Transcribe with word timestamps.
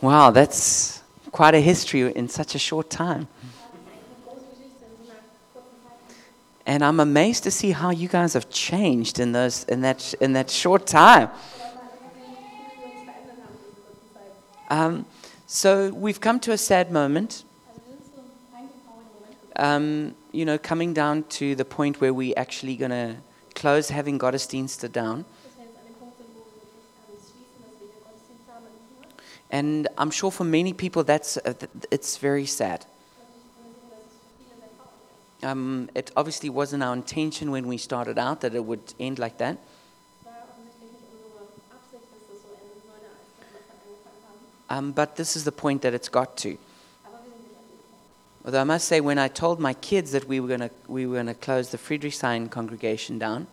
Wow, 0.00 0.30
that's 0.30 1.02
quite 1.32 1.54
a 1.54 1.60
history 1.60 2.02
in 2.14 2.28
such 2.28 2.54
a 2.54 2.58
short 2.58 2.88
time. 2.88 3.26
And 6.64 6.84
I'm 6.84 7.00
amazed 7.00 7.42
to 7.44 7.50
see 7.50 7.72
how 7.72 7.90
you 7.90 8.08
guys 8.08 8.34
have 8.34 8.48
changed 8.48 9.18
in 9.18 9.32
those 9.32 9.64
in 9.64 9.80
that 9.80 10.14
in 10.20 10.34
that 10.34 10.50
short 10.50 10.86
time. 10.86 11.30
Um, 14.70 15.06
so 15.46 15.90
we've 15.90 16.20
come 16.20 16.38
to 16.40 16.52
a 16.52 16.58
sad 16.58 16.92
moment. 16.92 17.44
Um, 19.58 20.14
you 20.30 20.44
know, 20.44 20.56
coming 20.56 20.94
down 20.94 21.24
to 21.30 21.54
the 21.54 21.64
point 21.64 22.00
where 22.00 22.14
we're 22.14 22.34
actually 22.36 22.76
going 22.76 22.92
to 22.92 23.16
close 23.54 23.88
having 23.90 24.18
Gottesdienste 24.18 24.92
down. 24.92 25.24
And 29.50 29.88
I'm 29.96 30.10
sure 30.10 30.30
for 30.30 30.44
many 30.44 30.72
people 30.72 31.02
that's 31.04 31.38
uh, 31.38 31.54
th- 31.54 31.70
it's 31.90 32.18
very 32.18 32.46
sad. 32.46 32.84
Um, 35.42 35.88
it 35.94 36.10
obviously 36.16 36.50
wasn't 36.50 36.82
our 36.82 36.92
intention 36.92 37.50
when 37.50 37.66
we 37.66 37.78
started 37.78 38.18
out 38.18 38.40
that 38.42 38.54
it 38.54 38.64
would 38.64 38.94
end 39.00 39.18
like 39.18 39.38
that. 39.38 39.58
Um, 44.70 44.92
but 44.92 45.16
this 45.16 45.34
is 45.34 45.44
the 45.44 45.52
point 45.52 45.82
that 45.82 45.94
it's 45.94 46.10
got 46.10 46.36
to. 46.38 46.58
Although 48.48 48.62
I 48.62 48.64
must 48.64 48.88
say, 48.88 49.02
when 49.02 49.18
I 49.18 49.28
told 49.28 49.60
my 49.60 49.74
kids 49.74 50.12
that 50.12 50.26
we 50.26 50.40
were 50.40 50.48
going 50.48 50.60
to 50.60 50.70
we 50.86 51.04
were 51.04 51.22
to 51.22 51.34
close 51.34 51.68
the 51.68 51.76
Friedrichshain 51.76 52.50
congregation 52.50 53.18
down, 53.18 53.46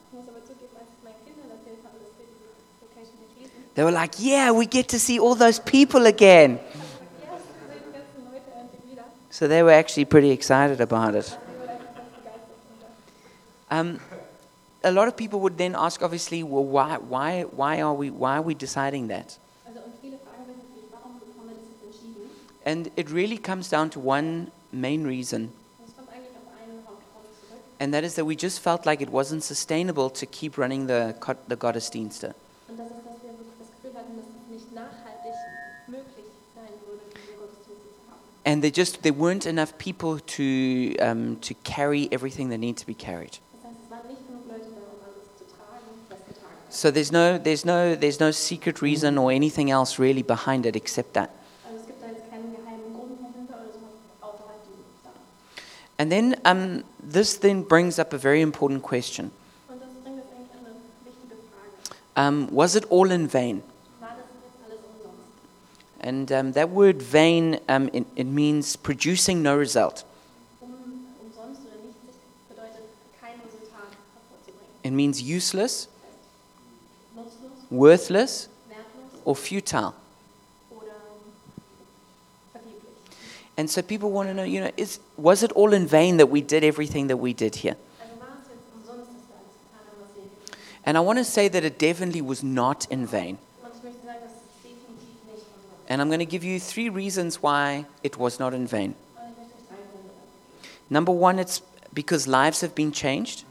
they 3.73 3.83
were 3.83 3.92
like, 3.92 4.14
"Yeah, 4.20 4.52
we 4.52 4.66
get 4.66 4.88
to 4.88 4.97
see 4.97 5.20
all 5.20 5.36
those 5.36 5.59
people 5.59 6.05
again." 6.05 6.61
So 9.31 9.50
they 9.50 9.61
were 9.64 9.72
actually 9.72 10.05
pretty 10.05 10.31
excited 10.31 10.80
about 10.80 11.14
it. 11.16 11.38
Um, 13.70 14.00
a 14.81 14.94
lot 14.94 15.09
of 15.09 15.17
people 15.17 15.42
would 15.42 15.58
then 15.58 15.75
ask, 15.75 16.02
obviously, 16.03 16.42
well, 16.42 16.64
why, 16.64 16.95
why, 17.00 17.42
why, 17.42 17.81
are, 17.81 17.94
we, 17.94 18.11
why 18.11 18.38
are 18.38 18.42
we 18.42 18.53
deciding 18.53 19.09
that? 19.09 19.38
And 22.64 22.89
it 22.95 23.09
really 23.09 23.38
comes 23.38 23.70
down 23.70 23.89
to 23.89 24.00
one 24.00 24.52
main 24.76 25.06
reason, 25.06 25.52
and 27.80 27.94
that 27.94 28.04
is 28.04 28.16
that 28.16 28.26
we 28.26 28.36
just 28.36 28.59
felt 28.59 28.86
like 28.86 29.02
it 29.02 29.09
wasn't 29.09 29.44
sustainable 29.44 30.09
to 30.09 30.26
keep 30.26 30.58
running 30.58 30.88
the, 30.88 31.14
co- 31.20 31.36
the 31.48 31.56
Gottesdienste. 31.56 32.34
Und 32.70 32.78
das 32.80 32.88
ist, 32.88 33.06
dass 33.06 33.22
wir 33.22 33.32
wirklich 33.38 33.58
das 33.59 33.67
Gefühl 33.72 33.94
hatten, 34.00 34.16
dass 34.16 34.26
es 34.26 34.50
nicht 34.50 34.73
nachhaltig 34.73 35.34
möglich 35.88 36.26
sein 36.56 36.72
würde, 36.88 37.04
diese 37.14 37.34
Gottesdienste 37.38 37.90
zu 37.92 38.02
haben. 38.09 38.22
And 38.45 38.62
there 38.62 38.72
just 38.72 39.02
there 39.04 39.14
weren't 39.14 39.45
enough 39.45 39.78
people 39.78 40.20
to, 40.22 40.95
um, 41.04 41.38
to 41.42 41.54
carry 41.64 42.08
everything 42.12 42.50
that 42.50 42.60
needed 42.60 42.78
to 42.78 42.86
be 42.88 42.95
carried. 42.95 43.39
Das 43.62 43.72
heißt, 43.72 43.76
es 43.84 43.92
waren 43.92 44.08
nicht 44.08 44.26
genug 44.26 44.48
Leute 44.48 44.72
da, 44.72 44.82
um 44.88 45.04
alles 45.04 45.28
zu 45.38 45.44
tragen, 45.52 45.86
was 46.10 46.20
getragen 46.26 46.56
wird. 46.64 46.73
So 46.73 46.92
there's 46.92 47.12
no, 47.12 47.38
there's 47.38 47.66
no, 47.66 47.95
there's 47.95 48.20
no 48.22 48.32
secret 48.32 48.82
reason 48.82 49.17
or 49.17 49.32
anything 49.32 49.70
else 49.70 50.00
really 50.02 50.23
behind 50.23 50.66
it 50.66 50.76
except 50.78 51.14
that. 51.14 51.30
Also 51.67 51.82
es 51.82 51.88
gibt 51.88 52.02
da 52.02 52.08
jetzt 52.08 52.30
keinen 52.32 52.56
geheimen 52.56 52.94
Grund 52.95 53.20
dahinter 53.20 53.56
oder 53.60 53.73
sowas 53.73 54.00
außerhalb 54.22 54.64
dieser 54.64 54.88
Sache. 55.04 55.20
And 55.98 56.12
then 56.12 56.36
um, 56.44 56.84
this 57.02 57.38
then 57.38 57.64
brings 57.64 58.00
up 58.00 58.12
a 58.14 58.18
very 58.18 58.42
important 58.42 58.84
question. 58.84 59.32
Und 59.70 59.80
das 59.80 59.90
bringt 60.04 60.18
jetzt 60.18 60.28
eigentlich 60.36 60.52
eine 60.60 60.76
wichtige 61.06 61.36
Frage. 61.50 62.28
Um, 62.28 62.50
was 62.52 62.76
it 62.76 62.86
all 62.92 63.11
in 63.11 63.28
vain? 63.32 63.64
War 64.02 64.10
das 64.10 64.26
jetzt 64.44 64.60
alles 64.67 64.80
umsonst? 64.92 65.16
And 66.02 66.32
um, 66.32 66.54
that 66.54 66.70
word 66.70 67.02
vain, 67.02 67.60
um, 67.70 67.89
it, 67.94 68.05
it 68.16 68.28
means 68.28 68.76
producing 68.76 69.42
no 69.42 69.55
result. 69.55 70.04
Um, 70.60 70.73
umsonst 71.22 71.61
oder 71.61 71.82
nichts 71.86 72.17
bedeutet, 72.50 72.84
kein 73.22 73.39
Resultat 73.39 73.95
hervorzubringen. 74.11 74.84
It 74.84 74.92
means 74.92 75.22
useless, 75.22 75.88
Nutzlos, 77.16 77.70
worthless, 77.70 78.50
wertlos 78.67 79.22
or 79.23 79.36
futile. 79.36 79.94
And 83.58 83.70
so 83.70 83.82
people 83.82 84.11
want 84.11 84.30
to 84.30 84.33
know, 84.33 84.43
you 84.43 84.60
know, 84.60 84.71
is, 84.76 84.99
was 85.17 85.42
it 85.43 85.52
all 85.54 85.73
in 85.73 85.88
vain 85.88 86.17
that 86.17 86.27
we 86.27 86.42
did 86.42 86.64
everything 86.64 87.08
that 87.08 87.17
we 87.17 87.33
did 87.33 87.55
here? 87.55 87.77
And 90.86 90.98
I 90.98 90.99
want 90.99 91.17
to 91.17 91.23
say 91.23 91.48
that 91.48 91.64
it 91.64 91.80
definitely 91.80 92.21
was 92.21 92.43
not 92.43 92.86
in 92.92 93.08
vain. 93.08 93.39
And 95.88 96.02
I'm 96.02 96.10
going 96.10 96.20
to 96.20 96.26
give 96.26 96.43
you 96.43 96.60
three 96.60 96.89
reasons 96.89 97.42
why 97.42 97.86
it 98.04 98.17
was 98.17 98.39
not 98.39 98.54
in 98.54 98.67
vain. 98.67 98.95
Number 100.89 101.11
one, 101.11 101.39
it's 101.39 101.61
because 101.93 102.27
lives 102.27 102.61
have 102.61 102.76
been 102.76 102.92
changed. 102.92 103.43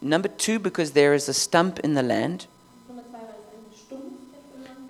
Number 0.00 0.28
two, 0.28 0.58
because 0.58 0.92
there 0.92 1.12
is 1.14 1.28
a 1.28 1.34
stump 1.34 1.78
in 1.80 1.94
the 1.94 2.02
Land. 2.02 2.46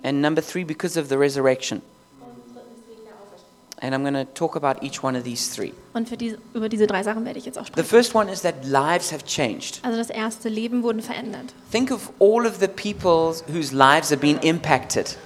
And 0.03 0.21
number 0.21 0.41
three, 0.41 0.63
because 0.63 0.97
of 0.97 1.09
the 1.09 1.17
resurrection. 1.17 1.81
And 3.83 3.95
I'm 3.95 4.03
going 4.03 4.13
to 4.13 4.25
talk 4.35 4.55
about 4.55 4.83
each 4.83 5.03
one 5.03 5.17
of 5.17 5.23
these 5.23 5.49
three. 5.53 5.73
Und 5.93 6.07
für 6.07 6.15
diese, 6.15 6.37
über 6.53 6.69
diese 6.69 6.85
drei 6.85 7.01
Sachen 7.01 7.25
werde 7.25 7.39
ich 7.39 7.45
jetzt 7.45 7.57
auch 7.57 7.63
The 7.65 7.71
sprechen. 7.71 7.87
first 7.89 8.13
one 8.15 8.31
is 8.31 8.41
that 8.43 8.63
lives 8.63 9.11
have 9.11 9.25
changed. 9.25 9.79
Also 9.83 9.97
das 9.97 10.11
erste, 10.11 10.49
Leben 10.49 10.83
wurden 10.83 11.01
verändert. 11.01 11.53
Think 11.71 11.91
of 11.91 12.11
all 12.19 12.45
of 12.45 12.59
the 12.59 12.67
people 12.67 13.35
whose 13.51 13.75
lives 13.75 14.11
have 14.11 14.17
been 14.21 14.37
impacted. 14.39 15.17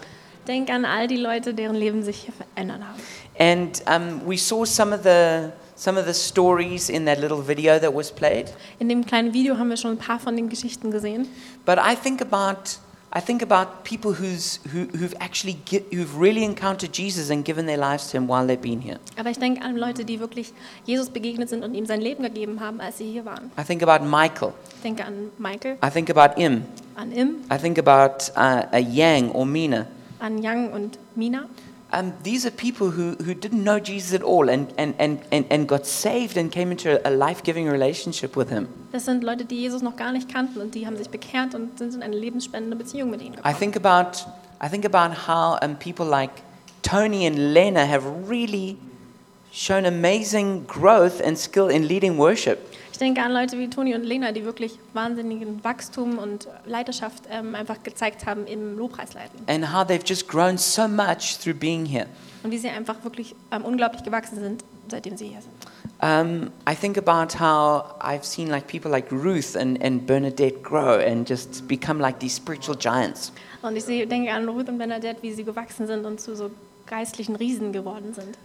Denk 0.48 0.70
an 0.70 0.86
all 0.86 1.08
die 1.08 1.18
Leute, 1.18 1.54
deren 1.54 1.76
Leben 1.76 2.04
sich 2.04 2.18
hier 2.18 2.34
verändert 2.34 2.82
haben. 2.82 3.02
And 3.38 3.84
um, 3.88 4.22
we 4.26 4.38
saw 4.38 4.64
some 4.64 4.96
of 4.96 5.04
the 5.04 5.52
some 5.76 6.00
of 6.00 6.06
the 6.06 6.14
stories 6.14 6.88
in 6.90 7.06
that 7.06 7.20
little 7.20 7.46
video 7.46 7.78
that 7.78 7.94
was 7.94 8.10
played. 8.10 8.54
In 8.80 8.88
dem 8.88 9.06
kleinen 9.06 9.34
Video 9.34 9.58
haben 9.58 9.70
wir 9.70 9.76
schon 9.76 9.92
ein 9.92 9.98
paar 9.98 10.20
von 10.20 10.36
den 10.38 10.48
Geschichten 10.48 10.92
gesehen. 10.92 11.28
But 11.66 11.78
I 11.78 11.96
think 11.96 12.22
about 12.22 12.80
I 13.18 13.22
think 13.22 13.42
about 13.42 13.86
people 13.86 14.12
who's, 14.12 14.60
who, 14.74 14.88
who've 14.98 15.16
actually 15.22 15.58
gi- 15.66 15.86
who've 15.94 16.20
really 16.20 16.44
encountered 16.44 16.92
Jesus 16.92 17.30
and 17.30 17.46
given 17.46 17.66
their 17.66 17.78
lives 17.78 18.08
to 18.12 18.18
Him 18.18 18.28
while 18.28 18.46
they've 18.46 18.62
been 18.62 18.82
here. 18.82 19.00
Aber 19.18 19.30
ich 19.30 19.40
denke 19.40 19.62
an 19.64 19.78
Leute, 19.78 20.04
die 20.04 20.20
wirklich 20.20 20.52
Jesus 20.86 21.10
begegnet 21.10 21.48
sind 21.48 21.64
und 21.64 21.76
ihm 21.76 21.86
sein 21.86 22.02
Leben 22.02 22.24
gegeben 22.24 22.60
haben, 22.60 22.82
als 22.82 22.98
sie 22.98 23.10
hier 23.10 23.24
waren. 23.24 23.52
I 23.58 23.64
think 23.64 23.82
about 23.82 24.04
Michael. 24.06 24.52
Ich 24.76 24.82
denke 24.84 25.06
an 25.06 25.30
Michael, 25.38 25.78
I 25.82 25.90
think 25.90 26.10
about 26.10 26.38
Im. 26.38 26.66
an 26.96 27.14
Im, 27.14 27.36
I 27.50 27.58
think 27.58 27.78
about 27.80 28.32
uh, 28.36 28.78
Yang 28.78 29.32
or 29.32 29.46
Mina. 29.46 29.88
an 30.20 30.42
Yang 30.44 30.74
und 30.74 31.00
Mina. 31.16 31.48
Um, 31.92 32.14
these 32.24 32.46
are 32.46 32.52
people 32.52 32.90
who, 32.92 33.16
who 33.24 33.34
didn't 33.34 33.64
know 33.64 33.80
Jesus 33.80 34.14
at 34.14 34.24
all 34.24 34.50
and, 34.50 34.74
and, 34.78 34.96
and, 34.98 35.20
and, 35.32 35.46
and 35.50 35.68
got 35.68 35.86
saved 35.86 36.36
and 36.36 36.52
came 36.52 36.72
into 36.72 37.00
a 37.08 37.12
life 37.12 37.44
giving 37.44 37.70
relationship 37.70 38.36
with 38.36 38.50
Him. 38.50 38.68
Das 38.92 39.06
sind 39.06 39.24
Leute, 39.24 39.46
die 39.46 39.62
Jesus 39.62 39.82
noch 39.82 39.96
gar 39.96 40.12
nicht 40.12 40.28
kannten 40.28 40.60
und 40.62 40.74
die 40.74 40.88
haben 40.88 40.98
sich 40.98 41.10
bekehrt 41.10 41.54
und 41.54 41.78
sind 41.78 41.94
in 41.94 42.04
eine 42.04 42.16
lebensspendende 42.16 42.76
Beziehung 42.76 43.12
mit 43.12 43.22
ihm 43.22 43.36
gekommen. 43.36 43.56
I 43.56 43.58
think 43.58 43.76
about, 43.78 44.26
I 44.62 44.68
think 44.68 44.86
about 44.86 45.14
how 45.28 45.58
um, 45.62 45.76
people 45.78 46.06
like 46.06 46.32
Tony 46.82 47.28
and 47.28 47.54
Lena 47.54 47.86
have 47.86 48.04
really 48.28 48.78
shown 49.52 49.86
amazing 49.86 50.66
growth 50.68 51.22
and 51.22 51.38
skill 51.38 51.70
in 51.70 51.88
leading 51.88 52.18
worship. 52.18 52.75
Ich 52.96 53.00
denke 53.00 53.22
an 53.22 53.34
Leute 53.34 53.60
wie 53.60 53.70
Toni 53.70 53.94
und 53.94 54.06
Lena, 54.06 54.32
die 54.32 54.46
wirklich 54.46 54.80
wahnsinnigen 54.94 55.62
Wachstum 55.66 56.18
und 56.18 56.48
Leidenschaft 56.66 57.24
ähm, 57.30 57.54
einfach 57.54 57.84
gezeigt 57.84 58.26
haben 58.26 58.48
im 58.48 58.78
Lobpreisleiten. 58.78 59.38
and 59.48 59.74
how 59.74 59.86
they've 59.86 60.06
just 60.06 60.30
grown 60.30 60.58
so 60.58 60.88
much 60.88 61.38
through 61.38 61.54
being 61.54 61.86
here. 61.86 62.06
Und 62.44 62.52
wie 62.52 62.58
sie 62.58 62.70
einfach 62.70 63.04
wirklich 63.04 63.36
ähm, 63.52 63.66
unglaublich 63.66 64.02
gewachsen 64.02 64.40
sind, 64.40 64.64
seitdem 64.88 65.18
sie 65.18 65.28
hier 65.28 65.42
sind. 65.42 65.52
Um, 66.02 66.52
I 66.66 66.74
think 66.74 66.98
about 66.98 67.38
how 67.38 68.00
I've 68.00 68.24
seen 68.24 68.48
like 68.48 68.68
people 68.68 68.90
like 68.90 69.12
Ruth 69.12 69.58
and, 69.58 69.84
and 69.84 70.08
Bernadette 70.08 70.64
grow 70.64 70.98
and 70.98 71.30
just 71.30 71.68
become 71.68 72.00
like 72.00 72.20
these 72.22 72.38
spiritual 72.38 72.78
giants. 72.78 73.34
Und 73.62 73.76
ich 73.76 73.84
sehe, 73.84 74.08
denke 74.08 74.32
an 74.32 74.48
Ruth 74.48 74.70
und 74.70 74.78
Bernadette, 74.78 75.22
wie 75.22 75.34
sie 75.34 75.44
gewachsen 75.44 75.86
sind 75.86 76.06
und 76.06 76.22
zu 76.22 76.34
so 76.34 76.50
geistlichen 76.88 77.36
Riesen 77.36 77.74
geworden 77.74 78.14
sind. 78.14 78.38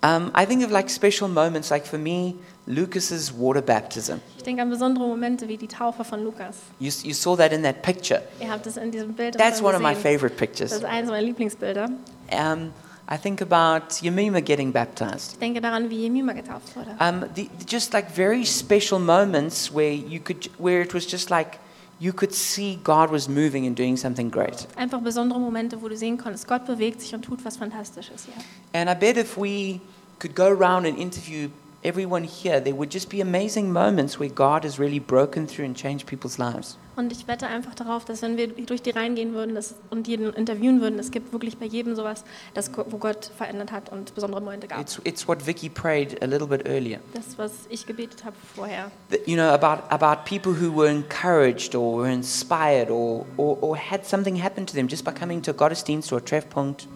Um, 0.00 0.30
I 0.34 0.46
think 0.46 0.64
of 0.64 0.70
like 0.70 0.88
special 0.88 1.28
moments, 1.28 1.70
like 1.70 1.84
for 1.84 1.98
me, 1.98 2.36
Lucas's 2.68 3.32
water 3.32 3.62
baptism. 3.62 4.20
Ich 4.36 4.42
denke 4.42 4.60
an 4.60 4.68
besondere 4.68 5.06
Momente 5.06 5.48
wie 5.48 5.56
die 5.56 5.66
Taufe 5.68 6.04
von 6.04 6.22
Lukas. 6.22 6.56
You, 6.78 6.90
you 7.02 7.14
saw 7.14 7.34
that 7.34 7.50
in 7.52 7.62
that 7.62 7.80
picture. 7.82 8.22
Ihr 8.40 8.50
habt 8.50 8.66
es 8.66 8.76
in 8.76 8.90
diesem 8.90 9.14
Bild 9.14 9.38
That's 9.38 9.62
one 9.62 9.74
of 9.74 9.80
my 9.80 9.94
favorite 9.94 10.34
Das 10.34 10.38
pictures. 10.38 10.72
ist 10.72 10.84
eines 10.84 11.10
meiner 11.10 11.22
Lieblingsbilder. 11.26 11.88
Um, 12.30 12.72
I 13.10 13.16
think 13.16 13.40
about 13.40 14.02
Yemima 14.02 14.40
getting 14.40 14.70
baptized. 14.70 15.32
Ich 15.32 15.38
denke 15.38 15.62
daran, 15.62 15.88
wie 15.88 16.02
Jemima 16.02 16.34
getauft 16.34 16.76
wurde. 16.76 16.90
Um, 17.00 17.24
the, 17.34 17.48
just 17.66 17.94
like 17.94 18.10
very 18.10 18.44
special 18.44 18.98
moments 18.98 19.72
where 19.74 19.90
you 19.90 20.20
could, 20.20 20.50
where 20.58 20.82
it 20.82 20.92
was 20.92 21.10
just 21.10 21.30
like 21.30 21.58
you 21.98 22.12
could 22.12 22.34
see 22.34 22.78
God 22.84 23.10
was 23.10 23.28
moving 23.28 23.66
and 23.66 23.74
doing 23.78 23.96
something 23.96 24.30
great. 24.30 24.68
Einfach 24.76 25.00
besondere 25.00 25.40
Momente, 25.40 25.80
wo 25.80 25.88
du 25.88 25.96
sehen 25.96 26.18
konntest, 26.18 26.46
Gott 26.46 26.66
bewegt 26.66 27.00
sich 27.00 27.14
und 27.14 27.22
tut 27.22 27.42
was 27.46 27.56
Fantastisches 27.56 28.26
hier. 28.26 28.34
And 28.78 28.90
I 28.90 28.94
bet 28.94 29.16
if 29.16 29.38
we 29.38 29.80
could 30.18 30.36
go 30.36 30.44
around 30.48 30.86
and 30.86 30.98
interview 30.98 31.48
everyone 31.84 32.24
here, 32.24 32.60
there 32.60 32.74
would 32.74 32.90
just 32.90 33.08
be 33.08 33.20
amazing 33.20 33.72
moments 33.72 34.18
where 34.18 34.28
God 34.28 34.64
has 34.64 34.78
really 34.78 34.98
broken 34.98 35.46
through 35.46 35.66
and 35.66 35.76
changed 35.76 36.06
people's 36.06 36.38
lives. 36.38 36.76
Und 36.96 37.12
ich 37.12 37.28
wette 37.28 37.46
einfach 37.46 37.76
darauf, 37.76 38.04
dass 38.04 38.22
wenn 38.22 38.36
wir 38.36 38.48
durch 38.48 38.82
die 38.82 38.90
Reihen 38.90 39.14
gehen 39.14 39.32
würden 39.32 39.54
das, 39.54 39.76
und 39.88 40.08
jeden 40.08 40.32
interviewen 40.32 40.80
würden, 40.80 40.98
es 40.98 41.12
gibt 41.12 41.32
wirklich 41.32 41.56
bei 41.56 41.66
jedem 41.66 41.94
sowas, 41.94 42.24
das, 42.54 42.72
wo 42.74 42.98
Gott 42.98 43.30
verändert 43.36 43.70
hat 43.70 43.92
und 43.92 44.16
besondere 44.16 44.40
Momente 44.40 44.66
gab. 44.66 44.80
It's, 44.80 45.00
it's 45.04 45.28
what 45.28 45.46
Vicky 45.46 45.68
prayed 45.68 46.20
a 46.20 46.26
little 46.26 46.48
bit 46.48 46.66
earlier. 46.66 46.98
Das, 47.14 47.38
was 47.38 47.52
ich 47.70 47.86
gebetet 47.86 48.24
habe 48.24 48.34
vorher. 48.56 48.90
You 49.26 49.36
know, 49.36 49.50
about, 49.50 49.84
about 49.90 50.24
people 50.24 50.52
who 50.52 50.72
were 50.74 50.90
encouraged 50.90 51.76
or 51.76 51.98
were 51.98 52.10
inspired 52.10 52.90
or, 52.90 53.24
or, 53.36 53.56
or 53.60 53.76
had 53.76 54.04
something 54.04 54.42
happen 54.42 54.66
to 54.66 54.74
them 54.74 54.88
just 54.88 55.04
by 55.04 55.12
coming 55.12 55.40
to 55.42 55.52
a 55.52 55.54
Gottesdienst 55.54 56.12
or 56.12 56.18
a 56.18 56.20
Treffpunkt. 56.20 56.88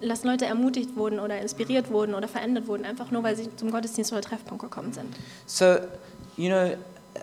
Dass 0.00 0.24
Leute 0.24 0.46
ermutigt 0.46 0.96
wurden 0.96 1.18
oder 1.20 1.40
inspiriert 1.40 1.90
wurden 1.90 2.14
oder 2.14 2.26
verändert 2.28 2.66
wurden, 2.66 2.84
einfach 2.84 3.10
nur 3.10 3.22
weil 3.22 3.36
sie 3.36 3.54
zum 3.56 3.70
Gottesdienst 3.70 4.12
oder 4.12 4.22
Treffpunkt 4.22 4.62
gekommen 4.62 4.92
sind. 4.92 5.14
So, 5.46 5.76
you 6.36 6.48
know, 6.48 6.72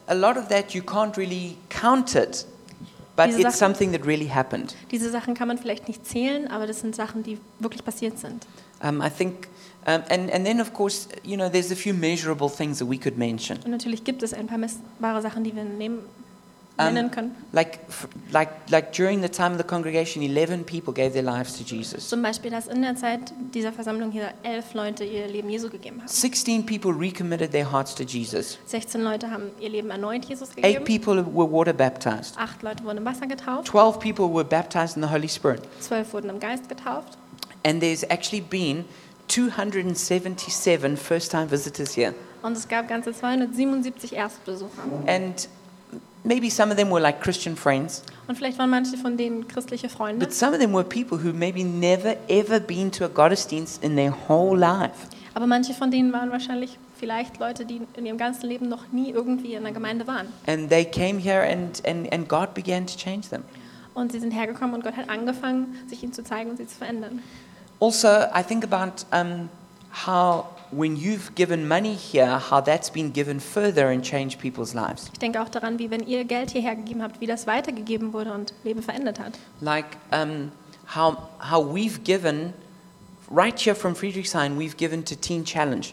a 0.07 0.13
lot 0.13 0.37
of 0.37 0.47
that 0.49 0.71
you 0.73 0.81
can't 0.83 1.17
really 1.17 1.57
count 1.69 2.13
it, 2.15 2.45
but 3.15 3.27
Diese 3.27 3.41
it's 3.41 3.57
Sachen- 3.57 3.73
something 3.75 3.91
that 3.93 4.05
really 4.05 4.27
happened. 4.27 4.75
Diese 4.91 5.09
Sachen 5.09 5.33
kann 5.33 5.47
man 5.47 5.57
vielleicht 5.57 5.87
nicht 5.87 6.05
zählen, 6.05 6.47
aber 6.51 6.67
das 6.67 6.81
sind 6.81 6.95
Sachen, 6.95 7.23
die 7.23 7.39
wirklich 7.59 7.83
passiert 7.83 8.19
sind. 8.19 8.45
Um, 8.83 9.01
I 9.01 9.09
think, 9.09 9.47
um, 9.87 9.93
and, 10.09 10.31
and 10.31 10.45
then 10.45 10.61
of 10.61 10.71
course, 10.71 11.07
you 11.23 11.35
know, 11.35 11.49
there's 11.49 11.71
a 11.71 11.75
few 11.75 11.95
measurable 11.95 12.47
things 12.49 12.77
that 12.77 12.87
we 12.87 12.97
could 12.99 13.17
mention. 13.17 13.57
Und 13.65 13.71
natürlich 13.71 14.03
gibt 14.03 14.21
es 14.21 14.33
ein 14.35 14.45
paar 14.45 14.59
messbare 14.59 15.21
Sachen, 15.23 15.43
die 15.43 15.55
wir 15.55 15.63
nehmen, 15.63 16.01
nennen 16.77 17.11
können. 17.11 17.35
Like, 17.51 17.79
f- 17.89 18.07
like, 18.31 18.49
like 18.69 18.91
during 18.93 19.21
the 19.21 19.29
time 19.29 19.51
of 19.53 19.57
the 19.57 19.63
congregation, 19.63 20.21
11 20.23 20.63
people 20.65 20.93
gave 20.93 21.11
their 21.13 21.23
lives 21.23 21.57
to 21.57 21.63
Jesus. 21.63 22.07
Zum 22.09 22.21
Beispiel, 22.21 22.51
dass 22.51 22.67
in 22.67 22.81
der 22.81 22.95
Zeit 22.95 23.33
dieser 23.53 23.71
Versammlung 23.73 24.11
hier 24.11 24.29
elf 24.43 24.73
Leute 24.73 25.03
ihr 25.03 25.27
Leben 25.27 25.49
Jesu 25.49 25.69
gegeben 25.69 25.99
haben. 26.01 26.07
16 26.07 26.65
people 26.65 26.91
recommitted 26.91 27.51
their 27.51 27.71
hearts 27.71 27.95
to 27.95 28.03
Jesus. 28.03 28.57
16 28.65 29.01
Leute 29.01 29.31
haben 29.31 29.51
ihr 29.59 29.69
Leben 29.69 29.89
erneut 29.89 30.25
Jesus 30.25 30.49
Eight 30.57 30.77
gegeben. 30.79 30.85
people 30.85 31.25
were 31.25 31.51
water 31.51 31.73
baptized. 31.73 32.35
Acht 32.37 32.61
Leute 32.63 32.83
wurden 32.83 32.97
im 32.99 33.05
Wasser 33.05 33.27
getauft. 33.27 33.67
12 33.67 33.99
people 33.99 34.25
were 34.33 34.45
baptized 34.45 34.95
in 34.97 35.03
the 35.03 35.09
Holy 35.09 35.27
Spirit. 35.29 35.61
Zwölf 35.79 36.13
wurden 36.13 36.29
im 36.29 36.39
Geist 36.39 36.69
getauft. 36.69 37.17
And 37.65 37.81
there's 37.81 38.03
actually 38.03 38.41
been 38.41 38.85
277 39.29 40.97
first 40.97 41.31
time 41.31 41.47
visitors 41.49 41.95
here. 41.95 42.13
Und 42.43 42.55
es 42.55 42.67
gab 42.67 42.87
ganze 42.87 43.11
277 43.13 44.13
Erstbesucher. 44.15 44.69
And 45.07 45.47
maybe 46.27 46.49
some 46.49 46.71
of 46.71 46.77
them 46.77 46.91
were 46.91 47.01
like 47.01 47.21
Christian 47.21 47.55
friends, 47.55 48.03
Und 48.27 48.35
vielleicht 48.35 48.59
waren 48.59 48.69
manche 48.69 48.97
von 48.97 49.17
denen 49.17 49.47
christliche 49.47 49.89
Freunde. 49.89 50.23
but 50.25 50.33
some 50.33 50.53
of 50.53 50.59
them 50.59 50.73
were 50.73 50.83
people 50.83 51.17
who 51.17 51.33
maybe 51.33 51.63
never 51.63 52.15
ever 52.27 52.59
been 52.59 52.91
to 52.91 53.05
a 53.05 53.07
Gottesdienst 53.07 53.83
in 53.83 53.95
their 53.95 54.13
whole 54.27 54.57
life. 54.59 54.93
Aber 55.33 55.47
manche 55.47 55.73
von 55.73 55.91
denen 55.91 56.11
waren 56.13 56.31
wahrscheinlich 56.31 56.77
vielleicht 56.99 57.39
Leute, 57.39 57.65
die 57.65 57.81
in 57.95 58.05
ihrem 58.07 58.17
ganzen 58.17 58.47
Leben 58.47 58.67
noch 58.69 58.91
nie 58.91 59.11
irgendwie 59.11 59.53
in 59.53 59.59
einer 59.65 59.71
Gemeinde 59.71 60.07
waren. 60.07 60.27
And 60.47 60.69
they 60.69 60.83
came 60.83 61.19
here 61.19 61.41
and, 61.43 61.81
and, 61.87 62.11
and 62.11 62.27
God 62.27 62.53
began 62.55 62.85
to 62.87 62.97
change 62.97 63.29
them. 63.29 63.43
Und 63.93 64.11
sie 64.11 64.19
sind 64.19 64.31
hergekommen 64.31 64.75
und 64.75 64.83
Gott 64.83 64.95
hat 64.97 65.09
angefangen, 65.09 65.75
sich 65.87 66.03
ihnen 66.03 66.13
zu 66.13 66.23
zeigen 66.23 66.49
und 66.49 66.57
sie 66.57 66.67
zu 66.67 66.75
verändern. 66.77 67.21
Also, 67.79 68.07
I 68.07 68.43
think 68.47 68.63
about 68.63 69.05
um, 69.15 69.49
how 70.05 70.45
when 70.71 70.95
you've 70.95 71.33
given 71.35 71.67
money 71.67 71.95
here, 71.95 72.39
how 72.39 72.61
that's 72.61 72.89
been 72.89 73.11
given 73.11 73.39
further 73.39 73.89
and 73.89 74.03
changed 74.03 74.39
people's 74.39 74.73
lives. 74.73 75.09
Ich 75.13 75.19
denke 75.19 75.41
auch 75.41 75.49
daran, 75.49 75.79
wie 75.79 75.89
wenn 75.89 76.05
ihr 76.05 76.25
Geld 76.25 76.51
hierher 76.51 76.75
gegeben 76.75 77.01
habt, 77.01 77.21
wie 77.21 77.27
das 77.27 77.47
weitergegeben 77.47 78.13
wurde 78.13 78.33
und 78.33 78.53
Leben 78.63 78.81
verändert 78.81 79.19
hat. 79.19 79.37
Like 79.61 79.97
um, 80.11 80.51
how, 80.95 81.17
how 81.39 81.63
we've 81.63 82.03
given, 82.03 82.53
right 83.29 83.57
here 83.59 83.75
from 83.75 83.95
Friedrichshain, 83.95 84.57
we've 84.57 84.77
given 84.77 85.03
to 85.05 85.15
Teen 85.15 85.43
Challenge. 85.43 85.87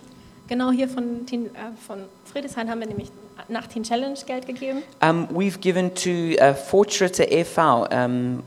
Genau 0.49 0.71
hier 0.71 0.89
von, 0.89 1.25
Teen, 1.27 1.47
äh, 1.47 1.73
von 1.87 2.05
Friedrichshain 2.25 2.69
haben 2.69 2.81
wir 2.81 2.87
nämlich 2.87 3.11
nach 3.49 3.67
Teen 3.67 3.83
Challenge 3.83 4.19
Geld 4.27 4.47
gegeben. 4.47 4.83
Um, 5.03 5.29
we've 5.31 5.61
given 5.61 5.95
to 5.95 6.37
uh, 6.41 6.55
Fortschritte 6.55 7.25
e.V., 7.25 7.87
um, 7.91 8.43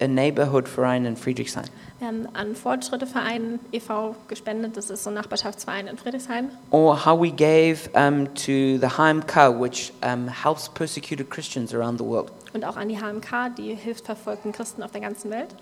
a 0.00 0.06
neighborhood 0.06 0.68
verein 0.68 1.04
in 1.04 1.16
Friedrichshain. 1.16 1.64
Wir 1.98 2.08
haben 2.08 2.28
an 2.34 2.54
Fortschritteverein 2.54 3.58
e.V. 3.72 4.14
gespendet, 4.28 4.76
das 4.76 4.90
ist 4.90 5.04
so 5.04 5.10
ein 5.10 5.14
Nachbarschaftsverein 5.14 5.86
in 5.86 5.96
Friedrichshain. 5.96 6.50
Or 6.70 7.06
how 7.06 7.18
we 7.18 7.30
gave 7.30 7.88
um, 7.94 8.26
to 8.34 8.78
the 8.78 8.98
HMK, 8.98 9.58
which 9.58 9.92
helps 10.02 10.68
persecuted 10.68 11.30
Christians 11.30 11.72
around 11.72 11.98
the 11.98 12.04
world. 12.04 12.30
Und 12.52 12.64
auch 12.66 12.76
an 12.76 12.88
die 12.88 12.98
HMK, 12.98 13.54
die 13.56 13.74
hilft 13.74 14.04
verfolgten 14.04 14.52
Christen 14.52 14.82
auf 14.82 14.90
der 14.90 15.00
ganzen 15.00 15.30
Welt. 15.30 15.54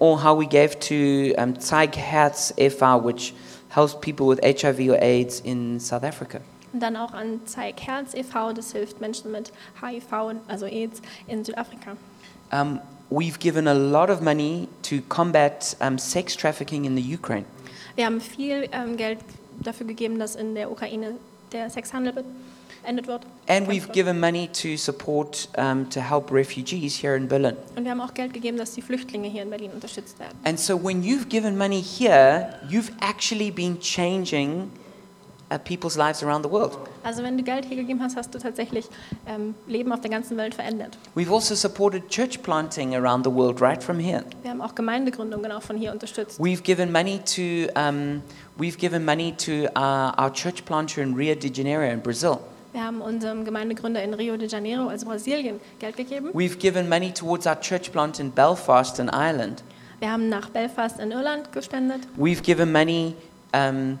Or 0.00 0.22
how 0.22 0.36
we 0.36 0.46
gave 0.46 0.78
to 0.80 1.40
um, 1.40 1.58
Zeig 1.60 1.96
Herz 1.96 2.52
e.V., 2.56 3.04
which 3.04 3.32
helps 3.68 3.94
people 3.94 4.26
with 4.26 4.40
HIV 4.42 4.90
or 4.90 5.00
AIDS 5.00 5.40
in 5.40 5.78
South 5.78 6.02
Africa. 6.02 6.40
Und 6.72 6.80
dann 6.80 6.96
auch 6.96 7.12
an 7.12 7.40
Zeig 7.44 7.80
Herz 7.82 8.14
e.V., 8.14 8.52
das 8.52 8.72
hilft 8.72 9.00
Menschen 9.00 9.30
mit 9.30 9.52
HIV, 9.80 10.36
also 10.48 10.66
AIDS, 10.66 11.02
in 11.26 11.44
Südafrika. 11.44 11.96
Um, 12.50 12.80
we've 13.10 13.38
given 13.38 13.66
a 13.68 13.74
lot 13.74 14.10
of 14.10 14.20
money 14.20 14.68
to 14.82 15.00
combat 15.08 15.76
um, 15.80 15.98
sex 15.98 16.36
trafficking 16.36 16.84
in 16.84 16.96
the 16.96 17.14
Ukraine. 17.14 17.44
Wir 17.94 18.06
haben 18.06 18.20
viel 18.20 18.68
ähm, 18.72 18.96
Geld 18.96 19.18
dafür 19.60 19.86
gegeben, 19.86 20.18
dass 20.18 20.34
in 20.34 20.54
der 20.54 20.70
Ukraine 20.70 21.16
der 21.52 21.68
Sexhandel 21.68 22.24
beendet 22.82 23.06
wird. 23.06 23.26
And 23.48 23.68
we've 23.68 23.90
given 23.92 24.18
money 24.18 24.48
to 24.48 24.76
support, 24.76 25.48
um, 25.58 25.88
to 25.90 26.00
help 26.00 26.30
refugees 26.32 27.02
here 27.02 27.16
in 27.16 27.28
Berlin. 27.28 27.56
Und 27.76 27.84
wir 27.84 27.90
haben 27.90 28.00
auch 28.00 28.14
Geld 28.14 28.32
gegeben, 28.32 28.56
dass 28.56 28.72
die 28.72 28.82
Flüchtlinge 28.82 29.28
hier 29.28 29.42
in 29.42 29.50
Berlin 29.50 29.72
unterstützt 29.72 30.18
werden. 30.18 30.38
And 30.44 30.58
so 30.58 30.82
when 30.82 31.02
you've 31.02 31.28
given 31.28 31.56
money 31.56 31.82
here, 31.82 32.58
you've 32.70 32.90
actually 33.00 33.50
been 33.50 33.78
changing 33.78 34.70
people's 35.58 35.96
lives 35.96 36.22
around 36.22 36.44
the 36.44 36.50
world. 36.50 36.78
Also 37.02 37.22
wenn 37.22 37.36
du 37.36 37.42
Geld 37.42 37.64
hier 37.64 37.76
gegeben 37.76 38.00
hast, 38.02 38.16
hast 38.16 38.34
du 38.34 38.38
tatsächlich 38.38 38.86
ähm, 39.26 39.54
Leben 39.66 39.92
auf 39.92 40.00
der 40.00 40.10
ganzen 40.10 40.36
Welt 40.36 40.54
verändert. 40.54 40.98
We've 41.14 41.32
also 41.32 41.54
supported 41.54 42.08
church 42.08 42.42
planting 42.42 42.94
around 42.94 43.24
the 43.24 43.32
world 43.32 43.60
right 43.60 43.82
from 43.82 43.98
here. 43.98 44.24
Wir 44.42 44.50
haben 44.50 44.60
auch 44.60 44.74
Gemeindegründungen 44.74 45.50
auch 45.52 45.62
von 45.62 45.76
hier 45.76 45.92
unterstützt. 45.92 46.40
We've 46.40 46.62
given 46.62 46.92
money 46.92 47.20
to, 47.20 47.72
um, 47.78 48.22
we've 48.58 48.78
given 48.78 49.04
money 49.04 49.32
to 49.32 49.66
uh, 49.76 50.12
our 50.18 50.32
church 50.32 50.64
planter 50.64 51.02
in 51.02 51.14
Rio 51.14 51.34
de 51.34 51.50
Janeiro 51.50 51.82
in 51.82 52.00
Brazil. 52.00 52.38
Wir 52.72 52.84
haben 52.84 53.02
unserem 53.02 53.44
Gemeindegründer 53.44 54.02
in 54.02 54.14
Rio 54.14 54.36
de 54.38 54.48
Janeiro, 54.48 54.88
also 54.88 55.04
Brasilien, 55.04 55.60
Geld 55.78 55.96
gegeben. 55.96 56.30
We've 56.32 56.56
given 56.56 56.88
money 56.88 57.12
towards 57.12 57.46
our 57.46 57.60
church 57.60 57.92
plant 57.92 58.18
in 58.18 58.30
Belfast 58.30 58.98
in 58.98 59.08
Ireland. 59.08 59.62
Wir 60.00 60.10
haben 60.10 60.30
nach 60.30 60.48
Belfast 60.48 60.98
in 60.98 61.12
Irland 61.12 61.52
gespendet. 61.52 62.00
We've 62.16 62.42
given 62.42 62.72
money 62.72 63.14
um, 63.54 63.98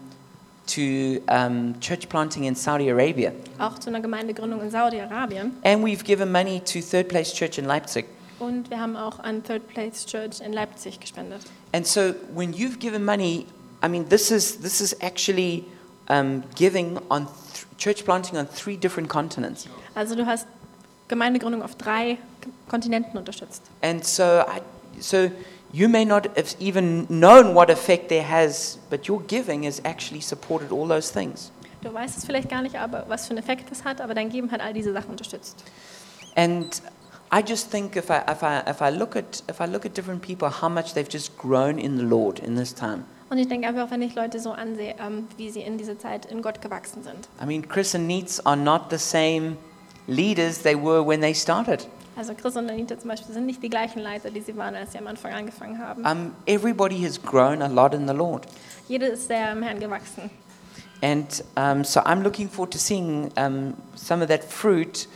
to 0.74 1.22
um, 1.28 1.78
church 1.80 2.08
planting 2.08 2.44
in 2.44 2.54
Saudi 2.54 2.90
Arabia. 2.90 3.32
auch 3.58 3.78
zu 3.78 3.90
einer 3.90 4.00
Gemeindegründung 4.00 4.60
in 4.60 4.70
Saudi-Arabien. 4.70 5.52
And 5.64 5.84
we've 5.84 6.04
given 6.04 6.30
money 6.30 6.60
to 6.60 6.80
Third 6.80 7.08
Place 7.08 7.32
Church 7.32 7.58
in 7.58 7.64
Leipzig. 7.64 8.06
Und 8.38 8.70
wir 8.70 8.80
haben 8.80 8.96
auch 8.96 9.20
an 9.20 9.42
Third 9.44 9.68
Place 9.68 10.04
Church 10.06 10.40
in 10.40 10.52
Leipzig 10.52 10.98
gespendet. 11.00 11.42
And 11.72 11.86
so 11.86 12.14
when 12.34 12.52
you've 12.52 12.78
given 12.78 13.04
money, 13.04 13.46
I 13.84 13.88
mean, 13.88 14.08
this 14.08 14.30
is, 14.30 14.58
this 14.60 14.80
is 14.80 14.96
actually 15.00 15.64
um, 16.08 16.42
giving 16.56 16.98
on 17.08 17.28
church 17.78 18.04
planting 18.04 18.36
on 18.38 18.46
three 18.46 18.76
different 18.76 19.08
continents. 19.08 19.68
Also 19.94 20.14
du 20.14 20.26
hast 20.26 20.46
Gemeindegründung 21.08 21.62
auf 21.62 21.76
drei 21.76 22.18
Kontinenten 22.68 23.18
unterstützt. 23.18 23.62
And 23.82 24.04
so, 24.04 24.22
I, 24.22 24.60
so 25.00 25.30
you 25.72 25.88
may 25.88 26.04
not 26.04 26.26
have 26.36 26.54
even 26.60 27.06
known 27.08 27.54
what 27.54 27.70
effect 27.70 28.08
there 28.08 28.22
has, 28.22 28.78
but 28.90 29.08
your 29.08 29.22
giving 29.22 29.64
has 29.64 29.80
actually 29.84 30.20
supported 30.20 30.70
all 30.70 30.86
those 30.86 31.10
things. 31.10 31.50
Du 31.82 31.92
weißt 31.92 32.16
es 32.18 32.24
vielleicht 32.24 32.48
gar 32.48 32.62
nicht, 32.62 32.76
aber 32.76 33.04
was 33.08 33.26
für 33.26 33.30
einen 33.30 33.38
Effekt 33.38 33.70
das 33.70 33.84
hat, 33.84 34.00
aber 34.00 34.14
dein 34.14 34.28
Geben 34.28 34.50
hat 34.52 34.60
all 34.60 34.72
diese 34.72 34.92
Sachen 34.92 35.10
unterstützt. 35.10 35.64
And 36.36 36.80
I 37.32 37.40
just 37.40 37.70
think 37.70 37.96
if 37.96 38.08
I, 38.10 38.20
if 38.30 38.42
I, 38.42 38.62
if 38.70 38.80
I, 38.80 38.90
look, 38.90 39.16
at, 39.16 39.42
if 39.50 39.60
I 39.60 39.66
look 39.66 39.84
at 39.84 39.96
different 39.96 40.22
people, 40.22 40.48
how 40.48 40.68
much 40.68 40.94
they've 40.94 41.10
just 41.10 41.36
grown 41.38 41.78
in 41.78 41.96
the 41.96 42.04
Lord 42.04 42.38
in 42.38 42.54
this 42.56 42.74
time. 42.74 43.04
Und 43.30 43.38
ich 43.38 43.48
denke 43.48 43.66
einfach, 43.66 43.90
wenn 43.90 44.02
ich 44.02 44.14
Leute 44.14 44.38
so 44.38 44.52
ansehe, 44.52 44.94
ähm, 44.98 45.26
wie 45.38 45.48
sie 45.50 45.62
in 45.62 45.78
dieser 45.78 45.98
Zeit 45.98 46.26
in 46.26 46.42
Gott 46.42 46.60
gewachsen 46.60 47.02
sind. 47.02 47.28
I 47.42 47.46
mean, 47.46 47.66
Chris 47.66 47.94
and 47.94 48.06
Neets 48.06 48.44
are 48.44 48.56
not 48.56 48.90
the 48.90 48.98
same 48.98 49.56
leaders 50.06 50.62
they 50.62 50.76
were 50.76 51.04
when 51.04 51.22
they 51.22 51.34
started. 51.34 51.86
Also 52.16 52.34
Chris 52.34 52.56
und 52.56 52.68
Anita 52.68 52.98
zum 52.98 53.08
Beispiel 53.08 53.32
sind 53.34 53.46
nicht 53.46 53.62
die 53.62 53.70
gleichen 53.70 54.00
Leiter, 54.00 54.30
die 54.30 54.40
sie 54.40 54.56
waren, 54.56 54.74
als 54.74 54.92
sie 54.92 54.98
am 54.98 55.06
Anfang 55.06 55.32
angefangen 55.32 55.78
haben. 55.78 56.04
Um, 56.04 56.32
everybody 56.46 57.02
has 57.02 57.20
grown 57.20 57.62
a 57.62 57.68
lot 57.68 57.94
in 57.94 58.06
the 58.06 58.14
Lord. 58.14 58.46
Jeder 58.88 59.10
ist 59.10 59.28
sehr 59.28 59.52
im 59.52 59.62
Herrn 59.62 59.80
gewachsen. 59.80 60.30
And 61.02 61.44
um, 61.56 61.84
so 61.84 62.00
I'm 62.00 62.22
looking 62.22 62.48
forward 62.48 62.72
to 62.72 62.78
seeing 62.78 63.32
um, 63.36 63.74
some 63.96 64.22
of 64.22 64.28
that 64.28 64.44
fruit 64.44 65.08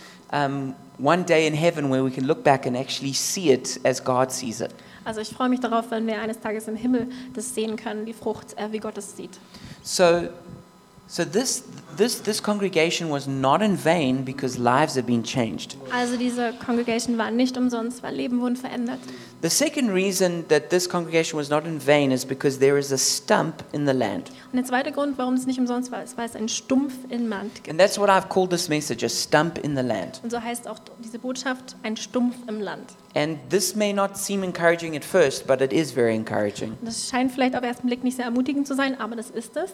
one 0.98 1.24
day 1.24 1.46
in 1.46 1.54
heaven 1.54 1.90
where 1.90 2.02
we 2.02 2.10
can 2.10 2.26
look 2.26 2.42
back 2.42 2.66
and 2.66 2.76
actually 2.76 3.12
see 3.12 3.50
it 3.50 3.78
as 3.84 4.00
God 4.00 4.32
sees 4.32 4.60
it. 4.60 4.72
Also 5.04 5.20
ich 5.20 5.28
freue 5.28 5.48
mich 5.48 5.60
darauf, 5.60 5.90
wenn 5.92 6.06
wir 6.06 6.20
eines 6.20 6.40
Tages 6.40 6.66
im 6.66 6.74
Himmel 6.74 7.08
das 7.32 7.54
sehen 7.54 7.76
können, 7.76 8.06
die 8.06 8.12
Frucht, 8.12 8.58
äh, 8.58 8.72
wie 8.72 8.80
Gott 8.80 8.98
es 8.98 9.16
sieht. 9.16 9.38
So 9.82 10.28
So 11.08 11.24
this, 11.24 11.62
this, 11.96 12.20
this 12.20 12.40
congregation 12.40 13.10
was 13.10 13.28
not 13.28 13.62
in 13.62 13.76
vain 13.76 14.24
because 14.24 14.58
lives 14.58 14.96
have 14.96 15.06
been 15.06 15.22
changed. 15.22 15.76
Also 15.92 16.16
diese 16.16 16.52
Congregation 16.64 17.16
war 17.16 17.30
nicht 17.30 17.56
umsonst, 17.56 18.02
weil 18.02 18.14
Leben 18.16 18.40
wurden 18.40 18.56
verändert. 18.56 18.98
The 19.42 19.50
second 19.50 19.90
reason 19.90 20.44
that 20.48 20.70
this 20.70 20.88
congregation 20.88 21.38
was 21.38 21.48
not 21.48 21.64
in 21.64 21.78
vain 21.78 22.10
is 22.10 22.24
because 22.24 22.58
there 22.58 22.76
is 22.76 22.90
a 22.90 22.98
stump 22.98 23.62
in 23.72 23.86
the 23.86 23.92
land. 23.92 24.32
Und 24.50 24.56
der 24.56 24.64
zweite 24.64 24.90
Grund, 24.90 25.16
warum 25.16 25.34
es 25.34 25.46
nicht 25.46 25.60
umsonst 25.60 25.92
war, 25.92 26.02
ist, 26.02 26.16
weil 26.18 26.26
es 26.26 26.34
ein 26.34 26.48
Stumpf 26.48 26.94
im 27.08 27.28
Land 27.28 27.54
gibt. 27.54 27.68
And 27.68 27.78
that's 27.78 27.98
what 27.98 28.08
I've 28.10 28.28
called 28.28 28.50
this 28.50 28.68
message 28.68 29.04
a 29.04 29.08
stump 29.08 29.58
in 29.58 29.76
the 29.76 29.82
land. 29.82 30.20
Und 30.24 30.30
so 30.30 30.42
heißt 30.42 30.66
auch 30.66 30.80
diese 30.98 31.20
Botschaft 31.20 31.76
ein 31.84 31.96
Stumpf 31.96 32.34
im 32.48 32.60
Land. 32.60 32.94
And 33.14 33.38
this 33.48 33.76
may 33.76 33.92
not 33.92 34.16
seem 34.16 34.42
encouraging 34.42 34.96
at 34.96 35.04
first, 35.04 35.46
but 35.46 35.60
it 35.60 35.72
is 35.72 35.92
very 35.92 36.16
encouraging. 36.16 36.76
Das 36.82 37.08
scheint 37.08 37.30
vielleicht 37.30 37.54
auf 37.54 37.60
den 37.60 37.70
ersten 37.70 37.86
Blick 37.86 38.02
nicht 38.02 38.16
sehr 38.16 38.24
ermutigend 38.24 38.66
zu 38.66 38.74
sein, 38.74 38.98
aber 39.00 39.16
das 39.16 39.30
ist 39.30 39.56
es. 39.56 39.70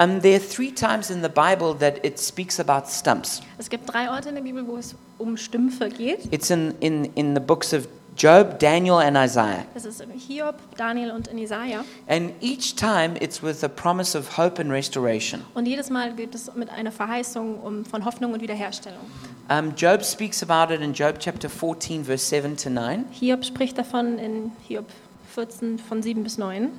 Um, 0.00 0.20
there 0.20 0.36
are 0.36 0.38
three 0.38 0.70
times 0.70 1.10
in 1.10 1.22
the 1.22 1.28
Bible 1.28 1.74
that 1.74 2.04
it 2.04 2.20
speaks 2.20 2.60
about 2.60 2.88
stumps. 2.88 3.42
Es 3.58 3.68
gibt 3.68 3.92
drei 3.92 4.08
Orte 4.08 4.28
in 4.28 4.36
der 4.36 4.42
Bibel, 4.42 4.64
wo 4.66 4.76
es 4.76 4.94
um 5.18 5.36
Stümpfe 5.36 5.88
geht. 5.88 6.32
It's 6.32 6.50
in, 6.50 6.74
in, 6.78 7.06
in 7.16 7.34
the 7.34 7.40
books 7.40 7.72
of 7.72 7.88
Job, 8.16 8.58
Daniel, 8.60 8.98
and 8.98 9.16
Isaiah. 9.16 9.64
Das 9.74 9.84
ist 9.84 10.00
in 10.00 10.10
Hiob, 10.10 10.54
Daniel 10.76 11.12
und 11.12 11.28
in 11.28 11.38
Isaiah. 11.38 11.84
And 12.08 12.32
each 12.40 12.74
time 12.74 13.16
it's 13.20 13.42
with 13.42 13.64
a 13.64 13.68
promise 13.68 14.16
of 14.16 14.38
hope 14.38 14.60
and 14.60 14.70
restoration. 14.70 15.42
Und 15.54 15.66
jedes 15.66 15.88
Mal 15.88 16.12
geht 16.14 16.34
es 16.34 16.52
mit 16.54 16.68
einer 16.70 16.92
Verheißung 16.92 17.60
um, 17.60 17.84
von 17.84 18.04
Hoffnung 18.04 18.32
und 18.32 18.40
Wiederherstellung. 18.40 19.00
Um, 19.48 19.74
Job 19.76 20.04
speaks 20.04 20.42
about 20.42 20.72
it 20.72 20.80
in 20.80 20.92
Job 20.92 21.18
chapter 21.18 21.48
14, 21.48 22.04
verse 22.04 22.24
7 22.24 22.56
to 22.56 22.70
9. 22.70 23.04
Hiob 23.10 23.44
spricht 23.44 23.78
davon 23.78 24.18
in 24.18 24.52
Hiob 24.68 24.86
14 25.34 25.78
von 25.78 26.02
7 26.02 26.22
bis 26.22 26.38
9. 26.38 26.70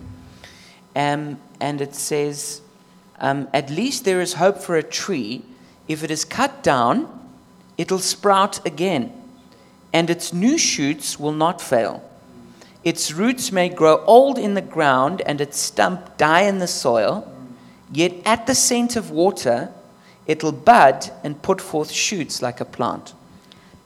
Um, 0.93 1.37
and 1.61 1.81
it 1.81 1.95
says, 1.95 2.61
um, 3.19 3.47
At 3.53 3.69
least 3.69 4.05
there 4.05 4.21
is 4.21 4.33
hope 4.33 4.57
for 4.57 4.75
a 4.75 4.83
tree. 4.83 5.43
If 5.87 6.03
it 6.03 6.11
is 6.11 6.25
cut 6.25 6.63
down, 6.63 7.07
it'll 7.77 7.99
sprout 7.99 8.65
again, 8.65 9.11
and 9.91 10.09
its 10.09 10.33
new 10.33 10.57
shoots 10.57 11.19
will 11.19 11.31
not 11.31 11.61
fail. 11.61 12.03
Its 12.83 13.11
roots 13.11 13.51
may 13.51 13.69
grow 13.69 14.03
old 14.05 14.37
in 14.37 14.53
the 14.53 14.61
ground, 14.61 15.21
and 15.25 15.41
its 15.41 15.59
stump 15.59 16.17
die 16.17 16.41
in 16.41 16.59
the 16.59 16.67
soil, 16.67 17.29
yet 17.91 18.13
at 18.25 18.47
the 18.47 18.55
scent 18.55 18.95
of 18.95 19.11
water, 19.11 19.69
it'll 20.27 20.51
bud 20.51 21.09
and 21.23 21.41
put 21.41 21.59
forth 21.59 21.91
shoots 21.91 22.41
like 22.41 22.61
a 22.61 22.65
plant. 22.65 23.13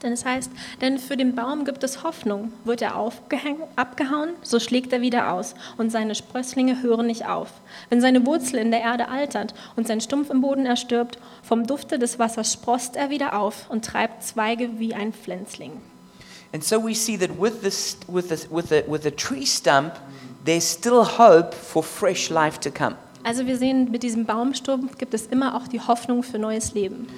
Denn 0.04 0.12
es 0.12 0.26
heißt, 0.26 0.50
denn 0.82 0.98
für 0.98 1.16
den 1.16 1.34
Baum 1.34 1.64
gibt 1.64 1.82
es 1.82 2.04
Hoffnung. 2.04 2.52
Wird 2.64 2.82
er 2.82 2.94
abgehauen, 2.94 4.30
so 4.42 4.60
schlägt 4.60 4.92
er 4.92 5.00
wieder 5.00 5.32
aus, 5.32 5.54
und 5.78 5.90
seine 5.90 6.14
Sprösslinge 6.14 6.82
hören 6.82 7.06
nicht 7.06 7.26
auf. 7.26 7.48
Wenn 7.88 8.02
seine 8.02 8.26
Wurzel 8.26 8.58
in 8.58 8.70
der 8.70 8.82
Erde 8.82 9.08
altert 9.08 9.54
und 9.76 9.88
sein 9.88 10.02
Stumpf 10.02 10.28
im 10.28 10.42
Boden 10.42 10.66
erstirbt, 10.66 11.18
vom 11.42 11.66
Dufte 11.66 11.98
des 11.98 12.18
Wassers 12.18 12.52
sproßt 12.52 12.96
er 12.96 13.08
wieder 13.08 13.38
auf 13.38 13.70
und 13.70 13.86
treibt 13.86 14.22
Zweige 14.22 14.78
wie 14.78 14.92
ein 14.92 15.14
Pflänzling. 15.14 15.72
And 16.52 16.62
so 16.62 16.76
we 16.86 16.94
see 16.94 17.16
that 17.16 17.30
with, 17.40 17.62
this, 17.62 17.96
with, 18.06 18.28
this, 18.28 18.46
with, 18.50 18.68
the, 18.68 18.84
with 18.86 19.02
the 19.04 19.10
tree 19.10 19.46
stump, 19.46 19.94
there's 20.44 20.70
still 20.70 21.02
hope 21.02 21.54
for 21.54 21.82
fresh 21.82 22.28
life 22.28 22.60
to 22.60 22.70
come. 22.70 22.96
Also 23.24 23.46
wir 23.46 23.56
sehen, 23.56 23.90
mit 23.90 24.02
diesem 24.02 24.26
Baumstumpf 24.26 24.98
gibt 24.98 25.14
es 25.14 25.26
immer 25.28 25.56
auch 25.56 25.66
die 25.66 25.80
Hoffnung 25.80 26.22
für 26.22 26.38
neues 26.38 26.74
Leben. 26.74 27.08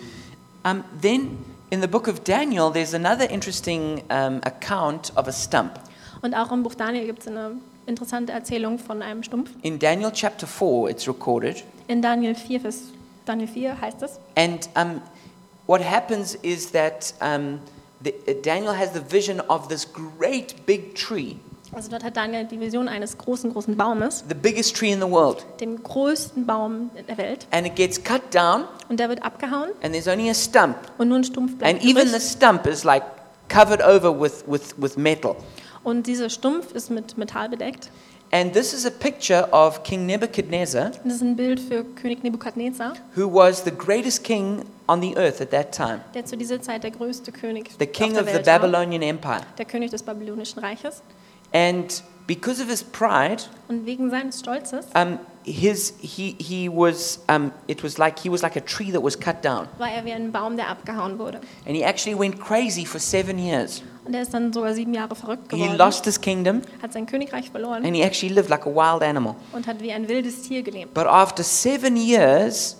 Um, 0.62 0.84
then 1.02 1.38
in 1.70 1.80
the 1.80 1.88
book 1.88 2.08
of 2.08 2.24
Daniel, 2.24 2.70
there's 2.70 2.94
another 2.94 3.26
interesting 3.28 4.02
um, 4.10 4.40
account 4.44 5.12
of 5.16 5.28
a 5.28 5.32
stump. 5.32 5.78
Und 6.22 6.34
auch 6.34 6.52
im 6.52 6.62
Buch 6.62 6.74
Daniel 6.74 7.06
gibt 7.06 7.20
es 7.20 7.28
eine 7.28 7.52
interessante 7.86 8.32
Erzählung 8.32 8.78
von 8.78 9.02
einem 9.02 9.22
Stumpf. 9.22 9.50
In 9.62 9.78
Daniel 9.78 10.10
chapter 10.12 10.46
4, 10.46 10.90
it's 10.90 11.06
recorded. 11.06 11.64
In 11.88 12.02
Daniel 12.02 12.34
4, 12.34 12.60
Vers 12.60 12.82
Daniel 13.24 13.48
4 13.48 13.80
heißt 13.80 14.02
es. 14.02 14.18
And 14.36 14.68
um, 14.76 15.02
what 15.66 15.82
happens 15.82 16.34
is 16.36 16.70
that 16.72 17.14
um, 17.20 17.60
the, 18.02 18.14
uh, 18.28 18.34
Daniel 18.42 18.72
has 18.72 18.92
the 18.92 19.00
vision 19.00 19.40
of 19.48 19.68
this 19.68 19.84
great 19.84 20.66
big 20.66 20.94
tree, 20.94 21.38
Also 21.72 21.90
dort 21.90 22.04
hat 22.04 22.16
Daniel 22.16 22.44
die 22.44 22.58
Vision 22.60 22.88
eines 22.88 23.18
großen, 23.18 23.52
großen 23.52 23.76
Baumes, 23.76 24.24
the 24.28 24.34
biggest 24.34 24.76
tree 24.76 24.92
in 24.92 25.00
the 25.00 25.10
world. 25.10 25.44
dem 25.60 25.82
größten 25.82 26.46
Baum 26.46 26.90
der 27.08 27.18
Welt. 27.18 27.46
And 27.50 27.66
it 27.66 27.74
gets 27.76 28.02
cut 28.02 28.22
down, 28.34 28.64
Und 28.88 28.98
der 29.00 29.08
wird 29.08 29.22
abgehauen 29.24 29.70
and 29.82 29.92
there's 29.92 30.08
only 30.08 30.30
a 30.30 30.34
stump. 30.34 30.76
und 30.98 31.08
nur 31.08 31.18
ein 31.18 31.24
Stumpf 31.24 31.56
bleibt 31.56 31.74
And 31.82 31.84
even 31.84 32.08
the 32.08 32.20
stump 32.20 32.66
is 32.66 32.84
like 32.84 33.02
covered 33.48 33.82
over 33.82 34.10
with, 34.18 34.44
with, 34.46 34.74
with 34.78 34.96
metal. 34.96 35.36
Und 35.84 36.06
dieser 36.06 36.30
Stumpf 36.30 36.72
ist 36.72 36.90
mit 36.90 37.16
Metall 37.18 37.48
bedeckt. 37.48 37.90
And 38.32 38.52
this 38.52 38.72
is 38.72 38.84
a 38.84 38.90
picture 38.90 39.48
of 39.52 39.84
King 39.84 40.04
Nebuchadnezzar, 40.06 40.86
Und 40.86 41.04
das 41.04 41.14
ist 41.14 41.22
ein 41.22 41.36
Bild 41.36 41.60
für 41.60 41.84
König 41.84 42.24
Nebukadnezar, 42.24 42.94
who 43.14 43.32
was 43.32 43.62
the 43.64 43.70
greatest 43.70 44.24
king 44.24 44.64
on 44.88 45.00
the 45.00 45.16
earth 45.16 45.40
at 45.40 45.50
that 45.52 45.70
time, 45.72 46.00
der 46.12 46.24
zu 46.24 46.36
dieser 46.36 46.60
Zeit 46.60 46.82
der 46.82 46.90
größte 46.90 47.30
König 47.30 47.70
the 47.78 47.86
king 47.86 48.14
der 48.14 48.22
of 48.24 48.28
the 48.32 48.38
Babylonian 48.40 49.02
Empire. 49.02 49.42
der 49.58 49.64
König 49.64 49.90
des 49.92 50.02
babylonischen 50.02 50.58
Reiches. 50.60 51.02
And 51.56 52.02
because 52.26 52.60
of 52.62 52.68
his 52.68 52.82
pride, 52.84 53.44
Und 53.68 53.86
wegen 53.86 54.10
seines 54.10 54.40
Stolzes 54.40 54.86
um, 54.94 55.18
his, 55.44 55.94
he, 56.00 56.36
he 56.38 56.68
was, 56.68 57.20
um, 57.28 57.50
it 57.66 57.82
was 57.82 57.96
like 57.96 58.18
he 58.18 58.30
was 58.30 58.42
like 58.42 58.56
a 58.56 58.60
tree 58.60 58.92
that 58.92 59.02
was 59.02 59.18
cut 59.18 59.42
down. 59.42 59.66
war 59.78 59.88
er 59.88 60.04
wie 60.04 60.12
ein 60.12 60.32
Baum, 60.32 60.56
der 60.56 60.68
abgehauen 60.68 61.18
wurde. 61.18 61.40
And 61.66 61.74
he 61.74 61.82
actually 61.82 62.18
went 62.18 62.38
crazy 62.40 62.84
for 62.84 63.00
seven 63.00 63.38
years. 63.38 63.82
Und 64.04 64.14
er 64.14 64.22
ist 64.22 64.34
dann 64.34 64.52
sogar 64.52 64.74
sieben 64.74 64.92
Jahre 64.92 65.14
verrückt 65.16 65.50
He 65.50 65.56
geworden, 65.58 65.78
lost 65.78 66.04
his 66.04 66.20
kingdom 66.20 66.60
hat 66.82 66.92
sein 66.92 67.06
Königreich 67.06 67.50
verloren 67.50 67.84
and 67.84 67.96
he 67.96 68.02
actually 68.04 68.32
lived 68.34 68.50
like 68.50 68.66
a 68.66 68.70
wild 68.70 69.02
animal. 69.02 69.34
und 69.52 69.66
hat 69.66 69.80
wie 69.80 69.92
ein 69.92 70.06
wildes 70.08 70.42
Tier 70.42 70.62
gelebt. 70.62 70.92
But 70.94 71.06
after 71.06 71.42
seven 71.42 71.96
years, 71.96 72.76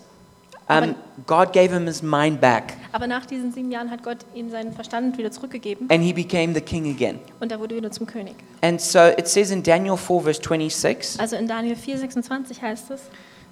um, 0.68 0.94
God 1.26 1.52
gave 1.52 1.72
him 1.72 1.86
his 1.86 2.02
mind 2.02 2.40
back 2.40 2.74
Aber 2.92 3.06
nach 3.06 3.26
diesen 3.26 3.52
sieben 3.52 3.70
Jahren 3.70 3.90
hat 3.90 4.02
Gott 4.02 4.18
ihm 4.34 4.50
seinen 4.50 4.72
Verstand 4.72 5.16
wieder 5.18 5.30
zurückgegeben 5.30 5.88
and 5.90 6.02
he 6.02 6.12
became 6.12 6.54
the 6.54 6.60
king 6.60 6.90
again. 6.90 7.18
und 7.40 7.52
er 7.52 7.60
wurde 7.60 7.76
wieder 7.76 7.90
zum 7.90 8.06
König. 8.06 8.34
And 8.62 8.80
so 8.80 9.08
it 9.16 9.28
says 9.28 9.50
in 9.50 9.62
Daniel 9.62 9.96
4, 9.96 10.20
verse 10.22 10.40
26, 10.42 11.20
Also 11.20 11.36
in 11.36 11.46
Daniel 11.46 11.76
4,26 11.76 12.60
heißt 12.60 12.90
es, 12.90 13.02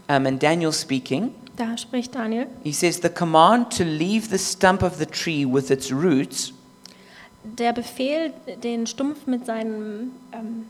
um, 0.08 0.26
and 0.26 0.42
Daniel 0.42 0.72
speaking, 0.72 1.30
da 1.56 1.76
spricht 1.78 2.14
Daniel, 2.14 2.46
he 2.62 2.72
says, 2.72 3.00
The 3.00 3.10
command 3.10 3.76
to 3.76 3.84
leave 3.84 4.28
the 4.30 4.38
stump 4.38 4.82
of 4.82 4.96
the 4.98 5.06
tree 5.06 5.46
with 5.46 5.70
its 5.70 5.92
roots 5.92 6.52
der 7.44 7.72
Befehl, 7.72 8.32
den 8.62 8.86
Stumpf 8.86 9.26
mit 9.26 9.44
seinen, 9.46 10.12
ähm, 10.32 10.64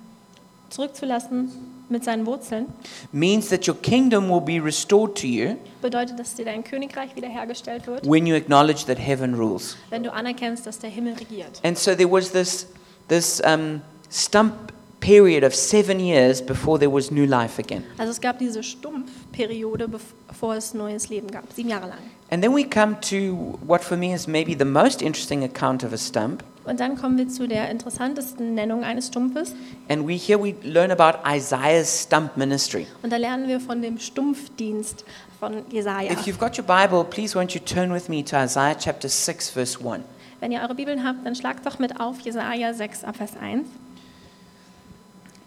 zurückzulassen, 0.71 1.51
mit 1.95 2.05
seinen 2.05 2.27
Wurzeln, 2.27 2.67
means 3.13 3.49
that 3.49 3.67
your 3.67 3.77
kingdom 3.81 4.29
will 4.29 4.41
be 4.41 4.63
restored 4.63 5.17
to 5.17 5.27
you 5.27 5.57
bedeutet, 5.81 6.19
dass 6.19 6.35
dir 6.35 6.45
dein 6.45 6.63
Königreich 6.65 7.17
wiederhergestellt 7.17 7.87
wird, 7.87 8.07
when 8.07 8.27
you 8.27 8.37
acknowledge 8.37 8.85
that 8.85 8.99
heaven 8.99 9.35
rules. 9.35 9.77
wenn 9.91 10.03
du 10.03 10.13
anerkennst, 10.13 10.67
dass 10.67 10.79
der 10.79 10.91
Himmel 10.91 11.15
regiert. 11.15 11.61
And 11.63 11.79
so 11.79 11.95
there 11.95 12.11
was 12.11 12.33
this, 12.33 12.67
this 13.09 13.41
um, 13.45 13.81
stump 14.11 14.73
period 15.01 15.45
of 15.45 15.55
seven 15.55 16.01
years 16.01 16.41
before 16.41 16.79
there 16.79 16.91
was 16.91 17.11
new 17.11 17.27
life 17.27 17.59
again. 17.59 17.85
Also 17.99 18.11
es 18.11 18.21
gab 18.21 18.39
diese 18.39 18.63
Stumpfperiode, 18.63 19.89
bevor 19.89 20.57
es 20.57 20.75
neues 20.75 21.09
Leben 21.09 21.31
gab, 21.31 21.45
sieben 21.53 21.71
Jahre 21.71 21.89
lang. 21.89 21.99
And 22.31 22.43
then 22.43 22.55
we 22.55 22.65
come 22.65 22.97
to 23.11 23.59
what 23.65 23.85
for 23.85 23.97
me 23.97 24.15
is 24.15 24.27
maybe 24.27 24.57
the 24.57 24.65
most 24.65 25.03
interesting 25.03 25.45
account 25.45 25.85
of 25.85 25.93
a 25.93 25.99
stump. 25.99 26.43
Und 26.65 26.81
dann 26.81 26.97
kommen 26.97 27.19
wir 27.19 27.29
zu 27.29 27.47
der 27.47 27.71
interessantesten 27.71 28.55
Nennung 28.55 28.85
eines 28.85 29.09
Stumpfes. 29.09 29.55
And 29.89 30.09
we 30.09 30.15
here 30.15 30.43
we 30.43 30.55
learn 30.63 30.91
about 30.91 31.19
Isaiah's 31.29 32.05
stump 32.05 32.37
ministry. 32.37 32.87
Und 33.03 33.13
da 33.13 33.17
lernen 33.17 33.49
wir 33.49 33.61
von 33.61 33.83
dem 33.83 33.99
Stumpfdienst 33.99 35.05
von 35.39 35.63
Jesaja. 35.71 36.11
If 36.13 36.27
you've 36.27 36.39
got 36.39 36.59
your 36.59 36.65
Bible, 36.65 37.05
please 37.05 37.39
won't 37.39 37.55
you 37.55 37.61
turn 37.61 37.93
with 37.93 38.09
me 38.09 38.25
to 38.25 38.37
Isaiah 38.37 38.77
chapter 38.79 39.09
6 39.09 39.51
verse 39.51 39.79
1. 39.79 40.05
Wenn 40.41 40.53
ihr 40.53 40.61
eure 40.61 40.75
Bibeln 40.75 41.05
habt, 41.05 41.25
dann 41.25 41.35
schlagt 41.35 41.67
doch 41.67 41.79
mit 41.79 42.01
auf 42.01 42.21
Jesaja 42.21 42.73
6 42.73 43.05
ab 43.05 43.17
Vers 43.17 43.33
1. 43.41 43.67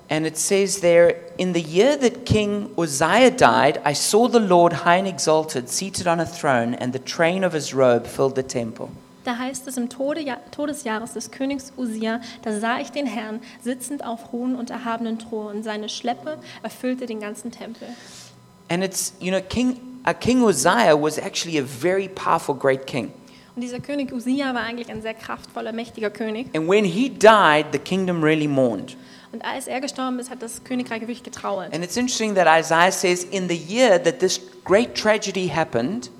And 0.09 0.25
it 0.25 0.37
says 0.37 0.79
there, 0.79 1.15
In 1.37 1.53
the 1.53 1.61
year 1.61 1.97
that 1.97 2.25
King 2.25 2.69
Uzziah 2.77 3.31
died, 3.31 3.81
I 3.85 3.93
saw 3.93 4.29
the 4.29 4.39
Lord 4.39 4.85
high 4.85 4.99
and 4.99 5.07
exalted, 5.07 5.67
seated 5.67 6.07
on 6.07 6.19
a 6.19 6.25
throne, 6.25 6.73
and 6.73 6.93
the 6.93 6.99
train 6.99 7.43
of 7.43 7.53
his 7.53 7.73
robe 7.73 8.07
filled 8.07 8.35
the 8.35 8.43
temple. 8.43 8.89
Da 9.27 9.37
heißt 9.37 9.67
es 9.67 9.75
im 9.75 9.89
Tode, 9.89 10.23
Todesjahres 10.51 11.11
des 11.11 11.31
Königs 11.31 11.73
Usia, 11.75 12.21
da 12.43 12.57
sah 12.57 12.79
ich 12.79 12.91
den 12.91 13.05
Herrn 13.05 13.41
sitzend 13.61 14.05
auf 14.05 14.31
hohen 14.31 14.55
und 14.55 14.69
erhabenen 14.69 15.19
Thron 15.19 15.57
und 15.57 15.63
seine 15.63 15.89
Schleppe 15.89 16.37
erfüllte 16.63 17.07
den 17.07 17.19
ganzen 17.19 17.51
Tempel. 17.51 17.89
And 18.69 18.81
it's, 18.81 19.15
you 19.19 19.29
know, 19.29 19.41
King, 19.41 19.81
uh, 20.07 20.13
King 20.13 20.43
Uzziah 20.43 20.95
was 20.95 21.17
actually 21.17 21.59
a 21.59 21.63
very 21.65 22.07
powerful, 22.07 22.55
great 22.55 22.87
king. 22.87 23.11
Und 23.53 23.63
dieser 23.63 23.81
König 23.81 24.13
Usia 24.13 24.53
war 24.53 24.63
eigentlich 24.63 24.89
ein 24.89 25.01
sehr 25.01 25.13
kraftvoller, 25.13 25.73
mächtiger 25.73 26.09
König. 26.09 26.47
And 26.55 26.69
when 26.69 26.85
he 26.85 27.09
died, 27.09 27.65
the 27.73 27.79
kingdom 27.79 28.23
really 28.23 28.47
mourned. 28.47 28.95
Und 29.33 29.43
als 29.43 29.67
er 29.67 29.81
gestorben 29.81 30.19
ist, 30.19 30.29
hat 30.29 30.41
das 30.41 30.63
Königreich 30.63 31.01
wirklich 31.01 31.23
getrauert. 31.23 31.73
And 31.73 31.83
it's 31.83 31.97
interesting 31.97 32.33
that 32.35 32.47
Isaiah 32.47 32.93
says, 32.93 33.25
in 33.25 33.49
the 33.49 33.57
year 33.57 34.01
that 34.01 34.19
this 34.19 34.39
great 34.63 34.95
tragedy 34.95 35.49
happened, 35.49 36.11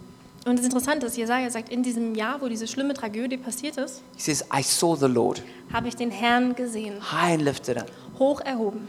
Und 0.47 0.53
es 0.55 0.61
ist 0.61 0.67
interessant, 0.67 1.03
dass 1.03 1.17
Jesaja 1.17 1.49
sagt, 1.49 1.69
in 1.69 1.83
diesem 1.83 2.15
Jahr, 2.15 2.41
wo 2.41 2.47
diese 2.47 2.67
schlimme 2.67 2.93
Tragödie 2.93 3.35
passiert 3.35 3.75
ist, 3.75 4.01
he 4.15 4.21
says, 4.21 4.45
I 4.53 4.63
saw 4.63 4.95
the 4.95 5.07
Lord 5.07 5.43
habe 5.73 5.89
ich 5.89 5.95
den 5.95 6.09
Herrn 6.09 6.55
gesehen, 6.55 6.95
high 7.11 7.33
and 7.33 7.41
lifted 7.41 7.77
up. 7.77 7.87
hoch 8.17 8.39
erhoben. 8.41 8.87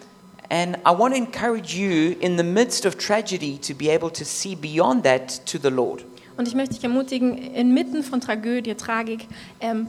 And 0.51 0.77
I 0.79 0.97
want 0.97 1.15
to 1.15 1.21
encourage 1.21 1.75
you 1.75 2.17
in 2.21 2.39
the 2.39 2.45
midst 2.45 2.87
of 2.87 2.97
tragedy 2.97 3.59
to 3.59 3.75
be 3.75 3.91
able 3.91 4.11
to 4.13 4.25
see 4.25 4.55
beyond 4.55 5.03
that 5.05 5.45
to 5.47 5.59
the 5.61 5.69
Lord. 5.69 6.05
Und 6.37 6.47
ich 6.47 6.55
möchte 6.55 6.77
dich 6.77 6.85
ermutigen, 6.85 7.37
inmitten 7.37 8.05
von 8.05 8.21
Tragödie, 8.21 8.77
Tragik, 8.77 9.27
ähm, 9.61 9.89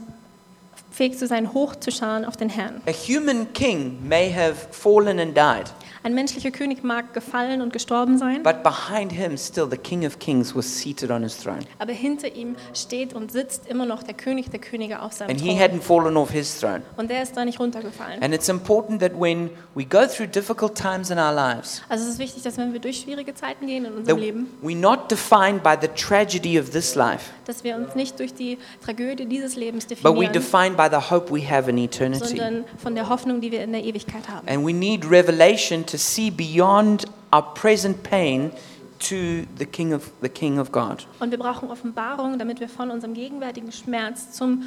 fähig 0.90 1.16
zu 1.16 1.28
sein, 1.28 1.54
hochzuschauen 1.54 2.24
auf 2.24 2.36
den 2.36 2.48
Herrn. 2.48 2.82
A 2.86 2.90
human 2.90 3.52
king 3.52 3.96
may 4.06 4.30
have 4.32 4.56
fallen 4.72 5.20
and 5.20 5.36
died, 5.36 5.72
Ein 6.02 6.14
menschlicher 6.14 6.50
König 6.50 6.82
mag 6.82 7.12
gefallen 7.12 7.60
und 7.60 7.72
gestorben 7.74 8.16
sein, 8.16 8.42
but 8.42 8.62
behind 8.62 9.12
him 9.12 9.36
still 9.36 9.68
the 9.70 9.76
King 9.76 10.06
of 10.06 10.18
Kings 10.18 10.56
was 10.56 10.64
seated 10.78 11.10
on 11.10 11.22
his 11.22 11.36
throne. 11.36 11.60
aber 11.78 11.92
hinter 11.92 12.34
ihm 12.34 12.56
steht 12.74 13.12
und 13.12 13.30
sitzt 13.30 13.66
immer 13.68 13.84
noch 13.84 14.02
der 14.02 14.14
König 14.14 14.50
der 14.50 14.60
Könige 14.60 15.02
auf 15.02 15.12
seinem 15.12 15.30
And 15.30 15.40
he 15.40 15.48
Thron. 15.50 15.58
hadn't 15.60 15.80
fallen 15.82 16.16
off 16.16 16.30
his 16.30 16.58
throne. 16.58 16.82
Und 16.96 17.10
der 17.10 17.22
ist 17.22 17.36
da 17.36 17.44
nicht 17.44 17.60
runtergefallen. 17.60 18.22
And 18.22 18.32
it's 18.34 18.48
important 18.48 19.00
that 19.02 19.12
when 19.20 19.50
we 19.74 19.84
go 19.84 20.06
through 20.06 20.28
difficult 20.30 20.74
times 20.74 21.10
in 21.10 21.18
our 21.18 21.34
lives, 21.34 21.82
Also 21.90 22.04
es 22.04 22.12
ist 22.14 22.18
wichtig, 22.18 22.42
dass 22.44 22.56
wenn 22.56 22.72
wir 22.72 22.80
durch 22.80 23.00
schwierige 23.00 23.34
Zeiten 23.34 23.66
gehen 23.66 23.84
in 23.84 23.90
that 23.90 23.98
unserem 23.98 24.18
Leben, 24.18 24.46
we're 24.62 24.74
not 24.80 25.10
defined 25.10 25.62
by 25.62 25.74
the 25.80 25.88
tragedy 25.88 26.58
of 26.58 26.70
this 26.70 26.94
life, 26.94 27.24
dass 27.44 27.62
wir 27.62 27.76
uns 27.76 27.94
nicht 27.94 28.18
durch 28.18 28.32
die 28.32 28.56
Tragödie 28.82 29.26
dieses 29.26 29.54
Lebens 29.56 29.84
but 29.86 29.98
we're 29.98 30.30
definieren, 30.30 30.32
defined 30.32 30.76
by 30.78 30.88
the 30.90 31.10
hope 31.10 31.30
we 31.30 31.46
have 31.46 31.68
in 31.68 31.76
eternity. 31.76 32.24
sondern 32.38 32.64
von 32.82 32.94
der 32.94 33.08
Hoffnung, 33.10 33.42
die 33.42 33.52
wir 33.52 33.62
in 33.62 33.72
der 33.72 33.84
Ewigkeit 33.84 34.28
haben. 34.30 34.48
And 34.48 34.66
we 34.66 34.72
need 34.72 35.04
revelation 35.10 35.84
to 35.90 35.96
see 35.98 36.30
beyond 36.30 37.06
our 37.32 37.42
present 37.54 38.02
pain 38.02 38.52
to 39.00 39.46
the 39.58 39.64
King 39.66 39.92
of 39.94 40.10
the 40.20 40.28
King 40.28 40.58
of 40.58 40.72
God. 40.72 41.06
Und 41.20 41.30
wir 41.30 41.38
brauchen 41.38 41.70
Offenbarung, 41.70 42.38
damit 42.38 42.60
wir 42.60 42.68
von 42.68 42.90
unserem 42.90 43.14
gegenwärtigen 43.14 43.72
Schmerz 43.72 44.32
zum 44.32 44.62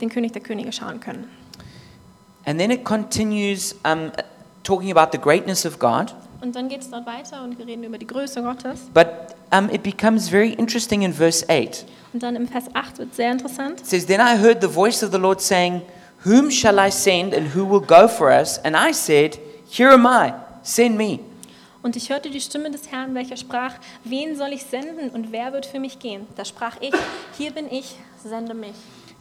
den 0.00 0.08
König 0.08 0.32
der 0.32 0.42
Könige 0.42 0.72
schauen 0.72 1.00
können. 1.00 1.28
And 2.46 2.58
then 2.58 2.70
it 2.70 2.84
continues 2.84 3.74
um, 3.84 4.10
talking 4.62 4.90
about 4.90 5.10
the 5.12 5.18
greatness 5.18 5.66
of 5.66 5.78
God, 5.78 6.14
Und 6.40 6.54
dann 6.54 6.68
geht 6.68 6.82
es 6.82 6.90
dort 6.90 7.04
weiter 7.04 7.42
und 7.42 7.58
wir 7.58 7.66
reden 7.66 7.82
über 7.82 7.98
die 7.98 8.06
Größe 8.06 8.42
Gottes. 8.42 8.82
but 8.94 9.08
um, 9.52 9.68
it 9.70 9.82
becomes 9.82 10.28
very 10.28 10.52
interesting 10.52 11.02
in 11.02 11.12
verse 11.12 11.44
8. 11.48 11.84
Und 12.12 12.22
dann 12.22 12.36
im 12.36 12.46
Vers 12.48 12.64
8 12.74 12.98
wird 12.98 13.14
sehr 13.14 13.32
interessant. 13.32 13.80
It 13.80 13.86
says, 13.86 14.06
Then 14.06 14.20
I 14.20 14.40
heard 14.40 14.62
the 14.62 14.68
voice 14.68 15.02
of 15.02 15.10
the 15.12 15.18
Lord 15.18 15.40
saying, 15.40 15.82
Whom 16.24 16.50
shall 16.50 16.78
I 16.78 16.90
send 16.90 17.34
and 17.34 17.54
who 17.54 17.64
will 17.68 17.80
go 17.84 18.08
for 18.08 18.30
us? 18.30 18.58
And 18.64 18.76
I 18.76 18.92
said, 18.92 19.38
Here 19.68 19.90
am 19.90 20.06
I, 20.06 20.32
send 20.68 20.96
me. 20.96 21.18
Und 21.82 21.96
ich 21.96 22.10
hörte 22.10 22.28
die 22.28 22.40
Stimme 22.40 22.70
des 22.70 22.90
Herrn, 22.90 23.14
welcher 23.14 23.36
sprach, 23.36 23.74
wen 24.04 24.36
soll 24.36 24.52
ich 24.52 24.64
senden 24.64 25.10
und 25.10 25.32
wer 25.32 25.52
wird 25.52 25.64
für 25.64 25.78
mich 25.78 25.98
gehen? 25.98 26.26
Da 26.36 26.44
sprach 26.44 26.76
ich, 26.80 26.92
hier 27.36 27.52
bin 27.52 27.66
ich, 27.70 27.96
sende 28.22 28.52
mich. 28.52 28.74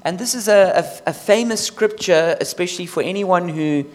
And 0.03 0.19
this 0.19 0.33
is 0.33 0.47
a, 0.47 0.79
a, 0.79 0.83
a 1.05 1.13
famous 1.13 1.65
scripture, 1.65 2.37
especially 2.39 2.87
for 2.87 3.03
anyone 3.03 3.49
who, 3.49 3.85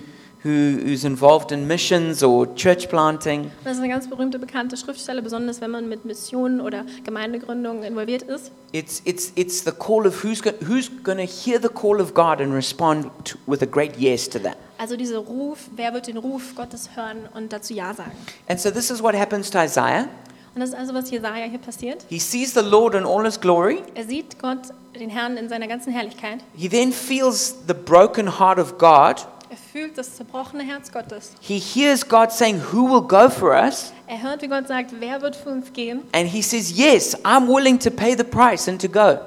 who, 0.42 0.78
who's 0.84 1.04
involved 1.04 1.52
in 1.52 1.66
missions 1.66 2.22
or 2.22 2.46
church 2.54 2.88
planting. 2.88 3.50
Das 3.64 3.74
ist 3.74 3.78
eine 3.80 3.88
ganz 3.88 4.08
berühmte, 4.08 4.38
bekannte 4.38 4.76
Schriftstelle, 4.76 5.22
besonders 5.22 5.60
wenn 5.60 5.70
man 5.70 5.88
mit 5.88 6.04
Missionen 6.04 6.60
oder 6.60 6.84
Gemeindegründungen 7.04 7.82
involviert 7.82 8.22
ist. 8.22 8.52
It's, 8.72 9.02
it's, 9.04 9.32
it's 9.36 9.64
the 9.64 9.72
call 9.72 10.06
of 10.06 10.22
who's, 10.22 10.42
go, 10.42 10.50
who's 10.66 10.90
going 11.02 11.18
to 11.18 11.24
hear 11.24 11.60
the 11.60 11.68
call 11.68 12.00
of 12.00 12.14
God 12.14 12.40
and 12.40 12.52
respond 12.52 13.10
to, 13.24 13.38
with 13.46 13.62
a 13.62 13.66
great 13.66 13.96
yes 13.98 14.28
to 14.28 14.38
that. 14.40 14.56
Also 14.82 14.96
dieser 14.96 15.18
Ruf, 15.18 15.68
wer 15.76 15.94
wird 15.94 16.08
den 16.08 16.16
Ruf 16.16 16.56
Gottes 16.56 16.90
hören 16.96 17.28
und 17.34 17.52
dazu 17.52 17.72
Ja 17.72 17.94
sagen? 17.94 18.10
And 18.48 18.58
so 18.58 18.68
this 18.68 18.90
is 18.90 19.00
what 19.00 19.14
happens 19.14 19.48
to 19.48 19.62
Isaiah. 19.62 20.08
Und 20.56 20.60
das 20.60 20.70
ist 20.70 20.74
also, 20.74 20.92
was 20.92 21.08
Jesaja 21.08 21.44
hier 21.44 21.60
passiert. 21.60 22.04
He 22.08 22.18
sees 22.18 22.52
the 22.52 22.62
Lord 22.62 22.96
in 22.96 23.06
all 23.06 23.24
his 23.24 23.40
glory. 23.40 23.78
Er 23.94 24.04
sieht 24.04 24.40
Gott, 24.40 24.58
den 24.98 25.08
Herrn, 25.08 25.36
in 25.36 25.48
seiner 25.48 25.68
ganzen 25.68 25.92
Herrlichkeit. 25.92 26.40
He 26.56 26.68
then 26.68 26.92
feels 26.92 27.54
the 27.68 27.74
broken 27.74 28.40
heart 28.40 28.58
of 28.58 28.76
God. 28.76 29.24
Er 29.50 29.56
fühlt 29.72 29.96
das 29.96 30.16
zerbrochene 30.16 30.64
Herz 30.64 30.90
Gottes. 30.90 31.30
He 31.40 31.60
hears 31.60 32.08
God 32.08 32.32
saying, 32.32 32.60
Who 32.72 32.90
will 32.90 33.06
go 33.06 33.30
for 33.30 33.50
us? 33.52 33.92
Er 34.08 34.20
hört, 34.20 34.42
wie 34.42 34.48
Gott 34.48 34.66
sagt, 34.66 34.94
wer 34.98 35.22
wird 35.22 35.36
für 35.36 35.50
uns 35.50 35.72
gehen? 35.72 36.02
And 36.10 36.28
he 36.28 36.42
says, 36.42 36.76
Yes, 36.76 37.14
I'm 37.24 37.46
willing 37.46 37.78
to 37.78 37.90
pay 37.92 38.16
the 38.16 38.24
price 38.24 38.68
and 38.68 38.82
to 38.82 38.88
go. 38.88 39.20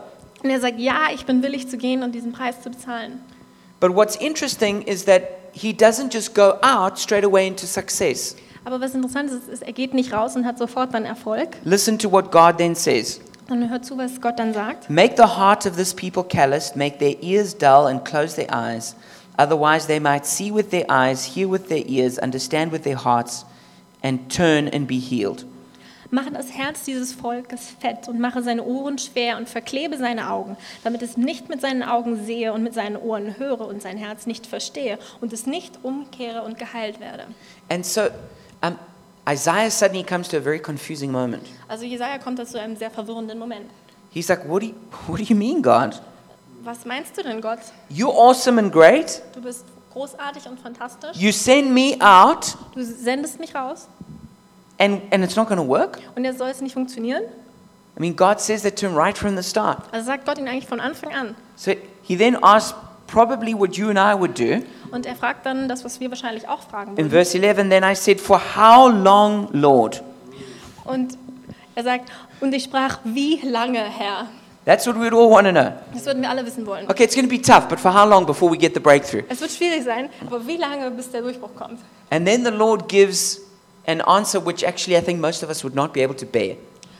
Und 0.44 0.50
er 0.50 0.60
sagt, 0.60 0.80
ja, 0.80 1.08
ich 1.14 1.26
bin 1.26 1.42
willig 1.42 1.70
zu 1.70 1.78
gehen 1.78 2.04
und 2.04 2.12
diesen 2.12 2.34
Preis 2.34 2.62
zu 2.62 2.70
bezahlen. 2.70 3.22
But 3.80 3.96
what's 3.96 4.16
interesting 4.16 4.82
is 4.84 5.06
that 5.06 5.45
he 5.56 5.74
doesn't 5.74 6.14
just 6.14 6.36
go 6.36 6.60
out 6.62 7.00
straight 7.00 7.24
away 7.24 7.48
into 7.48 7.66
success. 7.66 8.36
Aber 8.66 8.82
was 8.82 8.94
interessant 8.94 9.32
ist, 9.32 9.48
ist, 9.48 9.64
er 9.64 9.74
geht 9.74 9.94
nicht 9.94 10.12
raus 10.12 10.36
und 10.36 10.46
hat 10.46 10.58
sofort 10.58 10.94
dann 10.94 11.06
Erfolg, 11.06 11.58
Listen 11.64 11.98
to 11.98 12.12
what 12.12 12.32
God 12.32 12.58
then 12.58 12.76
says 12.76 13.22
sondern 13.48 13.70
hört 13.70 13.86
zu, 13.86 13.98
was 13.98 14.20
Gott 14.22 14.40
dann 14.40 14.54
sagt. 14.54 14.90
Make 14.90 15.16
the 15.18 15.38
heart 15.38 15.66
of 15.66 15.76
this 15.76 15.94
people 15.94 16.24
calloused, 16.24 16.76
make 16.76 16.98
their 16.98 17.16
ears 17.22 17.54
dull, 17.54 17.88
and 17.88 18.04
close 18.04 18.36
their 18.36 18.52
eyes. 18.52 18.96
Otherwise, 19.38 19.88
they 19.88 20.00
might 20.00 20.26
see 20.26 20.52
with 20.52 20.72
their 20.72 20.86
eyes, 20.90 21.36
hear 21.36 21.48
with 21.48 21.68
their 21.68 21.84
ears, 21.86 22.18
understand 22.18 22.72
with 22.72 22.84
their 22.84 22.96
hearts, 22.96 23.46
and 24.02 24.32
turn 24.32 24.68
and 24.70 24.88
be 24.88 25.00
healed. 25.00 25.44
Mache 26.16 26.32
das 26.32 26.54
Herz 26.54 26.84
dieses 26.84 27.12
Volkes 27.12 27.72
fett 27.82 28.08
und 28.08 28.22
mache 28.22 28.42
seine 28.42 28.64
Ohren 28.64 28.98
schwer 28.98 29.36
und 29.36 29.50
verklebe 29.50 29.98
seine 29.98 30.30
Augen, 30.32 30.56
damit 30.86 31.02
es 31.02 31.18
nicht 31.18 31.50
mit 31.50 31.60
seinen 31.60 31.84
Augen 31.84 32.26
sehe 32.26 32.54
und 32.54 32.64
mit 32.64 32.74
seinen 32.74 32.96
Ohren 32.96 33.38
höre 33.38 33.68
und 33.68 33.82
sein 33.82 33.98
Herz 33.98 34.26
nicht 34.26 34.48
verstehe 34.48 34.98
und 35.20 35.34
es 35.34 35.46
nicht 35.46 35.80
umkehre 35.84 36.44
und 36.44 36.58
geheilt 36.58 37.02
werde. 37.02 37.26
And 37.68 37.86
so 37.86 38.04
um, 38.62 38.80
Isaiah 39.30 39.70
suddenly 39.70 40.06
comes 40.06 40.30
to 40.30 40.38
a 40.38 40.40
very 40.40 40.58
confusing 40.58 41.12
moment. 41.12 41.44
Also 41.68 41.84
Jesaja 41.84 42.18
kommt 42.18 42.40
da 42.40 42.46
zu 42.46 42.62
einem 42.62 42.78
sehr 42.78 42.92
verwirrenden 42.92 43.38
Moment. 43.38 43.70
He's 44.12 44.30
like, 44.30 44.48
What 44.48 44.62
do 44.62 44.68
you, 44.68 44.74
what 45.08 45.20
do 45.20 45.24
you 45.26 45.36
mean, 45.36 45.62
God? 45.62 46.02
Was 46.64 46.86
meinst 46.86 47.18
du 47.18 47.24
denn, 47.24 47.42
Gott? 47.42 47.60
You're 47.92 48.16
awesome 48.16 48.58
and 48.58 48.72
great. 48.72 49.22
Du 49.34 49.42
bist 49.42 49.66
großartig 49.92 50.48
und 50.48 50.62
fantastisch. 50.62 51.18
You 51.18 51.34
send 51.34 51.72
me 51.72 51.98
out, 52.00 52.56
Du 52.74 52.86
sendest 52.86 53.38
mich 53.38 53.54
raus 53.54 53.90
and, 54.80 55.02
and 55.12 55.24
it's 55.24 55.36
not 55.36 55.48
going 55.48 55.60
to 55.60 55.68
work? 55.68 56.00
und 56.16 56.24
jetzt 56.26 56.38
soll 56.40 56.50
es 56.50 56.62
nicht 56.62 56.74
funktionieren. 56.74 57.24
I 57.98 58.02
mean, 58.02 58.16
God 58.16 58.40
says 58.42 58.64
that 58.64 58.76
to 58.78 58.88
him 58.88 58.96
right 58.96 59.18
from 59.18 59.38
the 59.38 59.44
start. 59.44 59.84
Also 59.92 60.06
sagt 60.08 60.26
Gott 60.26 60.38
ihn 60.38 60.48
eigentlich 60.48 60.68
von 60.68 60.80
Anfang 60.82 61.14
an. 61.14 61.36
So 61.56 61.72
he 62.04 62.18
then 62.18 62.36
asks 62.42 62.76
probably 63.08 63.54
what 63.58 63.78
you 63.78 63.90
and 63.90 63.98
I 63.98 64.14
would 64.20 64.38
do. 64.38 64.62
Und 64.92 65.06
er 65.06 65.16
fragt 65.16 65.46
dann 65.46 65.70
das, 65.70 65.86
was 65.86 66.00
wir 66.00 66.10
wahrscheinlich 66.10 66.48
auch 66.50 66.62
fragen 66.62 66.92
In 66.92 66.98
würden. 66.98 67.10
verse 67.12 67.38
11, 67.38 67.70
then 67.70 67.84
I 67.84 67.96
said, 67.96 68.20
For 68.20 68.40
how 68.56 68.90
long, 68.92 69.48
Lord? 69.54 70.04
Und 70.84 71.18
er 71.76 71.84
sagt, 71.84 72.12
und 72.42 72.54
ich 72.54 72.64
sprach, 72.64 73.00
wie 73.04 73.40
lange, 73.44 73.80
Herr? 73.80 74.28
That's 74.66 74.88
what 74.88 74.96
we'd 74.96 75.14
all 75.14 75.30
want 75.30 75.46
to 75.48 75.52
know. 75.52 75.72
Das 75.94 76.06
würden 76.06 76.22
wir 76.24 76.30
alle 76.30 76.46
wissen 76.46 76.66
wollen. 76.66 76.90
Okay, 76.90 77.04
it's 77.04 77.16
going 77.16 77.30
to 77.30 77.34
be 77.34 77.42
tough, 77.42 77.68
but 77.70 77.80
for 77.80 77.94
how 77.94 78.08
long 78.08 78.26
before 78.26 78.52
we 78.52 78.58
get 78.58 78.74
the 78.74 78.80
breakthrough? 78.80 79.24
Es 79.30 79.40
wird 79.40 79.52
schwierig 79.52 79.84
sein, 79.84 80.10
aber 80.26 80.46
wie 80.48 80.58
lange, 80.58 80.90
bis 80.92 81.12
der 81.12 81.22
Durchbruch 81.22 81.54
kommt? 81.56 81.80
And 82.10 82.26
then 82.26 82.44
the 82.44 82.52
Lord 82.52 82.90
gives 82.90 83.42
an 83.88 84.02
answer 84.02 84.40
which 84.40 84.64
actually 84.64 84.98
I 84.98 85.02
think 85.02 85.20
most 85.20 85.44
of 85.44 85.50
us 85.50 85.64
would 85.64 85.76
not 85.76 85.94
be 85.94 86.02
able 86.02 86.16
to 86.16 86.26
bear. 86.26 86.56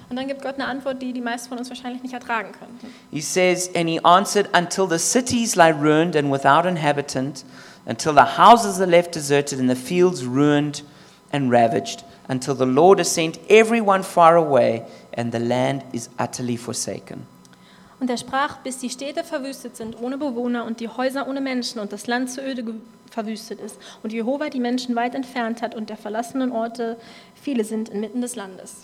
Und 0.10 0.18
dann 0.18 0.28
gibt 0.28 0.44
Gott 0.44 0.56
eine 0.56 0.68
Antwort, 0.68 1.02
die 1.02 1.14
die 1.14 1.22
meisten 1.22 1.50
von 1.50 1.58
uns 1.58 1.70
wahrscheinlich 1.70 2.04
nicht 2.04 2.14
ertragen 2.14 2.52
könnten. 2.52 2.94
He 3.12 3.22
says, 3.22 3.70
And 3.76 3.90
he 3.90 4.00
answered, 4.04 4.50
Until 4.54 4.88
the 4.88 5.00
cities 5.00 5.56
lie 5.56 5.72
ruined 5.72 6.16
and 6.16 6.32
without 6.32 6.66
inhabitant, 6.66 7.44
until 7.88 8.14
the 8.14 8.38
houses 8.38 8.80
are 8.80 8.90
left 8.90 9.16
deserted 9.16 9.60
and 9.60 9.70
the 9.70 9.76
fields 9.76 10.24
ruined 10.24 10.84
and 11.32 11.52
ravaged, 11.52 12.04
until 12.28 12.56
the 12.56 12.66
Lord 12.66 13.00
has 13.00 13.12
sent 13.12 13.40
everyone 13.50 14.04
far 14.04 14.36
away 14.36 14.86
and 15.14 15.32
the 15.32 15.40
land 15.40 15.84
is 15.92 16.10
utterly 16.20 16.56
forsaken. 16.56 17.26
Und 18.00 18.10
er 18.10 18.18
sprach, 18.18 18.58
bis 18.58 18.80
die 18.80 18.90
Städte 18.90 19.24
verwüstet 19.24 19.78
sind, 19.78 20.02
ohne 20.02 20.18
Bewohner, 20.18 20.66
und 20.66 20.80
die 20.80 20.90
Häuser 20.90 21.28
ohne 21.28 21.42
Menschen, 21.42 21.80
und 21.80 21.94
das 21.94 22.08
Land 22.08 22.30
zu 22.30 22.42
öde 22.42 22.64
verwüstet 23.10 23.60
ist, 23.62 23.78
und 24.04 24.12
Jehova 24.12 24.50
die 24.50 24.60
Menschen 24.60 24.96
weit 24.96 25.16
entfernt 25.16 25.62
hat, 25.62 25.76
und 25.76 25.90
der 25.90 25.98
verlassenen 25.98 26.52
Orte 26.52 26.98
viele 27.42 27.64
sind 27.64 27.90
inmitten 27.90 28.22
des 28.22 28.36
Landes. 28.36 28.82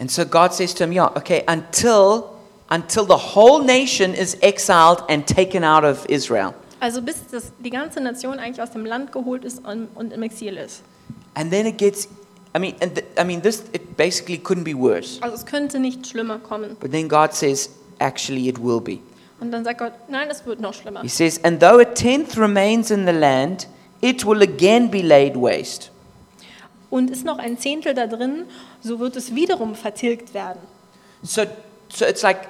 And 0.00 0.10
so 0.10 0.24
God 0.24 0.52
says 0.52 0.74
to 0.74 0.84
him, 0.84 0.92
Yeah, 0.92 1.10
okay, 1.16 1.42
until, 1.48 2.30
until 2.70 3.04
the 3.04 3.16
whole 3.16 3.64
nation 3.64 4.14
is 4.14 4.36
exiled 4.42 5.02
and 5.08 5.26
taken 5.26 5.64
out 5.64 5.84
of 5.84 6.06
Israel. 6.08 6.54
Also 6.80 7.02
bis 7.02 7.16
das, 7.30 7.52
die 7.58 7.70
ganze 7.70 8.00
Nation 8.00 8.38
eigentlich 8.38 8.62
aus 8.62 8.70
dem 8.70 8.86
Land 8.86 9.10
geholt 9.10 9.44
ist 9.44 9.64
und, 9.66 9.88
und 9.96 10.12
im 10.12 10.22
Exil 10.22 10.56
ist. 10.56 10.82
And 11.34 11.50
then 11.50 11.66
it 11.66 11.78
gets, 11.78 12.08
I 12.54 12.58
mean, 12.58 12.74
and 12.80 12.94
th- 12.94 13.06
I 13.18 13.24
mean, 13.24 13.42
this, 13.42 13.64
it 13.72 13.96
basically 13.96 14.38
couldn't 14.38 14.64
be 14.64 14.74
worse. 14.74 15.18
Also 15.22 15.36
es 15.36 15.44
könnte 15.46 15.78
nicht 15.78 16.06
schlimmer 16.06 16.38
kommen. 16.38 16.76
But 16.80 16.90
then 16.92 17.08
God 17.08 17.32
says, 17.34 17.70
Actually, 17.98 18.48
it 18.48 18.62
will 18.62 18.80
be. 18.80 19.00
Und 19.40 19.52
dann 19.52 19.64
sagt 19.64 19.78
Gott, 19.78 19.92
nein, 20.08 20.28
es 20.30 20.44
wird 20.46 20.60
noch 20.60 20.74
schlimmer. 20.74 21.02
He 21.02 21.08
says, 21.08 21.42
And 21.44 21.60
though 21.60 21.78
a 21.80 21.84
tenth 21.84 22.36
remains 22.36 22.90
in 22.90 23.06
the 23.06 23.12
land, 23.12 23.68
it 24.00 24.24
will 24.24 24.42
again 24.42 24.90
be 24.90 25.02
laid 25.02 25.36
waste. 25.36 25.90
Und 26.90 27.10
ist 27.10 27.24
noch 27.24 27.38
ein 27.38 27.58
Zehntel 27.58 27.94
da 27.94 28.06
drin, 28.06 28.44
so 28.80 28.98
wird 28.98 29.16
es 29.16 29.34
wiederum 29.34 29.74
vertilgt 29.74 30.32
werden. 30.32 30.60
So, 31.22 31.42
so 31.88 32.04
it's 32.06 32.22
like 32.22 32.48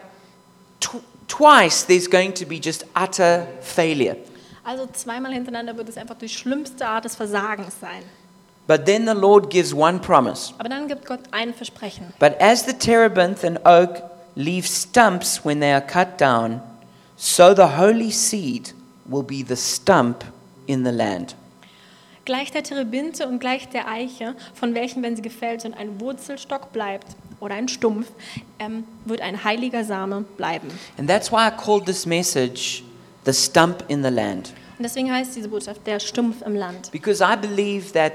tw- 0.81 1.01
twice 1.27 1.85
there's 1.87 2.09
going 2.09 2.33
to 2.35 2.47
be 2.47 2.57
just 2.57 2.87
utter 2.95 3.47
failure. 3.61 4.17
Also 4.63 4.87
zweimal 4.93 5.33
hintereinander 5.33 5.77
wird 5.77 5.89
es 5.89 5.97
einfach 5.97 6.17
die 6.17 6.29
schlimmste 6.29 6.87
Art 6.87 7.05
des 7.05 7.17
Versagens 7.17 7.81
sein. 7.81 8.03
But 8.69 8.85
then 8.85 9.07
the 9.07 9.15
Lord 9.15 9.49
gives 9.49 9.73
one 9.73 9.99
promise. 9.99 10.53
Aber 10.59 10.69
dann 10.69 10.89
gibt 10.89 11.07
Gott 11.07 11.21
ein 11.31 11.55
Versprechen. 11.55 12.13
But 12.19 12.39
as 12.39 12.67
the 12.67 12.75
terebinth 12.75 13.43
and 13.43 13.59
oak 13.65 14.03
leave 14.37 14.69
stumps 14.69 15.43
when 15.43 15.61
they 15.61 15.73
are 15.73 15.81
cut 15.81 16.21
down, 16.21 16.61
so 17.17 17.55
the 17.55 17.79
holy 17.79 18.11
seed 18.11 18.75
will 19.07 19.23
be 19.23 19.43
the 19.43 19.57
stump 19.57 20.23
in 20.67 20.85
the 20.85 20.93
land. 20.93 21.35
Gleich 22.27 22.53
der 22.53 22.63
Terebinte 22.63 23.27
und 23.27 23.39
gleich 23.39 23.71
der 23.71 23.89
Eiche, 23.89 24.35
von 24.53 24.75
welchen, 24.75 25.03
wenn 25.03 25.17
sie 25.17 25.23
gefällt 25.23 25.63
sind, 25.63 25.75
ein 25.75 25.99
Wurzelstock 25.99 26.71
bleibt 26.71 27.17
oder 27.41 27.55
ein 27.55 27.69
Stumpf, 27.69 28.09
ähm, 28.59 28.85
wird 29.07 29.23
ein 29.23 29.45
heiliger 29.45 29.83
Same 29.83 30.27
bleiben. 30.37 30.69
And 30.99 31.09
that's 31.09 31.33
why 31.33 31.49
I 31.49 31.51
called 31.51 31.87
this 31.87 32.05
message 32.05 32.85
the 33.25 33.33
stump 33.33 33.83
in 33.89 34.03
the 34.03 34.11
land. 34.11 34.53
Und 34.77 34.85
deswegen 34.85 35.11
heißt 35.11 35.35
diese 35.35 35.49
Botschaft 35.49 35.87
der 35.87 35.99
Stumpf 36.01 36.43
im 36.43 36.55
Land. 36.55 36.93
Because 36.93 37.25
I 37.25 37.35
believe 37.35 37.93
that 37.95 38.13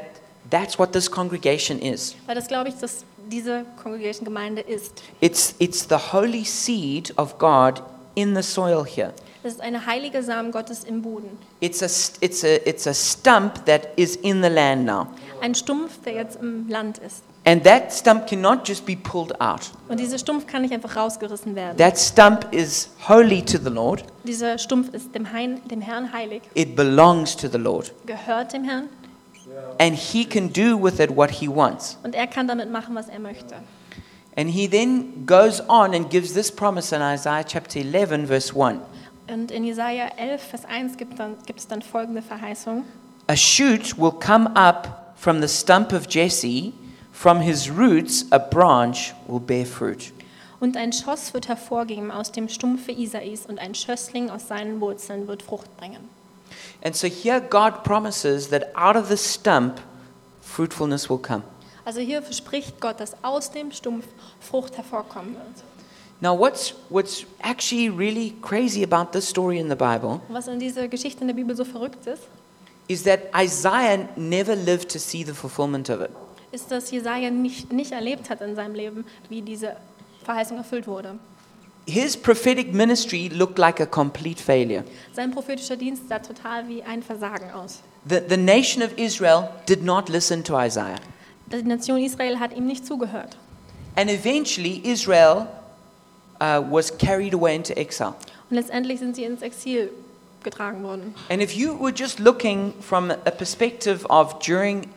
that's 0.50 0.78
what 0.78 0.92
this 0.94 1.10
congregation 1.10 1.80
is. 1.80 2.16
Weil 2.26 2.36
das 2.36 2.48
glaube 2.48 2.70
ich, 2.70 2.76
dass 2.76 3.06
diese 3.32 3.66
Congregation 3.82 4.26
Gemeinde 4.26 4.62
ist. 4.62 5.02
It's, 5.22 5.56
it's 5.60 5.88
the 5.90 5.96
holy 6.12 6.44
seed 6.46 7.14
of 7.18 7.38
God 7.38 7.82
in 8.16 8.36
the 8.36 8.42
soil 8.44 8.86
here. 8.86 9.14
Es 9.46 9.54
ist 9.56 9.62
eine 9.62 9.86
heilige 9.86 10.24
Samen 10.24 10.52
Gottes 10.52 10.84
im 10.86 11.02
Boden. 11.02 11.38
It's 11.60 11.82
a, 11.84 11.88
it's, 12.22 12.44
a, 12.46 12.56
it's 12.66 12.88
a 12.88 12.94
stump 12.94 13.66
that 13.66 13.90
is 13.98 14.16
in 14.18 14.42
the 14.42 14.48
land 14.50 14.86
now. 14.86 15.08
Ein 15.42 15.54
Stumpf, 15.54 16.00
der 16.06 16.14
jetzt 16.14 16.38
im 16.42 16.70
Land 16.70 17.00
ist. 17.00 17.24
And 17.46 17.62
that 17.66 17.92
stump 17.92 18.26
cannot 18.28 18.66
just 18.66 18.86
be 18.86 18.96
pulled 18.96 19.40
out. 19.42 19.72
Und 19.90 20.00
dieser 20.00 20.18
Stumpf 20.18 20.48
kann 20.48 20.62
nicht 20.62 20.74
einfach 20.74 20.96
rausgerissen 20.96 21.56
werden. 21.56 21.78
That 21.78 22.00
stump 22.00 22.48
is 22.54 22.90
holy 23.10 23.42
to 23.44 23.58
the 23.58 23.70
Lord. 23.70 24.06
Dieser 24.24 24.58
Stumpf 24.58 24.94
ist 24.94 25.14
dem, 25.14 25.30
Hein, 25.34 25.62
dem 25.70 25.82
Herrn 25.82 26.14
heilig, 26.14 26.44
It 26.54 26.78
belongs 26.78 27.36
to 27.36 27.50
the 27.50 27.58
Lord. 27.58 27.92
gehört 28.06 28.54
dem 28.54 28.64
Herrn 28.64 28.88
And 29.80 29.96
he 29.96 30.26
can 30.26 30.50
do 30.50 30.78
with 30.78 31.00
it 31.00 31.16
what 31.16 31.30
he 31.32 31.48
wants. 31.48 31.98
und 32.04 32.16
er 32.16 32.28
kann 32.28 32.48
damit 32.48 32.72
machen, 32.72 32.96
was 32.96 33.10
er 33.10 33.20
möchte. 33.20 33.56
And 34.36 34.50
he 34.50 34.68
then 34.68 35.26
goes 35.26 35.62
on 35.70 35.94
and 35.94 36.10
gives 36.10 36.34
this 36.34 36.52
promise 36.52 36.96
in 36.96 37.02
Isaiah 37.02 37.44
chapter 37.44 37.80
11, 37.80 38.28
verse 38.28 38.52
1. 38.54 38.80
Und 39.28 39.52
in 39.52 39.64
Jesaja 39.64 40.10
11, 40.18 40.42
Vers 40.42 40.66
1 40.66 40.98
gibt, 40.98 41.20
dann, 41.20 41.36
gibt 41.46 41.60
es 41.60 41.68
dann 41.68 41.82
folgende 41.82 42.22
Verheißung. 42.22 42.84
A 43.28 43.36
shoot 43.36 43.98
will 43.98 44.12
come 44.12 44.50
up 44.56 45.14
from 45.16 45.42
the 45.42 45.48
stump 45.48 45.94
of 45.94 46.08
Jesse, 46.10 46.74
from 47.12 47.40
his 47.40 47.70
roots 47.70 48.26
a 48.32 48.40
branch 48.40 49.14
will 49.28 49.40
bear 49.40 49.66
fruit. 49.66 50.12
Und 50.60 50.78
ein 50.78 50.92
Schoss 50.94 51.34
wird 51.34 51.48
hervorgehen 51.48 52.10
aus 52.10 52.32
dem 52.32 52.50
Stumpfe 52.50 52.92
Isais 52.92 53.46
und 53.48 53.60
ein 53.60 53.76
Schössling 53.76 54.30
aus 54.30 54.48
seinen 54.48 54.82
Wurzeln 54.82 55.28
wird 55.28 55.44
Frucht 55.44 55.76
bringen. 55.78 56.10
And 56.82 56.96
so 56.96 57.08
here 57.08 57.40
God 57.40 57.84
promises 57.84 58.50
that 58.50 58.72
out 58.76 58.96
of 58.96 59.08
the 59.08 59.18
stump, 59.18 59.80
fruitfulness 60.42 61.10
will 61.10 61.20
come. 61.20 61.44
Also 61.86 62.00
hier 62.00 62.22
verspricht 62.22 62.80
Gott, 62.80 63.00
dass 63.00 63.16
aus 63.24 63.52
dem 63.52 63.72
Stumpf 63.72 64.06
Frucht 64.40 64.78
hervorkommen 64.78 65.34
wird. 65.36 65.64
Now, 66.22 66.38
what's, 66.40 66.74
what's 66.90 67.26
actually 67.42 67.90
really 67.90 68.34
crazy 68.42 68.84
about 68.84 69.12
this 69.12 69.28
story 69.28 69.60
in 69.60 69.68
the 69.68 69.76
Bible 69.76 70.22
was 70.30 70.48
in 70.48 70.58
dieser 70.60 70.88
Geschichte 70.88 71.22
in 71.22 71.28
der 71.28 71.36
Bibel 71.36 71.54
so 71.56 71.66
verrückt 71.66 72.08
ist, 72.08 72.24
is 72.88 73.04
that 73.04 73.20
Isaiah 73.36 74.08
never 74.16 74.56
lived 74.56 74.90
to 74.92 75.00
see 75.00 75.24
the 75.26 75.34
fulfillment 75.34 75.90
of 75.90 76.00
it. 76.02 76.12
ist, 76.54 76.72
dass 76.72 76.92
Jesaja 76.92 77.30
nicht, 77.30 77.74
nicht 77.74 77.92
erlebt 77.92 78.30
hat 78.30 78.42
in 78.42 78.56
seinem 78.56 78.76
Leben, 78.76 79.06
wie 79.28 79.42
diese 79.42 79.76
Verheißung 80.24 80.58
erfüllt 80.58 80.88
wurde. 80.88 81.18
His 81.86 82.16
prophetic 82.16 82.74
ministry 82.74 83.30
looked 83.30 83.60
like 83.60 83.82
a 83.82 83.86
complete 83.86 84.40
failure. 84.40 84.84
Sein 85.14 85.32
prophetischer 85.32 85.76
Dienst 85.76 86.08
sah 86.08 86.20
total 86.20 86.68
wie 86.68 86.82
ein 86.84 87.04
Versagen 87.04 87.52
aus. 87.52 87.82
The, 88.06 88.22
the 88.22 88.38
nation 88.38 88.82
of 88.82 88.98
Israel 88.98 89.50
did 89.66 89.84
not 89.84 90.10
listen 90.10 90.44
to 90.46 90.56
Isaiah. 90.56 91.00
Die 91.52 91.62
Nation 91.62 91.98
Israel 91.98 92.40
hat 92.40 92.56
ihm 92.56 92.66
nicht 92.66 92.86
zugehört. 92.86 93.38
And 93.96 94.10
eventually, 94.10 94.82
Israel 94.84 95.48
uh, 96.42 96.62
was 96.62 96.90
carried 96.90 97.34
away 97.34 97.56
into 97.56 97.78
exile. 97.78 98.16
Und 98.50 98.58
letztendlich 98.58 99.00
sind 99.00 99.16
sie 99.16 99.26
ins 99.26 99.42
Exil 99.42 99.90
getragen 100.44 100.84
worden. 100.84 101.14
And 101.30 101.42
if 101.42 101.54
you 101.54 101.78
were 101.80 101.94
just 101.94 102.20
looking 102.20 102.74
from 102.82 103.12
a 103.12 103.32
perspective 103.32 104.06
of 104.10 104.40
during, 104.40 104.90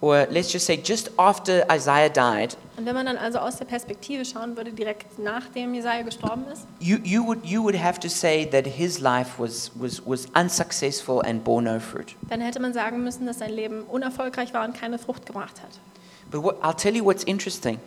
or 0.00 0.26
let's 0.30 0.52
just 0.52 0.66
say 0.66 0.76
just 0.76 1.10
after 1.18 1.64
Isaiah 1.70 2.10
died, 2.10 2.56
Und 2.78 2.86
wenn 2.86 2.94
man 2.94 3.06
dann 3.06 3.16
also 3.16 3.38
aus 3.40 3.56
der 3.56 3.64
Perspektive 3.64 4.24
schauen 4.24 4.56
würde, 4.56 4.70
direkt 4.70 5.18
nachdem 5.18 5.74
Jesaja 5.74 6.02
gestorben 6.02 6.44
ist, 6.52 6.62
you, 6.78 6.98
you, 7.02 7.26
would, 7.26 7.44
you 7.44 7.60
would 7.60 7.76
have 7.76 7.98
to 7.98 8.08
say 8.08 8.46
that 8.46 8.64
his 8.66 9.00
life 9.00 9.30
was, 9.36 9.72
was, 9.74 10.00
was 10.06 10.26
unsuccessful 10.40 11.20
and 11.26 11.42
bore 11.42 11.60
no 11.60 11.80
fruit. 11.80 12.14
dann 12.28 12.40
hätte 12.40 12.60
man 12.60 12.72
sagen 12.72 13.02
müssen, 13.02 13.26
dass 13.26 13.40
sein 13.40 13.50
Leben 13.50 13.82
unerfolgreich 13.82 14.54
war 14.54 14.64
und 14.64 14.74
keine 14.74 15.00
Frucht 15.00 15.26
gebracht 15.26 15.60
hat. 15.60 15.70
But 16.30 16.44
what, 16.44 16.62
I'll 16.62 16.76
tell 16.76 16.94
you 16.94 17.04
what's 17.04 17.24
interesting 17.24 17.80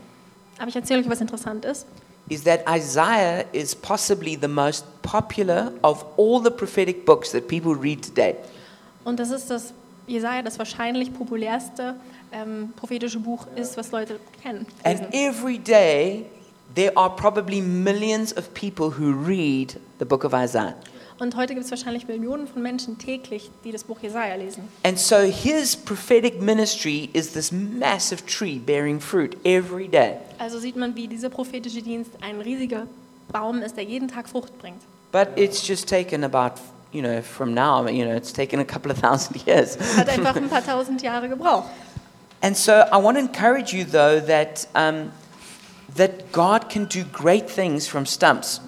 Aber 0.59 0.67
ich 0.67 0.75
erzähle 0.75 0.99
euch, 0.99 1.09
was 1.09 1.21
interessant 1.21 1.63
ist. 1.63 1.87
is 2.27 2.43
that 2.43 2.61
Isaiah 2.69 3.45
is 3.53 3.73
possibly 3.73 4.37
the 4.39 4.49
most 4.49 4.83
popular 5.03 5.71
of 5.83 6.03
all 6.17 6.43
the 6.43 6.51
prophetic 6.51 7.05
books 7.05 7.31
that 7.31 7.47
people 7.47 7.75
read 7.75 8.03
today. 8.03 8.35
Und 9.05 9.21
das 9.21 9.31
ist 9.31 9.49
das 9.49 9.73
Jesaja, 10.05 10.41
das 10.41 10.59
wahrscheinlich 10.59 11.13
populärste 11.13 11.95
ähm, 12.31 12.73
prophetische 12.75 13.19
Buch 13.19 13.47
ist, 13.55 13.77
was 13.77 13.91
Leute 13.91 14.19
kennen. 14.41 14.65
And 14.83 15.13
every 15.13 15.57
day, 15.57 16.25
there 16.75 16.95
are 16.95 17.09
probably 17.09 17.61
millions 17.61 18.35
of 18.35 18.53
people 18.53 18.91
who 18.97 19.13
read 19.13 19.77
the 19.99 20.05
book 20.05 20.23
of 20.23 20.33
Isaiah. 20.33 20.75
Und 21.21 21.35
heute 21.35 21.53
gibt 21.53 21.65
es 21.65 21.69
wahrscheinlich 21.69 22.07
Millionen 22.07 22.47
von 22.47 22.63
Menschen 22.63 22.97
täglich, 22.97 23.51
die 23.63 23.71
das 23.71 23.83
Buch 23.83 23.99
Jesaja 24.01 24.33
lesen. 24.33 24.63
And 24.83 24.97
so 24.97 25.17
his 25.17 25.75
prophetic 25.75 26.41
ministry 26.41 27.11
is 27.13 27.31
this 27.33 27.51
massive 27.51 28.25
tree 28.25 28.57
bearing 28.57 28.99
fruit 28.99 29.37
every 29.45 29.87
day. 29.87 30.15
Also 30.39 30.57
sieht 30.57 30.75
man, 30.75 30.95
wie 30.95 31.07
dieser 31.07 31.29
prophetische 31.29 31.83
Dienst 31.83 32.09
ein 32.21 32.41
riesiger 32.41 32.87
Baum 33.31 33.61
ist, 33.61 33.77
der 33.77 33.83
jeden 33.83 34.07
Tag 34.07 34.29
Frucht 34.29 34.57
bringt. 34.57 34.81
But 35.11 35.27
it's 35.35 35.67
just 35.67 35.87
taken 35.87 36.23
about, 36.23 36.59
you 36.91 37.03
know, 37.03 37.21
from 37.21 37.53
now, 37.53 37.87
you 37.87 38.03
know, 38.03 38.15
it's 38.15 38.33
taken 38.33 38.59
a 38.59 38.65
couple 38.65 38.91
of 38.91 38.99
thousand 38.99 39.45
years. 39.45 39.77
Hat 39.95 40.09
einfach 40.09 40.35
ein 40.35 40.49
paar 40.49 40.65
tausend 40.65 41.03
Jahre 41.03 41.29
gebraucht. 41.29 41.69
And 42.41 42.55
so 42.57 42.71
I 42.91 42.97
want 42.97 43.17
to 43.17 43.23
encourage 43.23 43.71
you, 43.73 43.85
though, 43.85 44.19
that, 44.19 44.67
um, 44.75 45.11
that 45.95 46.31
God 46.31 46.69
can 46.69 46.85
do 46.85 47.03
great 47.11 47.47
things 47.47 47.87
from 47.87 48.05
stumps. 48.05 48.61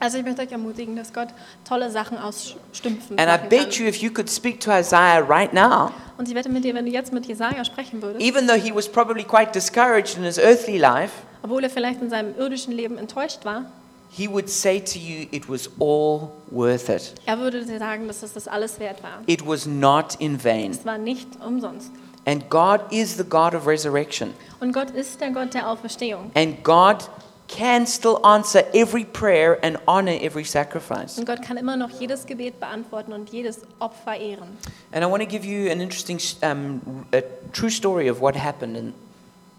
Also 0.00 0.16
ich 0.16 0.24
möchte 0.24 0.42
euch 0.42 0.52
ermutigen, 0.52 0.94
dass 0.94 1.12
Gott 1.12 1.28
tolle 1.68 1.90
Sachen 1.90 2.18
aus 2.18 2.54
Stümpfen 2.72 3.18
And 3.18 3.28
I 3.28 3.32
machen 3.32 3.48
bet 3.48 3.70
kann. 3.72 3.82
you 3.82 3.86
if 3.88 3.96
you 3.96 4.10
could 4.12 4.30
speak 4.30 4.60
to 4.60 4.70
Isaiah 4.70 5.20
right 5.20 5.52
now, 5.52 5.90
Und 6.16 6.28
ich 6.28 6.34
wette 6.36 6.48
mit 6.48 6.62
dir, 6.64 6.72
wenn 6.74 6.86
du 6.86 6.92
jetzt 6.92 7.12
mit 7.12 7.26
Jesaja 7.26 7.64
sprechen 7.64 8.00
würdest, 8.00 8.24
even 8.24 8.46
though 8.46 8.54
he 8.60 8.72
was 8.72 8.88
probably 8.88 9.24
quite 9.24 9.50
discouraged 9.52 10.16
in 10.16 10.22
his 10.22 10.38
earthly 10.38 10.78
life, 10.78 11.12
obwohl 11.42 11.64
er 11.64 11.70
vielleicht 11.70 12.00
in 12.00 12.10
seinem 12.10 12.36
irdischen 12.38 12.72
Leben 12.72 12.96
enttäuscht 12.96 13.44
war, 13.44 13.64
he 14.08 14.28
would 14.28 14.48
say 14.48 14.78
to 14.80 15.00
you, 15.00 15.26
it 15.32 15.48
was 15.50 15.68
all 15.80 16.28
worth 16.52 16.88
it. 16.88 17.14
er 17.26 17.38
würde 17.40 17.64
dir 17.64 17.78
sagen, 17.80 18.06
dass 18.06 18.22
es 18.22 18.32
das 18.34 18.46
alles 18.46 18.78
wert 18.78 19.02
war. 19.02 19.22
It 19.26 19.44
was 19.44 19.66
not 19.66 20.14
in 20.20 20.42
vain. 20.42 20.70
Es 20.70 20.86
war 20.86 20.96
nicht 20.98 21.26
umsonst. 21.44 21.90
And 22.28 22.46
God 22.50 22.92
is 22.92 23.16
the 23.16 23.24
God 23.24 23.54
of 23.54 23.66
resurrection. 23.66 24.34
Und 24.60 24.74
Gott 24.74 24.90
ist 24.90 25.18
der 25.18 25.30
Gott 25.30 25.54
der 25.54 25.66
Auferstehung. 25.66 26.30
And 26.34 26.62
God 26.62 27.08
can 27.48 27.86
still 27.86 28.18
answer 28.22 28.64
every 28.74 29.06
prayer 29.06 29.58
and 29.62 29.78
honor 29.86 30.12
every 30.12 30.44
sacrifice. 30.44 31.16
Und 31.16 31.24
Gott 31.24 31.40
kann 31.40 31.56
immer 31.56 31.78
noch 31.78 31.88
jedes 31.98 32.26
Gebet 32.26 32.60
beantworten 32.60 33.14
und 33.14 33.30
jedes 33.30 33.62
Opfer 33.78 34.14
ehren. 34.14 34.58
And 34.92 35.02
I 35.02 35.10
want 35.10 35.22
to 35.22 35.26
give 35.26 35.46
you 35.46 35.70
an 35.70 35.80
interesting, 35.80 36.20
um, 36.42 37.06
a 37.14 37.22
true 37.54 37.70
story 37.70 38.10
of 38.10 38.20
what 38.20 38.36
happened 38.36 38.76
and 38.76 38.92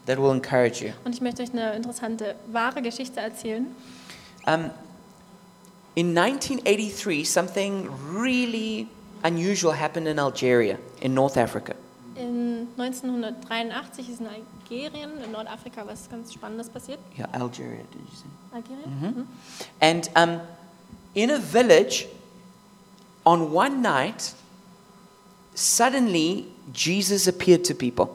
that 0.06 0.20
will 0.20 0.32
encourage 0.32 0.80
you. 0.80 0.92
Und 1.04 1.16
ich 1.16 1.22
möchte 1.22 1.42
euch 1.42 1.52
eine 1.52 1.74
interessante, 1.74 2.36
wahre 2.52 2.84
Geschichte 2.84 3.20
erzählen. 3.20 3.66
Um, 4.46 4.70
in 5.96 6.16
1983, 6.16 7.28
something 7.28 7.90
really 8.16 8.88
unusual 9.24 9.74
happened 9.74 10.08
in 10.08 10.20
Algeria, 10.20 10.78
in 11.02 11.16
North 11.16 11.36
Africa. 11.36 11.74
In 12.20 12.68
1983 12.78 14.10
ist 14.10 14.20
in 14.20 14.28
Algerien, 14.28 15.12
in 15.24 15.32
Nordafrika, 15.32 15.88
was 15.88 16.10
ganz 16.10 16.34
Spannendes 16.34 16.70
passiert. 16.70 17.00
Yeah, 17.18 17.30
Algeria, 17.32 17.84
did 17.94 18.02
you 18.02 18.16
say? 18.16 18.28
Algerien? 18.54 19.00
Mhm. 19.02 19.28
And 19.80 20.10
um, 20.16 20.42
in 21.14 21.32
a 21.32 21.40
village, 21.40 22.08
on 23.26 23.54
one 23.54 23.82
night, 23.82 24.34
suddenly 25.56 26.48
Jesus 26.74 27.28
appeared 27.28 27.66
to 27.66 27.74
people. 27.74 28.10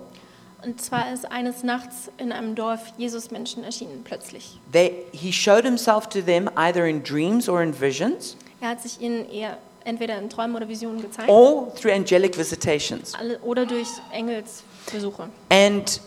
Und 0.62 0.80
zwar 0.80 1.12
ist 1.12 1.30
eines 1.30 1.62
Nachts 1.62 2.10
in 2.18 2.32
einem 2.32 2.54
Dorf 2.54 2.92
Jesus 2.98 3.30
Menschen 3.30 3.64
erschienen, 3.64 4.02
plötzlich. 4.04 4.58
They, 4.72 5.06
he 5.12 5.32
showed 5.32 5.64
himself 5.64 6.08
to 6.10 6.20
them 6.20 6.50
either 6.56 6.86
in 6.86 7.02
dreams 7.02 7.48
or 7.48 7.62
in 7.62 7.72
visions, 7.78 8.36
Er 8.60 8.70
hat 8.70 8.80
sich 8.80 8.98
ihnen 9.00 9.28
eher 9.30 9.58
entweder 9.84 10.18
in 10.18 10.28
Träumen 10.30 10.56
oder 10.56 10.68
Visionen 10.68 11.00
gezeigt 11.02 11.28
or 11.28 11.74
through 11.74 11.92
angelic 11.92 12.36
visitations. 12.36 13.12
oder 13.42 13.66
durch 13.66 13.88
Engelsbesuche. 14.12 15.28
And 15.50 16.00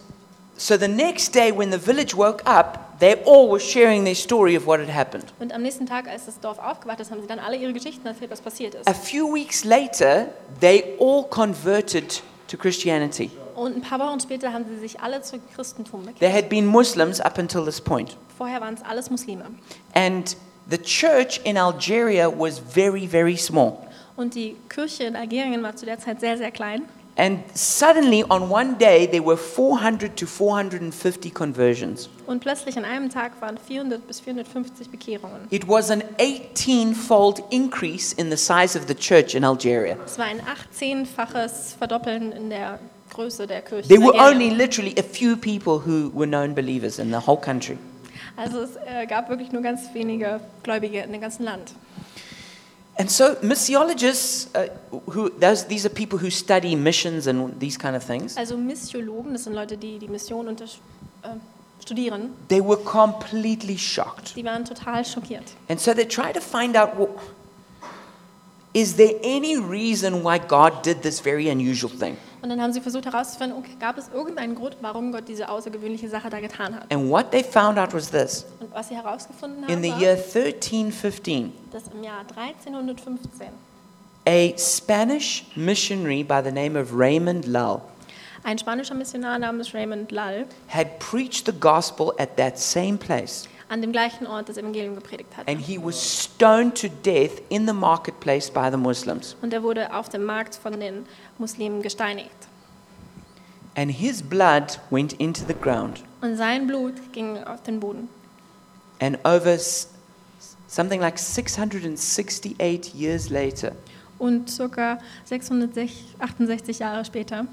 so 0.58 0.78
the 0.78 0.88
next 0.88 1.34
day, 1.36 1.52
when 1.56 1.72
the 1.72 1.80
village 1.80 2.16
woke 2.16 2.44
up, 2.46 3.00
they 3.00 3.16
all 3.26 3.50
were 3.50 3.60
sharing 3.60 4.04
their 4.04 4.16
story 4.16 4.58
of 4.58 4.66
what 4.66 4.80
had 4.80 4.94
happened. 4.94 5.26
Und 5.40 5.54
am 5.54 5.62
nächsten 5.62 5.86
Tag, 5.86 6.08
als 6.08 6.26
das 6.26 6.40
Dorf 6.40 6.58
aufgewacht 6.60 7.00
ist, 7.00 7.12
haben 7.12 7.22
sie 7.22 7.28
dann 7.28 7.40
alle 7.40 7.58
ihre 7.58 7.74
Geschichten 7.74 8.06
erzählt, 8.08 8.32
was 8.32 8.42
passiert 8.42 8.74
ist. 8.76 8.88
A 8.88 8.94
few 8.94 9.34
weeks 9.34 9.63
later, 9.63 10.28
they 10.60 10.84
all 11.00 11.24
converted 11.30 12.22
to 12.48 12.58
Christianity. 12.58 13.30
Und 13.56 13.76
ein 13.76 13.82
paar 13.82 14.00
Wochen 14.00 14.20
später 14.20 14.54
haben 14.54 14.66
sie 14.70 14.78
sich 14.80 15.00
alle 15.00 15.22
zum 15.22 15.42
Christentum 15.56 16.02
bekehrt. 16.02 16.20
They 16.20 16.32
had 16.32 16.50
been 16.50 16.66
Muslims 16.66 17.20
up 17.20 17.38
until 17.40 17.66
this 17.66 17.82
point. 17.82 18.16
Vorher 18.38 18.62
waren 18.62 18.76
es 18.76 18.84
alles 18.84 19.10
Muslime. 19.10 19.46
And 19.96 20.38
the 20.70 20.78
church 20.78 21.40
in 21.44 21.58
Algeria 21.58 22.30
was 22.30 22.60
very, 22.60 23.08
very 23.08 23.38
small. 23.38 23.78
Und 24.16 24.34
die 24.36 24.56
Kirche 24.68 25.04
in 25.04 25.16
Algerien 25.16 25.62
war 25.64 25.76
zu 25.76 25.86
der 25.86 26.00
Zeit 26.00 26.20
sehr, 26.20 26.38
sehr 26.38 26.52
klein. 26.52 26.84
And 27.20 27.40
suddenly, 27.56 28.24
on 28.30 28.52
one 28.52 28.76
day, 28.78 29.08
there 29.08 29.24
were 29.26 29.38
400 29.38 30.16
to 30.18 30.28
450 30.28 31.32
conversions. 31.32 32.10
Und 32.28 32.42
plötzlich 32.42 32.78
an 32.78 32.86
einem 32.86 33.10
Tag 33.10 33.42
waren 33.42 33.58
400 33.58 34.06
bis 34.06 34.20
450 34.20 34.90
Bekehrungen. 34.90 35.48
It 35.50 35.68
was 35.68 35.90
an 35.90 36.04
18 36.20 36.94
fold 36.94 37.42
increase 37.50 38.14
in 38.14 38.30
the 38.30 38.38
size 38.38 38.78
of 38.78 38.88
the 38.88 38.94
church 38.94 39.34
in 39.34 39.44
Algeria. 39.44 39.98
Es 40.06 40.20
war 40.20 40.26
ein 40.26 40.42
18-faches 40.42 41.76
Verdoppeln 41.80 42.32
in 42.34 42.52
der 42.52 42.78
Größe 43.12 43.48
der 43.48 43.64
Kirche. 43.64 43.88
There 43.88 44.02
were 44.02 44.14
only 44.14 44.52
literally 44.52 44.94
a 45.00 45.04
few 45.04 45.36
people 45.36 45.80
who 45.84 46.12
were 46.14 46.28
known 46.28 46.54
believers 46.54 47.00
in 47.00 47.10
the 47.10 47.26
whole 47.26 47.38
country. 47.38 47.80
Also 48.38 48.62
es 48.62 48.76
äh, 48.78 49.06
gab 49.08 49.30
wirklich 49.30 49.52
nur 49.52 49.62
ganz 49.62 49.93
wenige 49.93 50.39
Gläubige 50.63 51.02
in 51.02 51.12
dem 51.12 51.19
ganzen 51.21 51.43
Land. 51.43 51.73
And 53.00 53.12
so, 53.12 53.26
missiologists, 53.43 54.50
uh, 54.56 54.69
who, 55.13 55.30
those, 55.30 55.67
these 55.67 55.86
are 55.86 55.93
people 55.93 56.17
who 56.19 56.32
study 56.32 56.76
missions 56.76 57.28
and 57.28 57.60
these 57.60 57.78
kind 57.78 57.95
of 57.95 58.04
things, 58.04 58.36
Also 58.38 58.58
Missiologen, 58.58 59.34
das 59.34 59.43
sind 59.43 59.54
Leute, 59.54 59.78
die 59.78 60.00
die 60.00 60.08
Mission 60.08 60.47
unter, 60.47 60.65
äh, 60.65 60.67
studieren, 61.84 62.32
they 62.50 62.60
were 62.60 62.78
completely 62.78 63.78
shocked. 63.78 64.36
die 64.36 64.43
waren 64.43 64.65
total 64.65 65.06
schockiert. 65.06 65.43
And 65.69 65.80
so 65.80 65.93
they 65.93 66.06
try 66.08 66.32
to 66.34 66.39
find 66.41 66.76
out 66.76 66.97
well, 66.97 67.10
is 68.74 68.96
there 68.96 69.16
any 69.24 69.58
reason 69.58 70.24
why 70.24 70.38
God 70.38 70.84
did 70.84 71.02
this 71.02 71.20
very 71.20 71.50
unusual 71.50 71.92
thing? 71.92 72.18
Und 72.42 72.50
dann 72.50 72.62
haben 72.62 72.72
sie 72.72 72.82
versucht 72.82 73.06
herauszufinden, 73.06 73.58
okay, 73.58 73.76
gab 73.80 73.98
es 73.98 74.10
irgendeinen 74.14 74.56
Grund, 74.56 74.78
warum 74.82 75.12
Gott 75.12 75.28
diese 75.28 75.50
außergewöhnliche 75.50 76.08
Sache 76.08 76.30
da 76.30 76.40
getan 76.40 76.76
hat. 76.76 76.92
And 76.92 77.10
what 77.10 77.32
they 77.32 77.44
found 77.44 77.80
out 77.80 77.94
was 77.94 78.10
this 78.12 78.46
Und 78.60 78.74
was 78.74 78.90
sie 78.90 78.96
herausgefunden 78.96 79.64
in 79.64 79.70
haben, 79.70 79.84
the 79.84 79.92
war, 79.92 80.02
year 80.02 80.12
1315, 80.12 81.52
dass 81.72 81.84
im 81.94 82.04
Jahr 82.04 82.20
1315 82.36 83.48
a 84.28 84.58
Spanish 84.58 85.46
missionary 85.56 86.24
by 86.24 86.42
the 86.44 86.52
name 86.52 86.80
of 86.80 86.94
Raymond 86.94 87.48
Lull 87.48 87.82
ein 88.44 88.58
spanischer 88.58 88.94
Missionar 88.94 89.40
namens 89.40 89.74
Raymond 89.74 90.12
Lull 90.12 90.46
had 90.70 91.00
preached 91.00 91.46
the 91.46 91.52
gospel 91.52 92.14
at 92.18 92.38
that 92.38 92.58
same 92.58 92.98
place. 92.98 93.48
An 93.70 93.82
dem 93.82 93.92
gleichen 93.92 94.26
Ort 94.28 94.50
das 94.50 94.58
Evangelium 94.58 94.96
gepredigt 94.96 95.36
hat. 95.36 95.48
And 95.48 95.60
he 95.60 95.78
was 95.82 96.24
stoned 96.24 96.80
to 96.80 96.88
death 97.04 97.42
in 97.50 97.68
the 97.68 97.74
marketplace 97.74 98.50
by 98.50 98.70
the 98.72 98.78
Muslims. 98.78 99.36
Und 99.42 99.54
er 99.54 99.64
wurde 99.64 99.94
auf 99.94 100.10
dem 100.10 100.24
Markt 100.24 100.56
von 100.56 100.80
den 100.80 101.06
Muslimen 101.38 101.82
gesteinigt. 101.82 102.32
And 103.76 103.92
his 103.92 104.24
blood 104.24 104.80
went 104.90 105.14
into 105.14 105.42
the 105.48 105.54
ground. 105.54 106.04
Und 106.22 106.36
sein 106.36 106.66
Blut 106.68 106.94
ging 107.14 107.44
auf 107.44 107.62
den 107.64 107.80
Boden. 107.80 108.10
And 109.00 109.20
over 109.24 109.58
something 110.68 111.00
like 111.00 111.20
668 111.20 112.94
years 112.96 113.30
later, 113.30 113.74
Und 114.20 114.50
circa 114.50 114.98
668 115.26 116.80
Jahre 116.80 117.06
später 117.06 117.46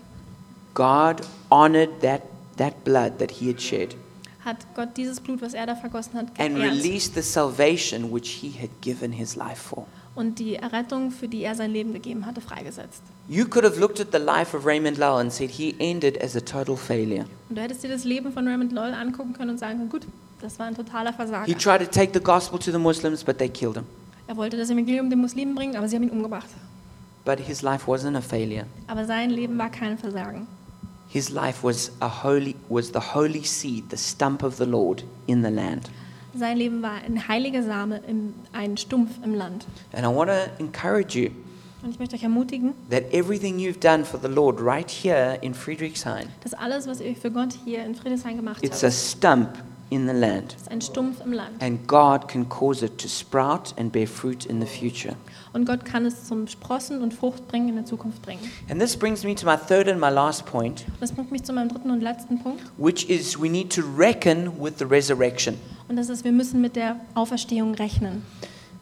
God 0.72 1.20
honored 1.50 2.00
that, 2.00 2.22
that 2.56 2.84
blood 2.84 3.18
that 3.18 3.30
he 3.30 3.48
had 3.48 3.60
shed 3.60 3.94
hat 4.44 4.58
Gott 4.74 4.90
dieses 4.96 5.20
Blut, 5.20 5.40
was 5.42 5.54
er 5.54 5.66
da 5.66 5.74
vergossen 5.74 6.14
hat, 6.14 6.26
and 6.38 6.56
geehrt. 6.56 6.72
released 6.72 7.14
the 7.14 7.22
salvation 7.22 8.12
which 8.12 8.28
he 8.40 8.50
had 8.60 8.70
given 8.80 9.12
his 9.12 9.36
life 9.36 9.60
for. 9.60 9.86
und 10.14 10.38
die 10.38 10.54
Errettung, 10.56 11.10
für 11.10 11.26
die 11.26 11.42
er 11.42 11.54
sein 11.54 11.72
Leben 11.72 11.92
gegeben 11.92 12.24
hatte, 12.26 12.40
freigesetzt. 12.40 13.02
You 13.28 13.46
could 13.46 13.64
have 13.64 13.80
looked 13.80 14.00
at 14.00 14.08
the 14.12 14.18
life 14.18 14.56
of 14.56 14.64
Raymond 14.64 14.98
Lull 14.98 15.18
and 15.20 15.32
said 15.32 15.50
he 15.50 15.74
ended 15.78 16.22
as 16.22 16.36
a 16.36 16.40
total 16.40 16.76
failure. 16.76 17.24
Und 17.48 17.56
du 17.56 17.62
hättest 17.62 17.82
dir 17.82 17.88
das 17.88 18.04
Leben 18.04 18.32
von 18.32 18.46
Raymond 18.46 18.72
Lull 18.72 18.94
angucken 18.94 19.32
können 19.32 19.50
und 19.50 19.58
sagen 19.58 19.78
können, 19.78 19.90
gut, 19.90 20.06
das 20.40 20.58
war 20.58 20.66
ein 20.66 20.74
totaler 20.76 21.12
Versager. 21.12 21.46
He 21.46 21.54
tried 21.54 21.80
to 21.80 21.86
take 21.86 22.12
the 22.12 22.22
gospel 22.22 22.58
to 22.58 22.70
the 22.70 22.78
Muslims, 22.78 23.24
but 23.24 23.38
they 23.38 23.48
killed 23.48 23.76
him. 23.76 23.84
Er 24.26 24.36
wollte 24.36 24.56
das 24.56 24.70
Evangelium 24.70 25.10
den 25.10 25.20
Muslimen 25.20 25.54
bringen, 25.54 25.76
aber 25.76 25.88
sie 25.88 25.96
haben 25.96 26.04
ihn 26.04 26.10
umgebracht. 26.10 26.48
But 27.24 27.40
his 27.40 27.62
life 27.62 27.90
wasn't 27.90 28.16
a 28.16 28.20
failure. 28.20 28.66
Aber 28.86 29.06
sein 29.06 29.30
Leben 29.30 29.58
war 29.58 29.70
kein 29.70 29.96
Versagen. 29.98 30.46
His 31.08 31.30
life 31.30 31.62
was 31.62 31.92
a 32.00 32.08
holy 32.08 32.56
was 32.68 32.90
the 32.90 33.00
holy 33.14 33.44
seed, 33.44 33.90
the 33.90 33.96
stump 33.96 34.42
of 34.42 34.56
the 34.56 34.66
Lord 34.66 35.04
in 35.26 35.42
the 35.42 35.50
land. 35.50 35.90
Sein 36.36 36.56
Leben 36.56 36.82
war 36.82 37.00
ein 37.06 37.28
heiliger 37.28 37.62
Same, 37.62 38.00
im, 38.08 38.34
ein 38.52 38.76
Stumpf 38.76 39.10
im 39.24 39.34
Land. 39.34 39.66
And 39.92 40.04
I 40.04 40.08
want 40.08 40.30
to 40.30 40.50
encourage 40.58 41.14
you 41.14 41.30
Und 41.84 41.90
ich 41.90 41.98
möchte 41.98 42.16
euch 42.16 42.22
ermutigen, 42.22 42.72
that 42.90 43.04
everything 43.12 43.58
you've 43.58 43.78
done 43.78 44.04
for 44.06 44.18
the 44.18 44.28
Lord 44.28 44.58
right 44.58 44.90
here 44.90 45.38
in 45.42 45.52
Friedrichshain, 45.52 46.28
dass 46.42 46.54
alles, 46.54 46.86
was 46.86 47.00
ihr 47.00 47.14
für 47.14 47.30
Gott 47.30 47.50
hier 47.64 47.84
in 47.84 47.94
Friedrichshain 47.94 48.36
gemacht 48.36 48.64
it's 48.64 48.82
habt, 48.82 48.84
a 48.84 48.90
stump 48.90 49.58
in 49.90 50.08
the 50.08 50.14
land. 50.14 50.54
ist 50.54 50.70
ein 50.70 50.80
Stumpf 50.80 51.20
im 51.24 51.32
Land. 51.32 51.62
And 51.62 51.86
God 51.86 52.26
can 52.26 52.48
cause 52.48 52.84
it 52.84 52.98
to 52.98 53.06
sprout 53.06 53.74
and 53.76 53.92
bear 53.92 54.06
fruit 54.06 54.46
in 54.46 54.60
the 54.60 54.66
future. 54.66 55.14
Und 55.54 55.66
Gott 55.66 55.84
kann 55.84 56.04
es 56.04 56.24
zum 56.24 56.46
Sprossen 56.48 57.00
und 57.00 57.14
Frucht 57.14 57.48
bringen 57.48 57.68
in 57.70 57.76
der 57.76 57.84
Zukunft 57.86 58.20
bringen. 58.22 58.40
And 58.68 58.80
this 58.80 58.96
brings 58.96 59.22
me 59.24 59.34
to 59.36 59.46
my 59.46 59.56
third 59.56 59.88
and 59.88 60.00
my 60.00 60.10
last 60.10 60.44
point, 60.46 60.84
Und 60.88 61.00
das 61.00 61.12
bringt 61.12 61.30
mich 61.32 61.44
zu 61.44 61.52
meinem 61.52 61.68
dritten 61.68 61.90
und 61.90 62.00
letzten 62.02 62.40
Punkt. 62.40 62.60
which 62.76 63.08
is 63.08 63.40
we 63.40 63.48
need 63.48 63.72
to 63.72 63.80
reckon 63.96 64.52
with 64.62 64.74
the 64.78 64.84
resurrection. 64.84 65.56
Und 65.88 65.96
das 65.96 66.08
ist, 66.08 66.24
wir 66.24 66.32
müssen 66.32 66.60
mit 66.60 66.76
der 66.76 66.96
Auferstehung 67.14 67.74
rechnen. 67.74 68.22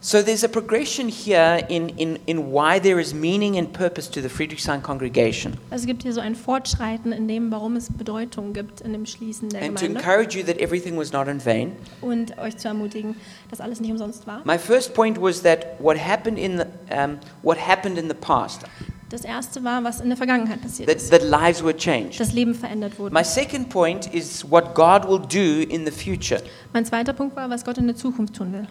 So 0.04 0.20
there's 0.20 0.42
a 0.42 0.48
progression 0.48 1.08
here 1.08 1.64
in, 1.68 1.90
in, 1.90 2.18
in 2.26 2.50
why 2.50 2.80
there 2.80 2.98
is 2.98 3.14
meaning 3.14 3.56
and 3.56 3.72
purpose 3.72 4.08
to 4.10 4.20
the 4.20 4.28
Friedrichshain 4.28 4.82
congregation. 4.82 5.52
Also 5.70 5.82
es 5.82 5.86
gibt 5.86 6.02
hier 6.02 6.12
so 6.12 6.20
ein 6.20 6.34
Fortschreiten 6.34 7.12
in 7.12 7.28
dem, 7.28 7.52
warum 7.52 7.76
es 7.76 7.86
Bedeutung 7.88 8.52
gibt 8.52 8.80
in 8.80 8.92
dem 8.94 9.06
Schließen 9.06 9.48
der 9.50 9.62
And 9.62 9.78
to 9.78 9.86
Gemeinde. 9.86 10.00
encourage 10.00 10.36
you 10.36 10.42
that 10.44 10.58
everything 10.58 10.96
was 10.98 11.12
not 11.12 11.28
in 11.28 11.38
vain. 11.44 11.76
Und 12.00 12.36
euch 12.38 12.56
zu 12.56 12.66
ermutigen, 12.66 13.14
dass 13.48 13.60
alles 13.60 13.78
nicht 13.78 13.92
umsonst 13.92 14.26
war. 14.26 14.42
My 14.44 14.58
first 14.58 14.92
point 14.92 15.20
was 15.22 15.40
that 15.42 15.78
what 15.78 15.96
happened 15.96 16.36
in 16.36 16.58
the, 16.58 16.64
um, 16.92 17.18
what 17.44 17.56
happened 17.56 17.96
in 17.96 18.08
the 18.08 18.16
past, 18.16 18.62
Das 19.08 19.24
erste 19.24 19.62
war, 19.62 19.84
was 19.84 20.00
in 20.00 20.08
der 20.08 20.16
Vergangenheit 20.16 20.60
passiert 20.62 20.88
that, 20.88 20.96
ist. 20.96 21.12
that 21.12 21.22
lives 21.22 21.62
were 21.62 21.76
changed. 21.76 22.18
Das 22.18 22.32
Leben 22.32 22.56
verändert 22.56 22.98
wurde. 22.98 23.14
My 23.14 23.22
second 23.22 23.68
point 23.68 24.12
is 24.12 24.44
what 24.50 24.74
God 24.74 25.06
will 25.06 25.20
do 25.20 25.62
in 25.72 25.86
the 25.86 25.92
future. 25.92 26.42
Mein 26.72 26.84
zweiter 26.84 27.12
Punkt 27.12 27.36
war, 27.36 27.48
was 27.48 27.64
Gott 27.64 27.78
in 27.78 27.86
der 27.86 27.94
Zukunft 27.94 28.34
tun 28.34 28.52
will. 28.52 28.66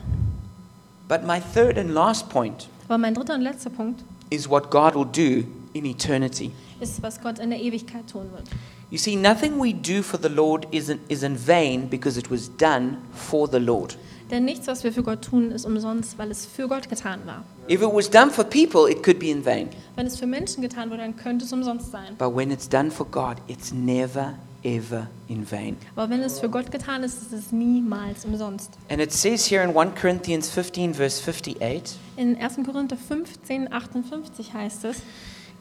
But 1.12 1.26
my 1.26 1.42
third 1.42 1.78
and 1.78 1.94
last 1.94 2.30
point 2.30 2.70
Aber 2.88 2.98
mein 2.98 3.14
dritter 3.14 3.34
und 3.34 3.42
letzter 3.42 3.70
Punkt 3.70 4.02
is 4.30 4.50
what 4.50 4.72
God 4.72 4.96
will 4.96 5.04
do 5.04 5.46
in 5.74 5.84
eternity. 5.84 6.52
ist, 6.80 7.04
was 7.04 7.20
Gott 7.20 7.38
in 7.38 7.50
der 7.50 7.60
Ewigkeit 7.60 8.10
tun 8.10 8.32
wird. 8.32 8.44
You 8.92 8.98
see, 8.98 9.18
nothing 9.18 9.60
we 9.62 9.74
do 9.74 10.04
for 10.04 10.18
the 10.18 10.30
Lord 10.30 10.66
is 10.72 10.88
in, 10.88 11.00
is 11.10 11.22
in 11.22 11.36
vain 11.36 11.90
because 11.90 12.18
it 12.18 12.32
was 12.32 12.50
done 12.56 12.96
for 13.14 13.46
the 13.46 13.60
Lord. 13.60 13.98
Denn 14.30 14.46
nichts, 14.46 14.68
was 14.68 14.86
wir 14.86 14.94
für 14.94 15.04
Gott 15.04 15.22
tun, 15.22 15.52
ist 15.52 15.66
umsonst, 15.66 16.18
weil 16.18 16.32
es 16.32 16.46
für 16.46 16.70
Gott 16.70 16.88
getan 16.88 17.20
war. 17.26 17.44
If 17.70 17.82
it 17.82 17.90
was 17.92 18.10
done 18.10 18.32
for 18.32 18.46
people, 18.46 18.90
it 18.90 19.04
could 19.04 19.20
be 19.20 19.32
in 19.32 19.44
vain. 19.46 19.68
Wenn 19.98 20.08
es 20.08 20.18
für 20.18 20.28
Menschen 20.28 20.62
getan 20.62 20.90
wurde, 20.92 21.02
dann 21.02 21.18
könnte 21.18 21.44
es 21.44 21.52
umsonst 21.52 21.92
sein. 21.92 22.16
But 22.18 22.34
when 22.34 22.52
it's 22.52 22.70
done 22.70 22.90
for 22.90 23.06
God, 23.06 23.36
it's 23.48 23.74
never, 23.74 24.36
ever 24.64 25.08
in 25.28 25.46
vain. 25.50 25.78
Aber 25.96 26.10
wenn 26.10 26.22
es 26.22 26.40
für 26.40 26.50
Gott 26.50 26.72
getan 26.72 27.04
ist, 27.04 27.22
ist 27.22 27.34
es 27.34 27.52
niemals 27.52 28.26
umsonst. 28.26 28.72
And 28.90 29.02
it 29.02 29.12
says 29.12 29.50
here 29.50 29.64
in 29.64 29.76
1 29.76 29.96
Corinthians 29.96 30.50
15, 30.50 30.94
verse 30.94 31.22
58, 31.22 31.98
In 32.18 32.38
1. 32.38 32.64
Korinther 32.66 32.98
15, 32.98 33.70
58 33.70 34.54
heißt 34.54 34.86
es, 34.86 34.98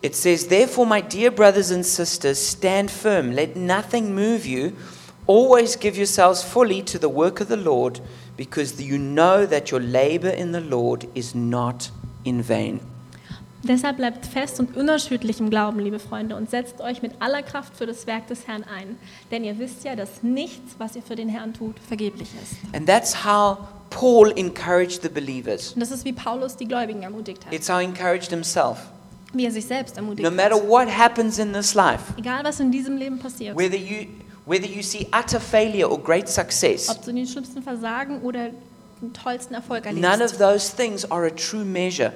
it 0.03 0.15
says, 0.15 0.47
Therefore, 0.47 0.87
my 0.87 1.03
dear 1.03 1.31
brothers 1.31 1.71
and 1.71 1.85
sisters, 1.85 2.39
stand 2.39 2.91
firm. 2.91 3.33
Let 3.33 3.55
nothing 3.55 4.15
move 4.15 4.47
you. 4.47 4.73
Always 5.27 5.77
give 5.77 5.97
yourselves 5.97 6.43
fully 6.43 6.83
to 6.85 6.99
the 6.99 7.09
work 7.09 7.41
of 7.41 7.49
the 7.49 7.57
Lord, 7.57 8.01
because 8.37 8.81
you 8.81 8.99
know 8.99 9.45
that 9.45 9.71
your 9.71 9.81
labor 9.81 10.31
in 10.31 10.53
the 10.53 10.61
Lord 10.63 11.07
is 11.15 11.35
not 11.35 11.91
in 12.25 12.43
vain. 12.43 12.81
Deshalb 13.62 13.99
bleibt 13.99 14.25
fest 14.25 14.59
und 14.59 14.75
unerschütterlich 14.77 15.38
im 15.38 15.51
Glauben, 15.51 15.81
liebe 15.81 15.99
Freunde, 15.99 16.35
und 16.37 16.49
setzt 16.49 16.81
euch 16.81 17.03
mit 17.03 17.12
aller 17.20 17.42
Kraft 17.42 17.77
für 17.77 17.85
das 17.87 18.07
Werk 18.07 18.27
des 18.27 18.46
Herrn 18.46 18.64
ein. 18.64 18.96
Denn 19.31 19.44
ihr 19.44 19.59
wisst 19.59 19.85
ja, 19.85 19.94
dass 19.96 20.23
nichts, 20.23 20.77
was 20.79 20.96
ihr 20.96 21.03
für 21.03 21.14
den 21.14 21.29
Herrn 21.29 21.53
tut, 21.53 21.77
vergeblich 21.87 22.29
ist. 22.42 22.55
And 22.75 22.87
that's 22.87 23.25
how 23.25 23.59
Paul 23.90 24.33
encouraged 24.37 25.03
the 25.03 25.09
believers. 25.11 25.73
Und 25.75 25.81
das 25.81 25.90
ist, 25.90 26.05
wie 26.07 26.12
Paulus 26.12 26.57
die 26.57 26.66
Gläubigen 26.66 27.03
ermutigt 27.03 27.44
hat, 27.44 27.53
It's 27.53 27.68
how 27.68 27.81
he 27.81 27.85
encouraged 27.85 28.31
himself. 28.31 28.79
wie 29.35 29.44
er 29.44 29.51
sich 29.53 29.66
selbst 29.66 29.96
ermutigt 29.96 30.27
No 30.29 30.35
matter 30.35 30.55
hat. 30.57 30.66
what 30.68 30.88
happens 30.88 31.38
in 31.38 31.53
this 31.53 31.75
life, 31.75 32.14
Egal, 32.18 32.42
was 32.44 32.61
in 32.61 32.73
diesem 32.73 32.96
Leben 32.96 33.18
passiert, 33.18 33.57
whether 33.59 33.77
you, 33.77 34.07
whether 34.46 34.66
you 34.66 34.83
see 34.83 35.07
utter 35.12 35.38
failure 35.40 35.90
or 35.90 35.99
great 36.03 36.29
success, 36.29 36.88
ob 36.88 37.05
du 37.05 37.12
den 37.12 37.27
schlimmsten 37.27 37.62
Versagen 37.62 38.23
oder 38.23 38.51
den 39.03 39.12
tollsten 39.12 39.55
Erfolg 39.55 39.85
none 39.85 39.99
of 40.25 40.33
erlebst, 40.33 40.38
those 40.38 40.75
things 40.75 41.11
are 41.11 41.27
a 41.27 41.31
true 41.31 41.64
measure. 41.64 42.12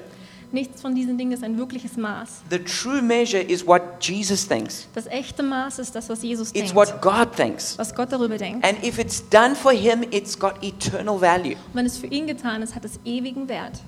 Nichts 0.55 0.81
von 0.81 0.95
diesen 0.95 1.19
Dingen 1.19 1.33
ist 1.33 1.45
ein 1.45 1.59
wirkliches 1.59 1.97
Maß. 1.97 2.43
The 2.51 2.59
true 2.61 3.03
measure 3.03 3.43
is 3.43 3.67
what 3.67 3.83
Jesus 4.01 4.47
thinks, 4.49 4.89
Das 4.95 5.07
echte 5.07 5.43
Maß 5.43 5.79
ist 5.81 5.95
das, 5.95 6.09
was 6.09 6.23
Jesus 6.23 6.49
it's 6.53 6.73
denkt, 6.73 6.75
what 6.75 7.03
God 7.03 7.35
thinks. 7.37 7.77
was 7.77 7.95
Gott 7.95 8.11
darüber 8.13 8.39
denkt. 8.39 8.65
And 8.67 8.83
if 8.83 8.99
it's 8.99 9.29
done 9.29 9.55
for 9.55 9.73
Him, 9.73 10.03
it's 10.11 10.39
got 10.39 10.63
eternal 10.63 11.21
value. 11.21 11.57
Und 11.69 11.75
wenn 11.75 11.87
es 11.87 11.99
für 11.99 12.07
ihn 12.07 12.27
getan 12.27 12.63
ist, 12.63 12.75
hat 12.75 12.85
es 12.85 12.99
ewigen 13.05 13.49
Wert. 13.49 13.81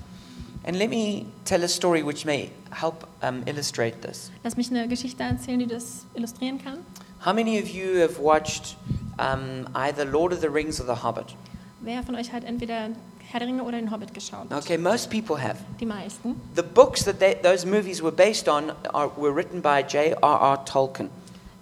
And 0.65 0.75
let 0.77 0.89
me 0.89 1.25
tell 1.45 1.63
a 1.63 1.67
story 1.67 2.05
which 2.05 2.25
may 2.25 2.51
help 2.71 3.07
um, 3.23 3.41
illustrate 3.45 4.01
this. 4.01 4.31
Lass 4.43 4.57
mich 4.57 4.69
eine 4.69 4.87
Geschichte 4.89 5.23
erzählen, 5.23 5.59
die 5.59 5.67
das 5.67 6.05
illustrieren 6.13 6.61
kann. 6.61 6.79
How 7.25 7.33
many 7.33 7.59
of 7.61 7.69
you 7.69 8.01
have 8.01 8.21
watched 8.21 8.75
um, 9.17 9.65
either 9.73 10.03
Lord 10.05 10.33
of 10.33 10.41
the 10.41 10.47
Rings 10.47 10.79
or 10.81 10.85
The 10.93 11.01
Hobbit? 11.01 11.35
Wer 11.81 12.03
von 12.03 12.15
euch 12.15 12.33
hat 12.33 12.43
entweder 12.43 12.89
Herr 13.29 13.41
der 13.41 13.49
Ringe 13.49 13.63
oder 13.63 13.77
den 13.77 13.91
Hobbit 13.91 14.13
geschaut. 14.13 14.53
Okay, 14.53 14.77
most 14.77 15.09
people 15.09 15.41
have. 15.41 15.57
Die 15.81 15.85
meisten. 15.85 16.39
The 16.55 16.61
books 16.61 17.03
that 17.03 17.19
they, 17.19 17.35
those 17.43 17.65
movies 17.65 18.01
were 18.01 18.11
based 18.11 18.47
on 18.47 18.71
are, 18.93 19.11
were 19.17 19.35
written 19.35 19.61
by 19.61 19.83
J.R.R. 19.85 20.63
Tolkien. 20.63 21.09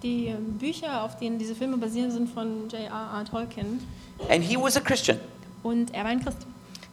Die 0.02 0.28
äh, 0.28 0.36
Bücher, 0.36 1.02
auf 1.02 1.18
denen 1.18 1.38
diese 1.38 1.56
Filme 1.56 1.76
basieren, 1.76 2.12
sind 2.12 2.28
von 2.28 2.68
J.R.R. 2.68 3.24
Tolkien. 3.24 3.80
And 4.28 4.44
he 4.44 4.56
was 4.56 4.76
a 4.76 4.80
Christian. 4.80 5.18
Und 5.64 5.92
er 5.92 6.04
war 6.04 6.10
ein 6.10 6.22
Christ. 6.22 6.46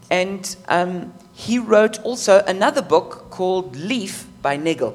And 0.10 0.58
um, 0.68 1.12
he 1.34 1.60
wrote 1.60 2.04
also 2.04 2.40
another 2.48 2.82
book 2.82 3.30
called 3.30 3.76
Leaf 3.76 4.26
by 4.42 4.58
Nigel. 4.58 4.94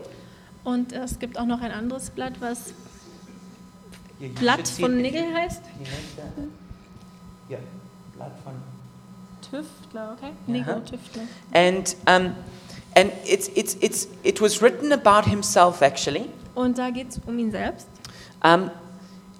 Und 0.64 0.92
es 0.92 1.20
gibt 1.20 1.38
auch 1.38 1.46
noch 1.46 1.60
ein 1.60 1.70
anderes 1.70 2.10
Blatt, 2.10 2.40
was 2.40 2.74
Blatt 4.40 4.66
von 4.66 4.96
Nigel 4.96 5.32
heißt. 5.32 5.62
Yeah, 7.48 7.58
blood 8.16 8.32
von 8.44 8.54
Tüftler, 9.50 10.16
okay? 10.16 10.32
Nigel, 10.46 10.74
Aha. 10.74 10.80
Tüftler. 10.80 11.22
And, 11.52 11.96
um, 12.06 12.34
and 12.94 13.12
it's, 13.24 13.48
it's, 13.54 13.76
it's, 13.80 14.08
it 14.22 14.40
was 14.40 14.60
written 14.60 14.92
about 14.92 15.28
himself, 15.28 15.82
actually. 15.82 16.28
Und 16.54 16.78
da 16.78 16.90
geht 16.90 17.10
es 17.10 17.20
um 17.26 17.38
ihn 17.38 17.50
selbst. 17.50 17.86
Um, 18.42 18.70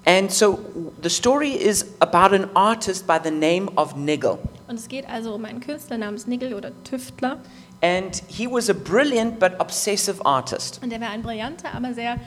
and 0.05 0.31
so 0.31 0.59
the 1.01 1.09
story 1.09 1.51
is 1.51 1.85
about 1.99 2.33
an 2.33 2.49
artist 2.55 3.05
by 3.05 3.19
the 3.21 3.31
name 3.31 3.69
of 3.75 3.95
Nigel. 3.95 4.39
Und 4.67 4.75
es 4.79 4.87
geht 4.87 5.07
also 5.09 5.33
um 5.35 5.45
einen 5.45 5.59
Künstler 5.59 5.97
namens 5.97 6.27
Nigel 6.27 6.53
oder 6.53 6.71
Tüftler. 6.83 7.39
And 7.81 8.21
he 8.27 8.45
was 8.45 8.69
a 8.69 8.73
brilliant 8.73 9.39
but 9.39 9.59
obsessive 9.59 10.23
artist. 10.25 10.79
Und 10.83 10.91
er 10.91 10.99
war 10.99 11.09
ein 11.09 11.21
brillanter, 11.21 11.73
aber 11.73 11.93
sehr 11.93 12.17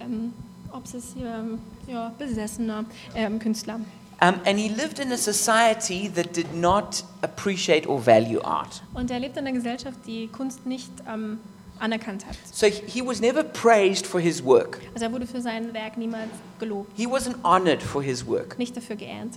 ähm, 0.00 0.32
obsessiver, 0.72 1.38
ähm, 1.38 1.58
ja, 1.86 2.12
besessener 2.18 2.84
ähm, 3.14 3.38
Künstler. 3.38 3.80
Um, 4.20 4.40
and 4.46 4.58
he 4.58 4.68
lived 4.68 5.00
in 5.00 5.10
a 5.12 5.18
society 5.18 6.08
that 6.14 6.34
did 6.34 6.54
not 6.54 7.04
appreciate 7.22 7.86
or 7.86 7.98
value 7.98 8.40
art. 8.42 8.82
Und 8.94 9.10
er 9.10 9.18
lebt 9.18 9.36
in 9.36 9.46
einer 9.46 9.56
Gesellschaft, 9.56 9.98
die 10.06 10.28
Kunst 10.28 10.64
nicht 10.66 10.90
ähm, 11.08 11.40
anerkannt 11.80 12.24
hat. 12.24 12.36
So 12.50 12.66
he 12.66 13.04
was 13.04 13.20
never 13.20 13.42
praised 13.42 14.06
for 14.06 14.20
his 14.20 14.42
work. 14.44 14.80
Also 14.94 15.06
er 15.06 15.12
wurde 15.12 15.26
für 15.26 15.40
sein 15.40 15.74
Werk 15.74 15.96
niemals 15.98 16.30
gelobt, 16.58 16.90
He 16.96 17.06
wasn't 17.06 17.36
honored 17.42 17.82
for 17.82 18.02
his 18.02 18.26
work. 18.26 18.56
nicht 18.58 18.76
dafür 18.76 18.96
geehrt. 18.96 19.30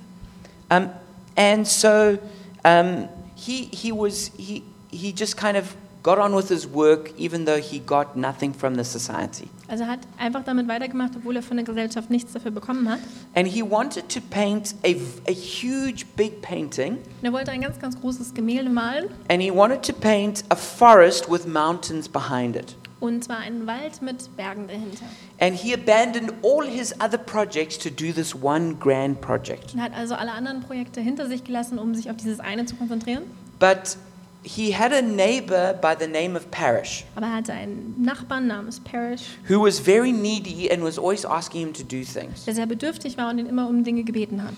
Um, 0.69 0.89
and 1.35 1.67
so 1.67 2.17
um, 2.63 3.09
he, 3.35 3.69
he, 3.73 3.91
was, 3.91 4.31
he, 4.37 4.63
he 4.91 5.11
just 5.11 5.35
kind 5.37 5.57
of 5.57 5.75
got 6.07 6.19
on 6.19 6.33
with 6.33 6.47
his 6.47 6.65
work 6.65 7.11
even 7.17 7.43
though 7.43 7.59
he 7.59 7.79
got 7.79 8.15
nothing 8.15 8.53
from 8.53 8.75
the 8.75 8.83
society. 8.85 9.49
Also 9.67 9.83
er 9.83 9.89
hat 9.89 9.99
einfach 10.17 10.45
damit 10.45 10.69
weitergemacht, 10.69 11.11
obwohl 11.17 11.35
er 11.35 11.43
von 11.43 11.57
der 11.57 11.65
Gesellschaft 11.65 12.09
nichts 12.09 12.31
dafür 12.31 12.51
bekommen 12.51 12.89
hat. 12.89 12.99
And 13.35 13.45
he 13.45 13.61
wanted 13.61 14.07
to 14.07 14.21
paint 14.21 14.73
a, 14.85 14.95
a 15.29 15.33
huge, 15.33 16.05
big 16.15 16.41
painting. 16.41 16.93
Und 16.93 17.23
er 17.23 17.33
wollte 17.33 17.51
ein 17.51 17.59
ganz, 17.59 17.77
ganz 17.79 17.99
großes 17.99 18.33
Gemälde 18.33 18.69
malen. 18.69 19.09
And 19.29 19.41
he 19.41 19.53
wanted 19.53 19.83
to 19.83 19.91
paint 19.91 20.45
a 20.47 20.55
forest 20.55 21.29
with 21.29 21.45
mountains 21.45 22.07
behind 22.07 22.55
it. 22.55 22.77
Und 23.01 23.25
zwar 23.25 23.39
einen 23.39 23.67
Wald 23.67 24.01
mit 24.01 24.33
Bergen 24.37 24.65
dahinter. 24.67 25.03
And 25.41 25.57
he 25.57 25.73
abandoned 25.73 26.31
all 26.41 26.65
his 26.65 26.95
other 27.01 27.17
projects 27.17 27.77
to 27.79 27.89
do 27.89 28.13
this 28.13 28.33
one 28.33 28.75
grand 28.75 29.19
project. 29.19 29.73
Und 29.73 29.81
hat 29.81 29.91
also 29.93 30.15
alle 30.15 30.31
anderen 30.31 30.61
Projekte 30.61 31.01
hinter 31.01 31.27
sich 31.27 31.43
gelassen, 31.43 31.77
um 31.77 31.93
sich 31.93 32.09
auf 32.09 32.15
dieses 32.15 32.39
eine 32.39 32.65
zu 32.65 32.77
konzentrieren. 32.77 33.23
But 33.59 33.97
he 34.47 34.71
had 34.71 34.93
a 34.93 35.01
neighbor 35.01 35.73
by 35.81 35.93
the 35.93 36.07
name 36.07 36.36
of 36.36 36.49
Parrish 36.51 37.03
Aber 37.15 37.27
er 37.27 37.33
hatte 37.33 37.53
einen 37.53 37.95
Nachbarn 38.01 38.47
namens 38.47 38.79
Parrish, 38.79 39.38
who 39.49 39.62
was 39.62 39.79
very 39.79 40.12
needy 40.12 40.69
and 40.71 40.81
was 40.83 40.97
always 40.97 41.25
asking 41.25 41.62
him 41.62 41.73
to 41.73 41.83
do 41.83 42.03
things. 42.03 42.45
der 42.45 42.55
sehr 42.55 42.65
bedürftig 42.65 43.17
war 43.17 43.29
und 43.29 43.39
ihn 43.39 43.47
immer 43.47 43.67
um 43.67 43.83
Dinge 43.83 44.03
gebeten 44.03 44.41
hat. 44.41 44.53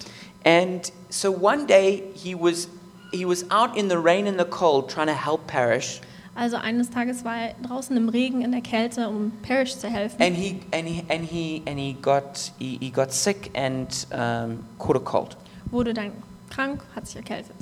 And 0.45 0.91
so 1.09 1.31
one 1.31 1.65
day 1.65 2.03
he 2.13 2.35
was, 2.35 2.69
he 3.11 3.25
was 3.25 3.49
out 3.49 3.75
in 3.75 3.89
the 3.89 3.97
rain 3.97 4.27
and 4.27 4.39
the 4.39 4.45
cold 4.45 4.89
trying 4.89 5.07
to 5.07 5.13
help 5.13 5.47
Parrish. 5.47 6.01
Also 6.35 6.55
eines 6.57 6.89
Tages 6.89 7.25
war 7.25 7.35
er 7.35 7.55
draußen 7.67 7.97
im 7.97 8.07
Regen 8.07 8.41
in 8.41 8.51
der 8.51 8.61
Kälte, 8.61 9.09
um 9.09 9.31
Parrish 9.41 9.75
zu 9.75 9.89
helfen. 9.89 10.21
And 10.21 10.37
he, 10.37 10.61
and 10.71 10.87
he, 10.87 11.03
and 11.09 11.29
he, 11.29 11.61
and 11.65 11.77
he, 11.77 11.93
got, 12.01 12.53
he, 12.59 12.77
he 12.79 12.89
got 12.89 13.11
sick 13.11 13.51
and 13.55 13.89
um, 14.11 14.59
caught 14.77 14.95
a 14.95 14.99
cold. 14.99 15.35
Wurde 15.71 15.93
dann 15.93 16.11
krank, 16.49 16.81
hat 16.95 17.07
sich 17.07 17.17
erkältet. 17.17 17.55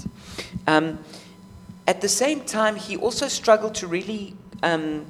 Um, 0.68 1.00
at 1.88 2.02
the 2.02 2.10
same 2.10 2.46
time, 2.46 2.76
he 2.76 2.98
also 2.98 3.28
struggled 3.28 3.74
to 3.76 3.88
really 3.88 4.34
um, 4.62 5.06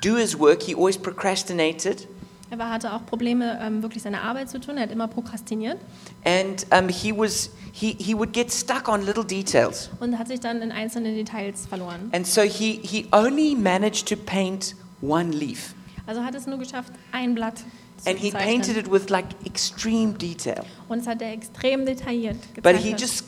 do 0.00 0.16
his 0.16 0.36
work. 0.36 0.62
He 0.62 0.74
always 0.74 0.98
procrastinated. 0.98 2.08
Er 2.50 2.68
hatte 2.68 2.92
auch 2.92 3.06
Probleme, 3.06 3.58
ähm, 3.62 3.82
wirklich 3.82 4.02
seine 4.02 4.20
Arbeit 4.20 4.50
zu 4.50 4.60
tun. 4.60 4.76
Er 4.76 4.82
hat 4.82 4.92
immer 4.92 5.08
prokrastiniert 5.08 5.78
And 6.24 6.66
um, 6.70 6.88
he, 6.90 7.10
was, 7.10 7.48
he, 7.72 7.96
he 7.98 8.14
would 8.14 8.34
get 8.34 8.52
stuck 8.52 8.88
on 8.88 9.06
little 9.06 9.24
details. 9.24 9.88
und 10.00 10.18
hat 10.18 10.28
sich 10.28 10.40
dann 10.40 10.60
in 10.60 10.70
einzelne 10.70 11.14
Details 11.14 11.66
verloren. 11.66 12.10
And 12.12 12.26
so 12.26 12.42
he, 12.42 12.78
he 12.82 13.06
only 13.10 13.54
managed 13.54 14.06
to 14.08 14.16
paint 14.16 14.74
one 15.00 15.30
leaf. 15.30 15.74
Also 16.06 16.22
hat 16.22 16.34
es 16.34 16.46
nur 16.46 16.58
geschafft, 16.58 16.92
ein 17.12 17.34
Blatt 17.34 17.58
zu 17.58 18.10
And 18.10 18.18
he 18.18 18.30
painted 18.30 18.76
it 18.76 18.90
with 18.90 19.08
like 19.08 19.26
extreme 19.46 20.12
detail. 20.12 20.62
Und 20.88 20.98
es 20.98 21.06
hat 21.06 21.22
er 21.22 21.32
extrem 21.32 21.86
detailliert 21.86 22.36
But 22.62 22.76
he 22.76 22.90
just, 22.90 23.24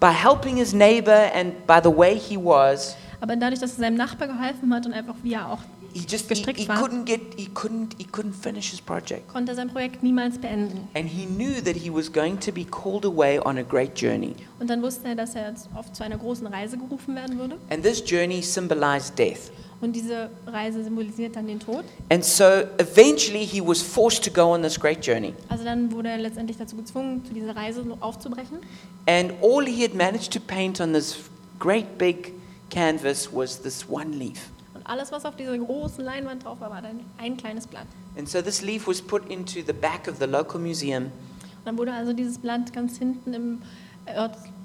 by 0.00 0.10
helping 0.12 0.56
his 0.56 0.72
neighbor 0.72 1.30
and 1.34 1.66
by 1.66 1.80
the 1.82 1.94
way 1.96 2.16
he 2.18 2.36
was, 2.36 2.96
Aber 3.20 3.34
dadurch, 3.36 3.60
dass 3.60 3.72
er 3.72 3.78
seinem 3.80 3.96
Nachbar 3.96 4.28
geholfen 4.28 4.72
hat 4.74 4.86
und 4.86 4.92
einfach 4.92 5.14
wie 5.22 5.32
er 5.34 5.50
auch, 5.50 5.58
he 5.94 6.04
just 6.06 6.30
he, 6.30 6.44
he 6.54 6.68
war. 6.68 6.76
couldn't 6.76 7.04
get 7.06 7.20
he 7.38 7.46
couldn't 7.54 7.92
he 7.96 8.04
couldn't 8.04 8.34
finish 8.34 8.68
his 8.70 8.80
project. 8.82 9.26
konnte 9.28 9.54
sein 9.54 9.68
Projekt 9.68 10.02
niemals 10.02 10.36
beenden. 10.38 10.86
And 10.94 11.08
he 11.08 11.24
knew 11.24 11.62
that 11.64 11.74
he 11.76 11.90
was 11.90 12.12
going 12.12 12.38
to 12.40 12.52
be 12.52 12.64
called 12.64 13.06
away 13.06 13.38
on 13.40 13.56
a 13.56 13.62
great 13.62 13.98
journey. 13.98 14.34
Und 14.60 14.68
dann 14.68 14.82
wusste 14.82 15.08
er, 15.08 15.14
dass 15.14 15.34
er 15.34 15.54
oft 15.74 15.96
zu 15.96 16.04
einer 16.04 16.18
großen 16.18 16.46
Reise 16.46 16.76
gerufen 16.76 17.14
werden 17.14 17.38
würde. 17.38 17.56
And 17.70 17.82
this 17.82 18.02
journey 18.04 18.42
symbolized 18.42 19.18
death. 19.18 19.50
Und 19.80 19.94
diese 19.94 20.30
Reise 20.46 20.82
symbolisiert 20.82 21.36
dann 21.36 21.46
den 21.46 21.60
Tod. 21.60 21.84
And 22.08 22.24
so 22.24 22.44
eventually 22.78 23.44
he 23.44 23.60
was 23.60 23.82
forced 23.82 24.24
to 24.24 24.30
go 24.30 24.54
on 24.54 24.62
this 24.62 24.80
great 24.80 25.04
journey. 25.04 25.34
Also 25.48 25.64
dann 25.64 25.92
wurde 25.92 26.08
er 26.08 26.18
letztendlich 26.18 26.56
dazu 26.56 26.76
gezwungen, 26.76 27.24
zu 27.26 27.34
dieser 27.34 27.54
Reise 27.54 27.84
aufzubrechen. 28.00 28.58
And 29.06 29.32
all 29.42 29.66
he 29.66 29.84
had 29.84 29.94
managed 29.94 30.32
to 30.32 30.40
paint 30.40 30.80
on 30.80 30.92
this 30.94 31.18
great 31.58 31.98
big 31.98 32.32
canvas 32.70 33.28
was 33.32 33.60
this 33.60 33.84
one 33.88 34.16
leaf. 34.16 34.50
Und 34.74 34.86
alles, 34.86 35.12
was 35.12 35.24
auf 35.24 35.36
dieser 35.36 35.56
großen 35.58 36.04
Leinwand 36.04 36.44
drauf 36.44 36.60
war, 36.60 36.70
war 36.70 36.82
dann 36.82 37.00
ein 37.18 37.36
kleines 37.36 37.66
Blatt. 37.66 37.86
And 38.16 38.28
so 38.28 38.40
this 38.40 38.62
leaf 38.62 38.86
was 38.86 39.02
put 39.02 39.28
into 39.30 39.60
the 39.66 39.72
back 39.72 40.08
of 40.08 40.16
the 40.18 40.26
local 40.26 40.58
museum, 40.58 41.04
Und 41.04 41.66
dann 41.66 41.78
wurde 41.78 41.92
also 41.92 42.12
dieses 42.12 42.38
Blatt 42.38 42.72
ganz 42.72 42.96
hinten 42.96 43.34
im 43.34 43.62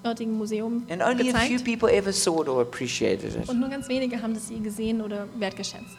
örtlichen 0.04 0.38
Museum 0.38 0.86
and 0.90 1.02
only 1.02 1.30
a 1.30 1.38
few 1.40 1.58
gezeigt. 1.58 1.66
people 1.66 1.90
ever 1.90 2.12
saw 2.12 2.42
it 2.42 2.48
or 2.48 2.62
appreciated 2.62 3.36
it. 3.36 3.50
Und 3.50 3.60
nur 3.60 3.70
ganz 3.70 3.88
wenige 3.88 4.22
haben 4.22 4.34
das 4.34 4.50
je 4.50 4.60
gesehen 4.60 5.02
oder 5.02 5.28
wertgeschätzt. 5.38 5.98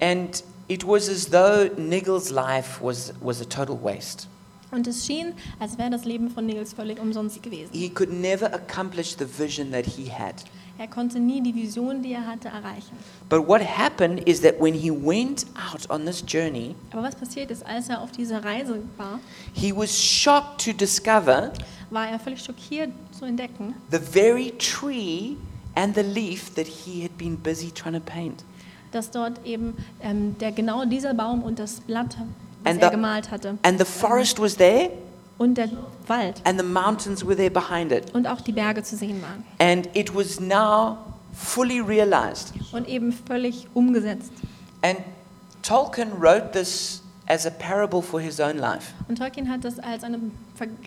And 0.00 0.42
it 0.68 0.86
was 0.86 1.08
as 1.08 1.28
though 1.28 1.68
Nigel's 1.76 2.30
life 2.30 2.80
was, 2.82 3.12
was 3.20 3.40
a 3.40 3.44
total 3.44 3.78
waste. 3.82 4.26
Und 4.70 4.86
es 4.86 5.04
schien, 5.04 5.32
als 5.58 5.76
wäre 5.78 5.90
das 5.90 6.04
Leben 6.04 6.30
von 6.30 6.46
Nils 6.46 6.72
völlig 6.74 7.00
umsonst 7.00 7.42
gewesen. 7.42 7.70
He 7.72 7.88
could 7.88 8.12
never 8.12 8.52
accomplish 8.54 9.16
the 9.18 9.26
vision 9.26 9.72
that 9.72 9.84
he 9.84 10.08
had. 10.10 10.34
Er 10.78 10.86
konnte 10.86 11.18
nie 11.18 11.42
die 11.42 11.54
Vision, 11.54 12.02
die 12.02 12.12
er 12.14 12.26
hatte, 12.26 12.48
erreichen. 12.48 12.96
But 13.28 13.46
what 13.46 13.60
happened 13.60 14.26
is 14.26 14.40
that 14.40 14.58
when 14.58 14.72
he 14.72 14.90
went 14.90 15.44
out 15.70 15.90
on 15.90 16.06
this 16.06 16.24
journey, 16.26 16.74
Aber 16.92 17.02
was 17.02 17.14
passiert 17.16 17.50
ist, 17.50 17.66
als 17.66 17.90
er 17.90 18.00
auf 18.00 18.12
dieser 18.12 18.42
Reise 18.42 18.80
war, 18.96 19.20
he 19.52 19.76
was 19.76 19.94
shocked 19.94 20.64
to 20.64 20.72
discover 20.72 21.52
war 21.90 22.08
er 22.08 22.18
völlig 22.18 22.42
schockiert 22.44 22.90
zu 23.18 23.24
entdecken, 23.24 23.74
the 23.90 23.98
very 23.98 24.52
tree 24.58 25.36
and 25.74 25.94
the 25.94 26.02
leaf 26.02 26.54
that 26.54 26.66
he 26.66 27.02
had 27.02 27.16
been 27.18 27.36
busy 27.36 27.70
trying 27.70 27.94
to 27.94 28.00
paint. 28.00 28.44
dass 28.92 29.10
dort 29.10 29.44
eben 29.46 29.76
ähm, 30.02 30.36
der 30.38 30.52
genau 30.52 30.84
dieser 30.84 31.14
Baum 31.14 31.42
und 31.42 31.58
das 31.58 31.80
Blatt, 31.80 32.16
das 32.64 32.72
And 32.72 32.82
er 32.82 32.88
the- 32.90 32.94
gemalt 32.96 33.30
hatte, 33.30 33.56
And 33.62 33.78
the 33.78 33.84
forest 33.84 34.40
was 34.40 34.56
there, 34.56 34.90
und 35.38 35.56
der 35.56 35.68
Wald 36.06 36.40
and 36.44 36.60
the 36.60 36.66
mountains 36.66 37.24
were 37.24 37.36
there 37.36 37.50
behind 37.50 37.92
it. 37.92 38.12
und 38.14 38.26
auch 38.26 38.40
die 38.40 38.52
Berge 38.52 38.82
zu 38.82 38.96
sehen 38.96 39.22
waren. 39.22 39.44
And 39.58 39.88
it 39.96 40.14
was 40.14 40.40
now 40.40 40.96
fully 41.32 41.80
realized. 41.80 42.52
Und 42.72 42.88
eben 42.88 43.12
völlig 43.12 43.66
umgesetzt. 43.74 44.32
And 44.82 44.98
Tolkien 45.62 46.10
wrote 46.20 46.50
this 46.52 46.99
as 47.30 47.46
a 47.46 47.50
parable 47.50 48.02
for 48.02 48.20
his 48.20 48.40
own 48.40 48.58
life. 48.58 48.92
Und 49.08 49.18
Tolkien 49.18 49.48
hat 49.48 49.64
das 49.64 49.78
als 49.78 50.02
eine, 50.02 50.18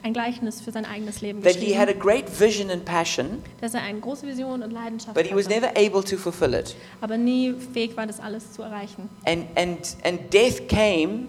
ein 0.03 0.13
Gleichnis 0.13 0.59
für 0.59 0.71
sein 0.71 0.85
eigenes 0.85 1.21
Leben 1.21 1.41
That 1.41 1.55
he 1.55 1.77
had 1.77 1.87
a 1.87 1.93
great 1.93 2.25
vision 2.27 2.69
and 2.69 2.83
passion, 2.83 3.41
dass 3.61 3.73
er 3.73 3.81
eine 3.81 3.99
große 3.99 4.27
Vision 4.27 4.61
und 4.61 4.71
Leidenschaft 4.71 5.13
but 5.13 5.25
he 5.25 5.33
was 5.33 5.45
hatte, 5.45 5.61
never 5.61 5.71
able 5.77 6.03
to 6.03 6.17
fulfill 6.17 6.53
it. 6.53 6.75
aber 6.99 7.17
nie 7.17 7.53
fähig 7.53 7.95
war, 7.95 8.05
das 8.05 8.19
alles 8.19 8.51
zu 8.51 8.61
erreichen. 8.61 9.09
And, 9.25 9.45
and, 9.55 9.95
and 10.03 10.33
death 10.33 10.67
came 10.67 11.27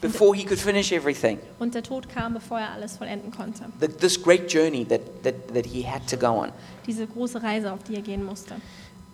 before 0.00 0.34
he 0.34 0.44
could 0.44 0.58
finish 0.58 0.90
everything. 0.90 1.38
Und 1.60 1.74
der 1.74 1.84
Tod 1.84 2.08
kam, 2.08 2.34
bevor 2.34 2.58
er 2.58 2.72
alles 2.72 2.96
vollenden 2.96 3.30
konnte. 3.30 3.66
The, 3.80 3.86
this 3.86 4.20
great 4.20 4.52
journey 4.52 4.84
that, 4.86 5.00
that, 5.22 5.34
that 5.54 5.66
he 5.66 5.86
had 5.86 6.08
to 6.08 6.16
go 6.16 6.42
on. 6.42 6.50
Diese 6.86 7.06
große 7.06 7.40
Reise, 7.40 7.72
auf 7.72 7.84
die 7.84 7.94
er 7.94 8.02
gehen 8.02 8.24
musste. 8.24 8.56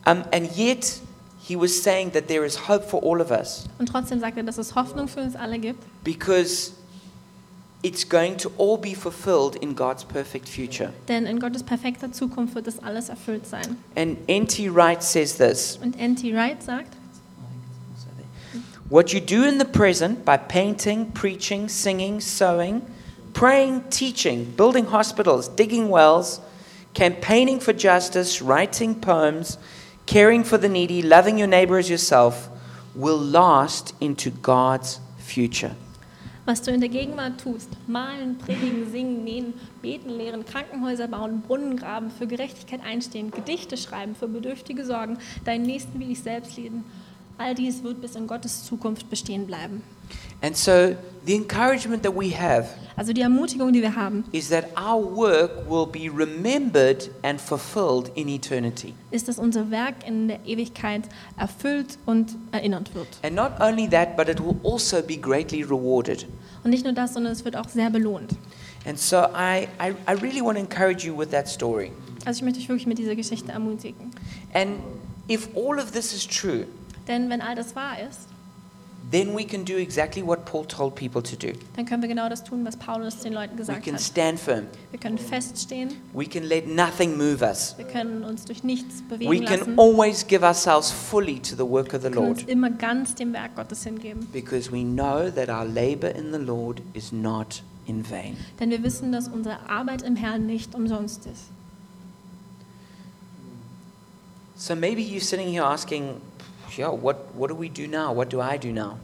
Um, 0.06 0.24
and 0.32 0.56
yet, 0.56 1.00
he 1.42 1.56
was 1.56 1.82
saying 1.82 2.12
that 2.12 2.28
there 2.28 2.44
is 2.44 2.68
hope 2.68 2.84
for 2.84 3.02
all 3.02 3.20
of 3.20 3.30
us 3.30 3.66
Und 3.78 3.88
trotzdem 3.88 4.20
sagt 4.20 4.36
er, 4.36 4.42
dass 4.42 4.58
es 4.58 4.74
Hoffnung 4.74 5.08
für 5.08 5.20
uns 5.20 5.34
alle 5.36 5.58
gibt, 5.58 5.82
because 6.04 6.72
it's 7.82 8.08
going 8.08 8.36
to 8.36 8.50
all 8.58 8.78
be 8.78 8.94
fulfilled 8.94 9.56
in 9.56 9.74
God's 9.74 10.04
perfect 10.04 10.48
future. 10.48 10.92
Denn 11.08 11.26
in 11.26 11.40
Gottes 11.40 11.62
perfekter 11.62 12.12
Zukunft 12.12 12.54
wird 12.54 12.66
das 12.66 12.78
alles 12.78 13.08
erfüllt 13.08 13.46
sein. 13.46 13.76
And 13.96 14.18
N.T. 14.28 14.68
Wright 14.72 15.02
says 15.02 15.36
this 15.36 15.78
Und 15.82 15.98
N.T. 15.98 16.32
Wright 16.34 16.62
sagt, 16.62 16.96
What 18.88 19.14
you 19.14 19.20
do 19.20 19.44
in 19.44 19.58
the 19.58 19.64
present 19.64 20.22
by 20.22 20.36
painting, 20.36 21.12
preaching, 21.12 21.66
singing, 21.66 22.20
sewing, 22.20 22.82
praying, 23.32 23.84
teaching, 23.88 24.52
building 24.54 24.84
hospitals, 24.84 25.48
digging 25.48 25.88
wells, 25.88 26.42
campaigning 26.92 27.58
for 27.58 27.72
justice, 27.72 28.42
writing 28.42 28.94
poems, 28.94 29.56
caring 30.06 30.44
for 30.44 30.58
the 30.58 30.68
needy, 30.68 31.02
loving 31.02 31.38
your 31.38 31.48
neighbor 31.48 31.78
as 31.78 31.88
yourself, 31.88 32.48
will 32.94 33.18
last 33.18 33.94
into 34.00 34.30
God's 34.30 35.00
future. 35.18 35.74
was 36.44 36.60
du 36.62 36.72
in 36.72 36.80
der 36.80 36.88
Gegenwart 36.88 37.40
tust, 37.40 37.70
malen, 37.86 38.36
predigen, 38.36 38.90
singen, 38.90 39.22
nähen, 39.22 39.54
beten, 39.80 40.10
lehren, 40.10 40.44
Krankenhäuser 40.44 41.06
bauen, 41.06 41.40
Brunnen 41.42 41.76
graben, 41.76 42.10
für 42.10 42.26
Gerechtigkeit 42.26 42.80
einstehen, 42.84 43.30
Gedichte 43.30 43.76
schreiben, 43.76 44.16
für 44.16 44.26
Bedürftige 44.26 44.84
sorgen, 44.84 45.18
deinen 45.44 45.62
Nächsten 45.62 46.00
wie 46.00 46.06
dich 46.06 46.20
selbst 46.20 46.56
lieben, 46.56 46.84
all 47.42 47.54
dies 47.54 47.82
wird 47.82 48.00
bis 48.00 48.14
in 48.14 48.26
Gottes 48.26 48.64
Zukunft 48.64 49.10
bestehen 49.10 49.46
bleiben. 49.46 49.82
And 50.40 50.56
so 50.56 50.96
the 51.24 51.34
encouragement 51.34 52.02
that 52.02 52.14
we 52.14 52.30
have 52.36 52.68
Also 52.96 53.12
die 53.12 53.22
Ermutigung, 53.22 53.72
die 53.72 53.80
wir 53.80 53.96
haben, 53.96 54.24
is 54.32 54.48
that 54.50 54.66
our 54.76 55.02
work 55.16 55.68
will 55.68 55.86
be 55.86 56.10
remembered 56.10 57.10
and 57.22 57.40
fulfilled 57.40 58.10
in 58.14 58.28
eternity. 58.28 58.94
ist, 59.10 59.28
dass 59.28 59.38
unser 59.38 59.70
Werk 59.70 60.06
in 60.06 60.28
der 60.28 60.44
Ewigkeit 60.44 61.02
erfüllt 61.38 61.98
und 62.06 62.36
erinnert 62.52 62.94
wird. 62.94 63.08
And 63.22 63.34
not 63.34 63.52
only 63.60 63.88
that, 63.88 64.16
but 64.16 64.28
it 64.28 64.40
will 64.40 64.56
also 64.62 65.02
be 65.02 65.16
greatly 65.16 65.62
rewarded. 65.62 66.26
Und 66.64 66.70
nicht 66.70 66.84
nur 66.84 66.92
das, 66.92 67.14
sondern 67.14 67.32
es 67.32 67.44
wird 67.44 67.56
auch 67.56 67.68
sehr 67.68 67.90
belohnt. 67.90 68.32
And 68.84 68.98
so 68.98 69.16
I, 69.16 69.68
I, 69.80 69.94
I 70.08 70.14
really 70.20 70.42
want 70.42 70.58
to 70.58 70.62
encourage 70.62 71.06
you 71.06 71.16
with 71.16 71.30
that 71.30 71.48
story. 71.48 71.92
Also 72.24 72.38
ich 72.38 72.42
möchte 72.42 72.60
euch 72.60 72.68
wirklich 72.68 72.86
mit 72.86 72.98
dieser 72.98 73.16
Geschichte 73.16 73.52
ermutigen. 73.52 74.10
And 74.52 74.80
if 75.30 75.48
all 75.56 75.78
of 75.78 75.92
this 75.92 76.12
is 76.12 76.26
true, 76.26 76.66
Denn 77.08 77.28
wenn 77.30 77.40
all 77.40 77.54
das 77.56 77.74
wahr 77.74 77.96
ist, 78.08 78.28
then 79.10 79.36
we 79.36 79.44
can 79.44 79.64
do 79.64 79.74
exactly 79.76 80.24
what 80.24 80.44
Paul 80.44 80.64
told 80.64 80.94
people 80.94 81.20
to 81.22 81.34
do. 81.36 81.52
dann 81.76 81.84
können 81.84 82.00
wir 82.02 82.08
genau 82.08 82.28
das 82.28 82.44
tun, 82.44 82.64
was 82.64 82.76
Paulus 82.76 83.18
den 83.18 83.32
Leuten 83.32 83.54
We 83.54 83.58
gesagt 83.58 83.84
can 83.84 83.94
hat. 83.94 84.00
stand 84.00 84.38
firm. 84.40 84.66
Wir 84.92 85.00
können 85.00 85.18
feststehen, 85.18 85.90
We 86.14 86.24
can 86.26 86.44
let 86.44 86.68
nothing 86.68 87.16
move 87.18 87.42
us. 87.44 87.74
wir 87.76 87.84
können 87.86 88.22
uns 88.22 88.44
durch 88.44 88.62
nichts 88.62 89.02
We 89.08 89.18
bewegen 89.18 89.44
can 89.44 89.58
lassen. 89.58 89.78
always 89.78 90.24
give 90.26 90.44
ourselves 90.46 90.90
fully 90.92 91.40
to 91.40 91.56
the 91.56 91.68
work 91.68 91.92
of 91.92 92.02
the 92.02 92.08
Wir 92.08 92.10
können 92.12 92.28
uns 92.30 92.40
Lord 92.42 92.50
immer 92.50 92.70
ganz 92.70 93.14
dem 93.16 93.32
Werk 93.32 93.56
Gottes 93.56 93.82
hingeben. 93.82 94.28
because 94.32 94.70
we 94.72 94.82
know 94.84 95.28
that 95.28 95.48
our 95.48 95.64
labor 95.66 96.08
in 96.14 96.32
the 96.32 96.38
Lord 96.38 96.80
is 96.94 97.10
not 97.12 97.62
in 97.86 98.08
vain. 98.08 98.36
Denn 98.60 98.70
wir 98.70 98.82
wissen, 98.84 99.10
dass 99.10 99.26
unsere 99.26 99.68
Arbeit 99.68 100.02
im 100.02 100.14
Herrn 100.14 100.46
nicht 100.46 100.74
umsonst 100.76 101.26
ist. 101.26 101.46
So 104.56 104.76
maybe 104.76 105.00
you're 105.02 105.20
sitting 105.20 105.48
here 105.48 105.64
asking, 105.64 106.20
yo, 106.76 106.92
what, 107.00 107.16
what 107.34 107.48
do 107.50 107.54
we 107.58 107.68
do 107.68 107.86
now? 107.86 108.14
What 108.14 108.30
do 108.32 108.40
I 108.40 108.58
do 108.58 108.72
now? 108.72 108.98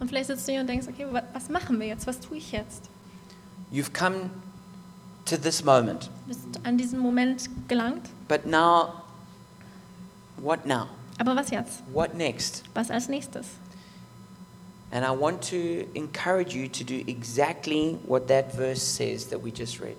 Und 0.00 0.08
vielleicht 0.08 0.26
sitzt 0.28 0.46
du 0.48 0.52
hier 0.52 0.60
und 0.60 0.66
denkst, 0.68 0.86
okay, 0.88 1.06
wa- 1.10 1.22
was 1.32 1.48
machen 1.48 1.78
wir 1.80 1.86
jetzt? 1.86 2.06
Was 2.06 2.20
tue 2.20 2.36
ich 2.38 2.52
jetzt? 2.52 2.88
You've 3.72 3.92
come 3.92 4.30
to 5.26 5.36
this 5.36 5.64
moment, 5.64 6.10
Du 6.26 6.34
bist 6.34 6.40
an 6.64 6.76
diesen 6.76 6.98
Moment 6.98 7.48
gelangt. 7.68 8.08
but 8.28 8.44
now, 8.46 9.02
what 10.36 10.66
now? 10.66 10.88
Aber 11.18 11.36
was 11.36 11.50
jetzt? 11.50 11.82
What 11.92 12.14
next? 12.14 12.64
Was 12.74 12.90
als 12.90 13.08
nächstes? 13.08 13.46
And 14.90 15.04
I 15.04 15.10
want 15.10 15.42
to 15.50 15.86
encourage 15.94 16.54
you 16.54 16.68
to 16.68 16.84
do 16.84 17.02
exactly 17.08 17.98
what 18.06 18.28
that 18.28 18.52
verse 18.54 18.80
says 18.82 19.26
that 19.28 19.42
we 19.42 19.50
just 19.50 19.80
read. 19.80 19.96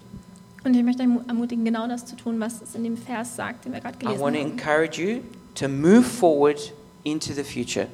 Und 0.64 0.74
ich 0.76 0.84
möchte 0.84 1.04
ermutigen, 1.04 1.64
genau 1.64 1.88
das 1.88 2.06
zu 2.06 2.16
tun, 2.16 2.40
was 2.40 2.62
es 2.62 2.76
in 2.76 2.84
dem 2.84 2.98
Vers 2.98 3.36
sagt, 3.36 3.66
den 3.66 3.74
wir 3.74 3.82
gerade 3.82 3.98
I 3.98 4.00
gelesen 4.00 4.22
want 4.22 4.36
to 4.36 4.42
haben. 4.42 4.52
encourage 4.52 5.00
you 5.02 5.22
to 5.56 5.68
move 5.68 6.04
forward 6.04 6.60
into 7.06 7.34
the 7.34 7.44
future. 7.44 7.88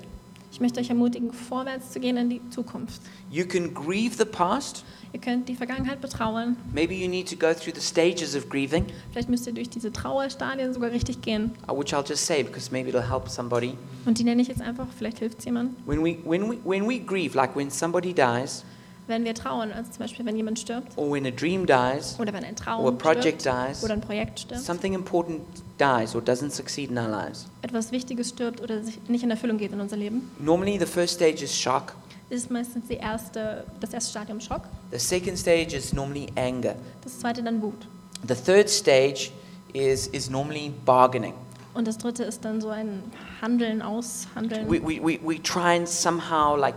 Ich 0.51 0.59
möchte 0.59 0.81
euch 0.81 0.89
ermutigen, 0.89 1.31
vorwärts 1.31 1.91
zu 1.91 1.99
gehen 2.01 2.17
in 2.17 2.29
die 2.29 2.41
Zukunft. 2.49 3.01
You 3.29 3.45
can 3.45 3.73
grieve 3.73 4.15
the 4.17 4.25
past. 4.25 4.83
Ihr 5.13 5.19
könnt 5.21 5.47
die 5.47 5.55
Vergangenheit 5.55 6.01
betrauern. 6.01 6.57
Maybe 6.73 6.93
you 6.93 7.07
need 7.07 7.29
to 7.29 7.35
go 7.37 7.53
through 7.53 7.73
the 7.73 7.81
stages 7.81 8.35
of 8.35 8.49
grieving, 8.49 8.85
Vielleicht 9.11 9.29
müsst 9.29 9.47
ihr 9.47 9.53
durch 9.53 9.69
diese 9.69 9.91
Trauerstadien 9.93 10.73
sogar 10.73 10.91
richtig 10.91 11.21
gehen. 11.21 11.51
uh, 11.69 11.73
which 11.77 11.93
I'll 11.93 12.05
just 12.07 12.25
say 12.25 12.43
because 12.43 12.69
maybe 12.71 12.89
it'll 12.89 13.09
help 13.09 13.29
somebody. 13.29 13.75
Und 14.05 14.17
die 14.19 14.23
nenne 14.25 14.41
ich 14.41 14.49
jetzt 14.49 14.61
einfach, 14.61 14.87
vielleicht 14.97 15.19
hilft 15.19 15.39
es 15.39 15.45
jemand. 15.45 15.75
When 15.85 16.03
we, 16.03 16.17
when, 16.25 16.49
we, 16.49 16.57
when 16.65 16.87
we 16.87 16.99
grieve, 16.99 17.35
like 17.35 17.55
when 17.55 17.69
somebody 17.71 18.13
dies, 18.13 18.63
Wenn 19.07 19.25
wir 19.25 19.33
trauern, 19.33 19.71
also 19.71 19.91
zum 19.91 19.99
Beispiel, 19.99 20.25
wenn 20.25 20.35
jemand 20.35 20.59
stirbt, 20.59 20.97
or 20.97 21.11
when 21.11 21.25
a 21.25 21.31
dream 21.31 21.65
dies, 21.65 22.17
oder 22.19 22.31
wenn 22.33 22.43
ein 22.45 22.55
or 22.55 22.61
a 22.61 22.63
Traum 22.63 22.97
project 22.97 23.41
stirbt, 23.41 23.69
dies, 23.69 23.83
oder 23.83 23.93
ein 23.93 24.01
Projekt 24.01 24.39
stirbt, 24.41 24.61
something 24.61 24.93
important 24.93 25.41
dies 25.79 26.15
or 26.15 26.21
doesn't 26.21 26.51
succeed 26.51 26.89
in 26.91 26.97
our 26.97 27.09
lives. 27.09 27.47
etwas 27.61 27.91
Wichtiges 27.91 28.29
stirbt 28.29 28.61
oder 28.61 28.83
sich 28.83 28.99
nicht 29.07 29.23
in 29.23 29.31
Erfüllung 29.31 29.57
geht 29.57 29.73
in 29.73 29.81
unser 29.81 29.97
Leben, 29.97 30.29
Normally, 30.39 30.77
the 30.79 30.85
first 30.85 31.15
stage 31.15 31.43
is 31.43 31.55
shock. 31.55 31.93
ist 32.29 32.49
meistens 32.51 32.87
die 32.87 32.95
erste, 32.95 33.65
das 33.79 33.91
erste 33.93 34.11
Stadium 34.11 34.39
Schock, 34.39 34.61
The 34.91 34.99
second 34.99 35.37
stage 35.37 35.75
is 35.75 35.91
normally 35.93 36.27
anger. 36.35 36.75
das 37.03 37.19
zweite 37.19 37.43
dann 37.43 37.61
Wut. 37.61 37.87
The 38.27 38.35
third 38.35 38.69
stage 38.69 39.31
is, 39.73 40.07
is 40.07 40.29
normally 40.29 40.71
bargaining. 40.85 41.33
Und 41.73 41.87
das 41.87 41.97
dritte 41.97 42.23
ist 42.23 42.43
dann 42.45 42.61
so 42.61 42.69
ein 42.69 43.01
Handeln, 43.41 43.81
Aushandeln 43.81 44.69
We, 44.69 44.81
we, 44.81 45.01
we, 45.01 45.19
we 45.23 45.41
try 45.41 45.75
and 45.77 45.87
somehow 45.87 46.55
like 46.55 46.75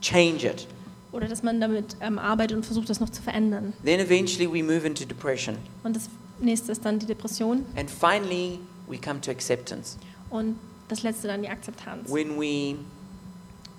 change 0.00 0.46
it. 0.46 0.66
Oder 1.14 1.28
dass 1.28 1.42
man 1.42 1.60
damit 1.60 1.96
ähm, 2.00 2.18
arbeitet 2.18 2.56
und 2.56 2.66
versucht, 2.66 2.90
das 2.90 2.98
noch 3.00 3.10
zu 3.10 3.22
verändern. 3.22 3.72
Then 3.84 4.00
eventually 4.00 4.52
we 4.52 4.62
move 4.64 4.86
into 4.86 5.04
depression. 5.04 5.56
Und 5.84 5.94
das 5.96 6.08
nächste 6.40 6.72
ist 6.72 6.84
dann 6.84 6.98
die 6.98 7.06
Depression 7.06 7.64
And 7.76 7.88
finally, 7.90 8.58
we 8.88 8.98
come 8.98 9.20
to 9.20 9.30
acceptance. 9.30 9.96
und 10.30 10.58
das 10.88 11.02
letzte 11.02 11.28
dann 11.28 11.42
die 11.42 11.48
Akzeptanz. 11.48 12.10
When 12.12 12.38
we, 12.38 12.76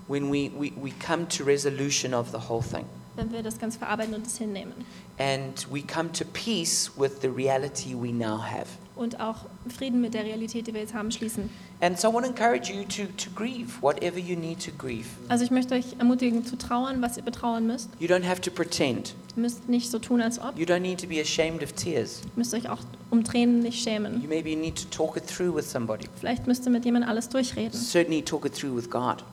when 0.08 0.32
we, 0.32 0.50
we, 0.58 0.72
we 0.82 0.92
come 1.06 1.28
to 1.28 1.44
resolution 1.44 2.14
of 2.14 2.30
the 2.32 2.50
whole 2.50 2.64
thing. 2.64 2.86
Wenn 3.16 3.32
wir 3.32 3.44
das 3.44 3.60
Ganze 3.60 3.80
verarbeiten 3.80 4.14
und 4.14 4.26
es 4.26 4.38
hinnehmen. 4.38 4.74
And 5.18 5.68
we 5.72 5.82
come 5.82 6.12
to 6.14 6.26
peace 6.26 6.92
with 6.98 7.22
the 7.22 7.28
reality 7.28 7.94
we 7.94 8.12
now 8.12 8.42
have. 8.42 8.68
Und 8.96 9.20
auch 9.20 9.46
Frieden 9.68 10.00
mit 10.02 10.14
der 10.14 10.24
Realität, 10.24 10.68
die 10.68 10.74
wir 10.74 10.82
jetzt 10.82 10.94
haben, 10.94 11.12
schließen. 11.12 11.50
And 11.82 12.00
so 12.00 12.10
I 12.10 12.14
want 12.14 12.26
to 12.26 12.32
encourage 12.32 12.72
you 12.72 12.84
to, 12.84 13.12
to 13.18 13.30
grieve 13.36 13.82
whatever 13.82 14.18
you 14.18 14.38
need 14.38 14.64
to 14.64 14.72
grieve. 14.78 15.08
Also 15.28 15.44
ich 15.44 15.52
möchte 15.52 15.76
euch 15.76 15.98
ermutigen 16.00 16.46
zu 16.46 16.58
trauern, 16.58 17.02
was 17.02 17.18
ihr 17.18 17.24
betrauern 17.24 17.68
müsst. 17.68 17.90
You 18.00 18.08
don't 18.08 18.26
have 18.26 18.40
to 18.42 18.52
pretend. 18.52 19.14
Ihr 19.36 19.42
müsst 19.42 19.68
nicht 19.68 19.92
so 19.92 20.00
tun, 20.00 20.22
als 20.22 20.40
ob. 20.40 20.58
You 20.58 20.66
don't 20.66 20.80
need 20.80 21.02
to 21.02 21.08
be 21.08 21.20
ashamed 21.20 21.62
of 21.62 21.74
tears. 21.74 22.22
Ihr 22.24 22.32
müsst 22.38 22.54
euch 22.54 22.70
auch 22.70 22.80
um 23.12 23.24
Tränen 23.26 23.60
nicht 23.60 23.84
schämen. 23.84 24.22
You 24.22 24.30
maybe 24.30 24.56
need 24.56 24.76
to 24.78 24.88
talk 24.90 25.18
it 25.18 25.28
through 25.28 25.56
with 25.56 25.70
somebody. 25.70 26.08
Vielleicht 26.18 26.48
müsst 26.48 26.66
ihr 26.66 26.72
mit 26.72 26.86
jemandem 26.86 27.10
alles 27.10 27.28
durchreden. 27.28 27.74
Certainly 27.74 28.22
talk 28.22 28.46
it 28.46 28.54
through 28.54 28.78
with 28.78 28.90
God. 28.90 29.24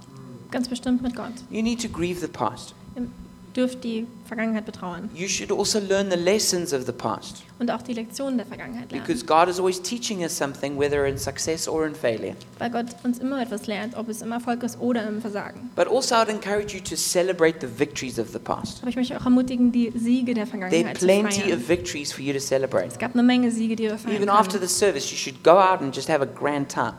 Ganz 0.51 0.69
bestimmt 0.69 1.03
mit 1.03 1.15
Gott. 1.15 1.33
You 1.51 1.63
need 1.63 1.81
to 1.81 1.89
grieve 1.89 2.21
the 2.21 2.27
past. 2.27 2.75
Ihr 2.97 3.07
dürft 3.55 3.85
die 3.85 4.07
Vergangenheit 4.27 4.65
betrauern. 4.65 5.11
You 5.15 5.29
should 5.29 5.53
also 5.53 5.79
learn 5.79 6.11
the 6.11 6.17
lessons 6.17 6.73
of 6.73 6.87
the 6.87 6.93
past 6.93 7.43
Und 7.59 7.71
auch 7.71 7.83
die 7.83 7.93
Lektionen 7.93 8.39
der 8.39 8.47
Vergangenheit 8.47 8.91
lernen. 8.91 9.07
because 9.07 9.25
God 9.27 9.49
is 9.49 9.59
always 9.59 9.81
teaching 9.81 10.21
us 10.23 10.37
something, 10.37 10.79
whether 10.79 11.05
in 11.07 11.19
success 11.19 11.69
or 11.69 11.87
in 11.87 11.95
failure. 11.95 12.35
Weil 12.59 12.71
Gott 12.71 12.87
uns 13.05 13.19
immer 13.19 13.43
etwas 13.43 13.67
lernt, 13.67 13.95
ob 13.97 14.09
es 14.09 14.23
im 14.23 14.33
Erfolg 14.33 14.63
ist 14.63 14.81
oder 14.81 15.07
im 15.07 15.21
Versagen. 15.21 15.71
But 15.77 15.87
also, 15.89 16.15
I'd 16.15 16.29
encourage 16.31 16.75
you 16.75 16.83
to 16.83 16.97
celebrate 16.97 17.59
the 17.61 17.69
victories 17.79 18.19
of 18.19 18.31
the 18.33 18.39
past. 18.39 18.79
Aber 18.81 18.89
ich 18.89 18.97
möchte 18.97 19.21
auch 19.21 19.25
ermutigen, 19.25 19.71
die 19.71 19.93
Siege 19.97 20.35
der 20.35 20.47
There 20.47 20.59
are 20.63 20.71
Vergangenheit 20.71 20.99
zu 20.99 21.05
plenty 21.07 21.41
feiern. 21.43 21.59
of 21.61 21.69
victories 21.69 22.13
for 22.13 22.23
you 22.25 22.33
to 22.33 22.41
celebrate. 22.41 22.87
Es 22.89 22.99
gab 22.99 23.13
eine 23.15 23.23
Menge 23.23 23.51
Siege, 23.51 23.77
die 23.77 23.85
wir 23.85 23.99
feiern 23.99 24.17
Even 24.17 24.29
after 24.29 24.59
können. 24.59 24.69
the 24.69 24.75
service, 24.75 25.11
you 25.11 25.17
should 25.17 25.43
go 25.45 25.53
out 25.53 25.81
and 25.83 25.95
just 25.95 26.09
have 26.09 26.23
a 26.23 26.27
grand 26.27 26.71
time. 26.71 26.95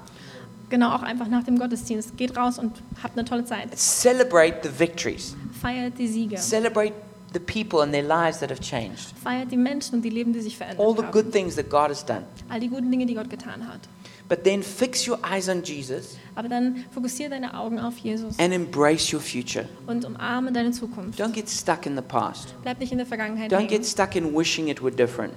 Genau, 0.69 0.95
auch 0.95 1.03
einfach 1.03 1.27
nach 1.27 1.43
dem 1.43 1.59
Gottesdienst. 1.59 2.17
Geht 2.17 2.35
raus 2.35 2.57
und 2.57 2.71
habt 3.03 3.15
eine 3.17 3.25
tolle 3.25 3.45
Zeit. 3.45 3.77
Celebrate 3.77 4.59
the 4.63 4.69
victories. 4.79 5.35
Feiert 5.63 5.97
die 5.97 6.07
Siege. 6.07 6.37
Celebrate 6.37 6.93
the 7.33 7.39
people 7.39 7.81
and 7.81 7.91
their 7.93 8.03
lives 8.03 8.39
that 8.39 8.51
have 8.51 8.59
changed. 8.61 9.13
Feiert 9.23 9.51
die 9.51 9.57
Menschen 9.57 9.95
und 9.95 10.01
die 10.03 10.09
Leben, 10.09 10.33
die 10.33 10.41
sich 10.41 10.57
verändert 10.57 10.85
All 10.85 10.93
the 10.95 11.03
good 11.03 11.23
haben. 11.25 11.31
things 11.31 11.55
that 11.55 11.69
God 11.69 11.89
has 11.89 12.05
done. 12.05 12.23
All 12.49 12.59
die 12.59 12.67
guten 12.67 12.91
Dinge, 12.91 13.05
die 13.05 13.15
Gott 13.15 13.29
getan 13.29 13.67
hat. 13.67 13.79
But 14.29 14.43
then 14.43 14.61
fix 14.63 15.07
your 15.07 15.19
eyes 15.23 15.49
on 15.49 15.63
Jesus 15.63 16.17
Aber 16.35 16.47
dann 16.47 16.85
fokussiere 16.91 17.29
deine 17.29 17.57
Augen 17.57 17.77
auf 17.79 17.97
Jesus 17.97 18.39
and 18.39 18.53
embrace 18.53 19.11
your 19.13 19.19
future. 19.19 19.67
und 19.87 20.05
umarme 20.05 20.51
deine 20.51 20.71
Zukunft. 20.71 21.19
Don't 21.19 21.33
get 21.33 21.49
stuck 21.49 21.85
in 21.85 21.95
the 21.95 22.01
past. 22.01 22.53
Bleib 22.61 22.79
nicht 22.79 22.91
in 22.91 22.97
der 22.99 23.07
Vergangenheit 23.07 23.51
Don't 23.51 23.57
hängen. 23.57 23.69
get 23.69 23.85
stuck 23.85 24.15
in 24.15 24.35
wishing 24.35 24.67
it 24.69 24.81
were 24.81 24.91
different. 24.91 25.33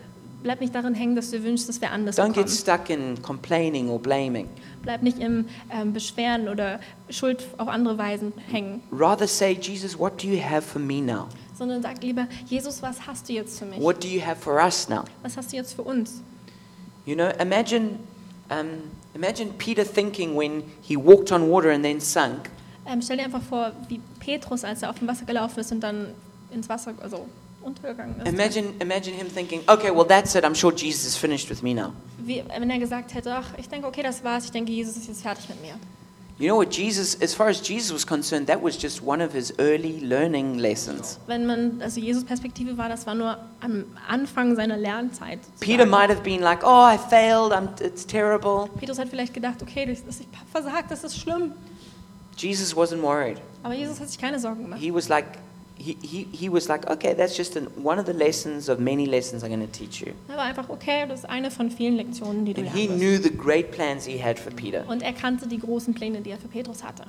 Bleib 0.47 0.61
nicht 0.61 0.77
darin 0.77 0.95
hängen, 0.95 1.17
dass 1.17 1.33
du 1.33 1.43
wünschst, 1.43 1.69
dass 1.69 1.81
wir 1.81 1.91
anders 1.91 2.17
Don't 2.17 2.27
get 2.27 2.35
bekommen. 2.35 2.49
stuck 2.57 2.89
in 2.89 3.21
complaining 3.21 3.89
or 3.89 3.99
blaming. 3.99 4.49
Bleib 4.81 5.03
nicht 5.03 5.19
im 5.19 5.47
ähm, 5.73 5.93
Beschweren 5.93 6.49
oder 6.49 6.79
Schuld 7.11 7.45
auf 7.59 7.67
andere 7.67 7.99
Weisen 7.99 8.33
hängen, 8.49 8.81
Rather 8.93 9.27
say, 9.27 9.59
Jesus, 9.61 9.99
what 9.99 10.23
do 10.23 10.29
you 10.29 10.41
have 10.41 10.63
for 10.63 10.81
me 10.81 11.01
now? 11.01 11.27
sondern 11.59 11.83
sag 11.83 12.01
lieber, 12.01 12.29
Jesus, 12.47 12.81
was 12.81 13.09
hast 13.09 13.29
du 13.29 13.33
jetzt 13.33 13.59
für 13.59 13.65
mich? 13.65 13.81
What 13.81 14.05
do 14.05 14.07
you 14.07 14.25
have 14.25 14.37
for 14.37 14.63
us 14.63 14.89
now? 14.89 15.03
Was 15.23 15.37
hast 15.37 15.53
du 15.53 15.57
jetzt 15.57 15.75
für 15.75 15.83
uns? 15.83 16.23
You 17.07 17.17
know, 17.17 17.29
imagine, 17.41 17.99
um, 18.49 18.69
imagine 19.17 19.51
Peter 19.59 19.85
thinking 19.85 20.37
when 20.37 20.63
he 20.81 20.97
walked 20.97 21.33
on 21.33 21.51
water 21.51 21.73
and 21.73 21.83
then 21.83 22.01
sunk. 22.01 22.51
Ähm, 22.87 23.03
stell 23.03 23.17
dir 23.17 23.25
einfach 23.25 23.43
vor, 23.43 23.73
wie 23.89 24.01
Petrus, 24.21 24.63
als 24.63 24.81
er 24.83 24.91
auf 24.91 25.01
dem 25.01 25.09
Wasser 25.09 25.25
gelaufen 25.25 25.59
ist 25.59 25.73
und 25.73 25.81
dann 25.81 26.15
ins 26.53 26.69
Wasser, 26.69 26.95
also 27.03 27.27
untergegangen 27.67 28.21
ist. 28.21 28.29
Imagine, 28.29 28.69
imagine 28.81 29.15
him 29.15 29.29
thinking, 29.29 29.61
okay, 29.67 29.91
well, 29.91 30.07
that's 30.07 30.35
it. 30.35 30.45
I'm 30.45 30.55
sure 30.55 30.73
Jesus 30.73 31.05
is 31.05 31.17
finished 31.17 31.51
with 31.51 31.63
me 31.63 31.75
now. 31.75 31.93
Wie, 32.19 32.43
wenn 32.49 32.71
er 32.71 32.79
gesagt 32.79 33.13
hätte, 33.13 33.35
ach, 33.35 33.49
ich 33.59 33.69
denke, 33.69 33.87
okay, 33.87 34.03
das 34.03 34.23
war's, 34.25 34.45
ich 34.45 34.53
denke, 34.53 34.73
Jesus 34.73 34.97
ist 34.97 35.09
jetzt 35.09 35.23
fertig 35.23 35.49
mit 35.49 35.61
mir. 35.61 35.75
You 36.39 36.49
know 36.49 36.57
what, 36.59 36.71
Jesus, 36.71 37.19
as 37.23 37.35
far 37.35 37.49
as 37.49 37.67
Jesus 37.67 37.95
was 37.95 38.07
concerned, 38.07 38.47
that 38.49 38.63
was 38.63 38.77
just 38.77 39.03
one 39.03 39.25
of 39.25 39.33
his 39.33 39.55
early 39.59 40.01
learning 40.01 40.59
lessons. 40.59 41.19
Wenn 41.27 41.47
man, 41.47 41.81
also 41.81 41.99
Jesus 41.99 42.25
Perspektive 42.25 42.77
war, 42.77 42.91
das 42.91 43.07
war 43.07 43.15
nur 43.15 43.39
am 43.61 43.87
Anfang 44.07 44.55
seiner 44.55 44.77
Lernzeit. 44.77 45.39
Peter 45.61 45.87
might 45.87 46.11
have 46.11 46.23
been 46.23 46.43
like, 46.43 46.63
oh, 46.63 46.85
I 46.85 46.99
failed, 46.99 47.53
I'm, 47.53 47.69
it's 47.81 48.07
terrible. 48.07 48.69
Petrus 48.79 48.99
hat 48.99 49.09
vielleicht 49.09 49.33
gedacht, 49.33 49.63
okay, 49.63 49.87
das 49.87 50.01
ist, 50.01 50.21
ich 50.21 50.27
versagt, 50.53 50.91
das 50.91 51.05
ist 51.05 51.19
schlimm. 51.19 51.53
Jesus 52.37 52.77
wasn't 52.77 53.01
worried. 53.01 53.39
Aber 53.63 53.73
Jesus 53.73 53.99
hat 53.99 54.11
sich 54.11 54.19
keine 54.19 54.39
Sorgen 54.39 54.65
gemacht. 54.65 54.79
He 54.79 54.93
was 54.93 55.09
like, 55.09 55.39
he, 55.79 55.97
he, 56.03 56.27
he 56.33 56.49
was 56.49 56.69
like, 56.69 56.89
okay, 56.91 57.15
that's 57.15 57.37
just 57.37 57.57
an, 57.57 57.67
one 57.83 57.99
of 57.99 58.07
the 58.07 58.13
lessons 58.15 58.69
of 58.69 58.79
many 58.81 59.07
lessons 59.07 59.43
I'm 59.43 59.51
going 59.51 59.61
to 59.61 59.67
teach 59.67 60.01
you. 60.01 60.13
Er 60.29 60.37
war 60.37 60.45
einfach, 60.45 60.69
okay, 60.69 61.07
das 61.07 61.21
ist 61.21 61.25
eine 61.31 61.51
von 61.51 61.71
vielen 61.71 61.97
Lektionen, 61.97 62.45
die 62.45 62.55
du 62.55 62.63
And 62.63 62.71
he 62.71 62.87
lernen 62.87 62.99
knew 62.99 63.13
wirst. 63.13 63.25
the 63.25 63.31
great 63.37 63.71
plans 63.73 64.07
he 64.07 64.19
had 64.23 64.39
for 64.39 64.53
Peter. 64.53 64.85
Und 64.89 65.03
er 65.03 65.13
kannte 65.13 65.47
die 65.47 65.59
großen 65.59 65.95
Pläne, 65.95 66.21
die 66.23 66.31
er 66.31 66.39
für 66.39 66.49
Petrus 66.49 66.83
hatte. 66.83 67.05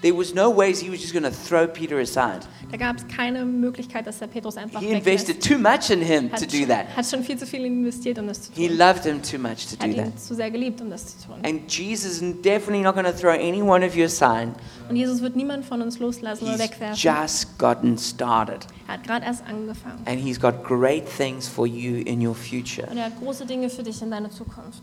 There 0.00 0.16
was 0.16 0.32
no 0.32 0.48
ways 0.54 0.80
he 0.80 0.90
was 0.90 1.00
just 1.00 1.12
going 1.12 1.24
to 1.24 1.30
throw 1.30 1.66
Peter 1.66 1.98
aside. 1.98 2.40
Da 2.70 2.76
gab 2.76 2.98
es 2.98 3.08
keine 3.08 3.44
Möglichkeit, 3.44 4.06
dass 4.06 4.18
der 4.20 4.28
Petrus 4.28 4.56
einfach 4.56 4.80
He 4.80 4.90
invested 4.92 5.42
too 5.42 5.58
much 5.58 5.90
in 5.90 6.00
him 6.00 6.28
to 6.30 6.36
Hat, 6.36 6.52
do 6.52 6.66
that. 6.66 6.96
hat 6.96 7.06
schon 7.06 7.24
viel 7.24 7.36
zu 7.36 7.46
viel 7.46 7.64
investiert, 7.64 8.18
um 8.18 8.28
das 8.28 8.42
zu 8.42 8.52
He 8.54 8.68
tun. 8.68 8.76
loved 8.78 9.04
him 9.04 9.20
too 9.22 9.38
much 9.38 9.66
to 9.66 9.76
Hat 9.82 9.90
do 9.90 9.96
that. 9.96 10.06
ihn 10.06 10.16
zu 10.16 10.34
sehr 10.36 10.50
geliebt, 10.52 10.80
um 10.80 10.90
das 10.90 11.18
zu 11.18 11.26
tun. 11.26 11.36
And 11.44 11.68
Jesus 11.72 12.20
is 12.20 12.34
definitely 12.42 12.82
not 12.82 12.94
going 12.94 13.06
to 13.06 13.12
throw 13.12 13.32
any 13.32 13.60
one 13.62 13.84
of 13.84 13.96
you 13.96 14.04
aside. 14.04 14.52
Und 14.88 14.94
Jesus 14.96 15.20
wird 15.20 15.34
niemand 15.34 15.64
von 15.64 15.82
uns 15.82 15.98
loslassen 15.98 16.44
oder 16.44 16.52
He's 16.52 16.60
wegwerfen. 16.70 16.96
just 16.96 17.58
gotten 17.58 17.98
started. 17.98 18.66
Er 18.86 18.94
hat 18.94 19.04
gerade 19.04 19.26
erst 19.26 19.42
angefangen. 19.46 19.98
And 20.06 20.20
he's 20.20 20.38
got 20.40 20.62
great 20.62 21.04
things 21.08 21.48
for 21.48 21.66
you 21.66 21.96
in 22.04 22.24
your 22.24 22.34
future. 22.36 22.86
Und 22.90 22.98
er 22.98 23.06
hat 23.06 23.18
große 23.18 23.44
Dinge 23.46 23.68
für 23.68 23.82
dich 23.82 24.00
in 24.00 24.10
deiner 24.10 24.30
Zukunft. 24.30 24.82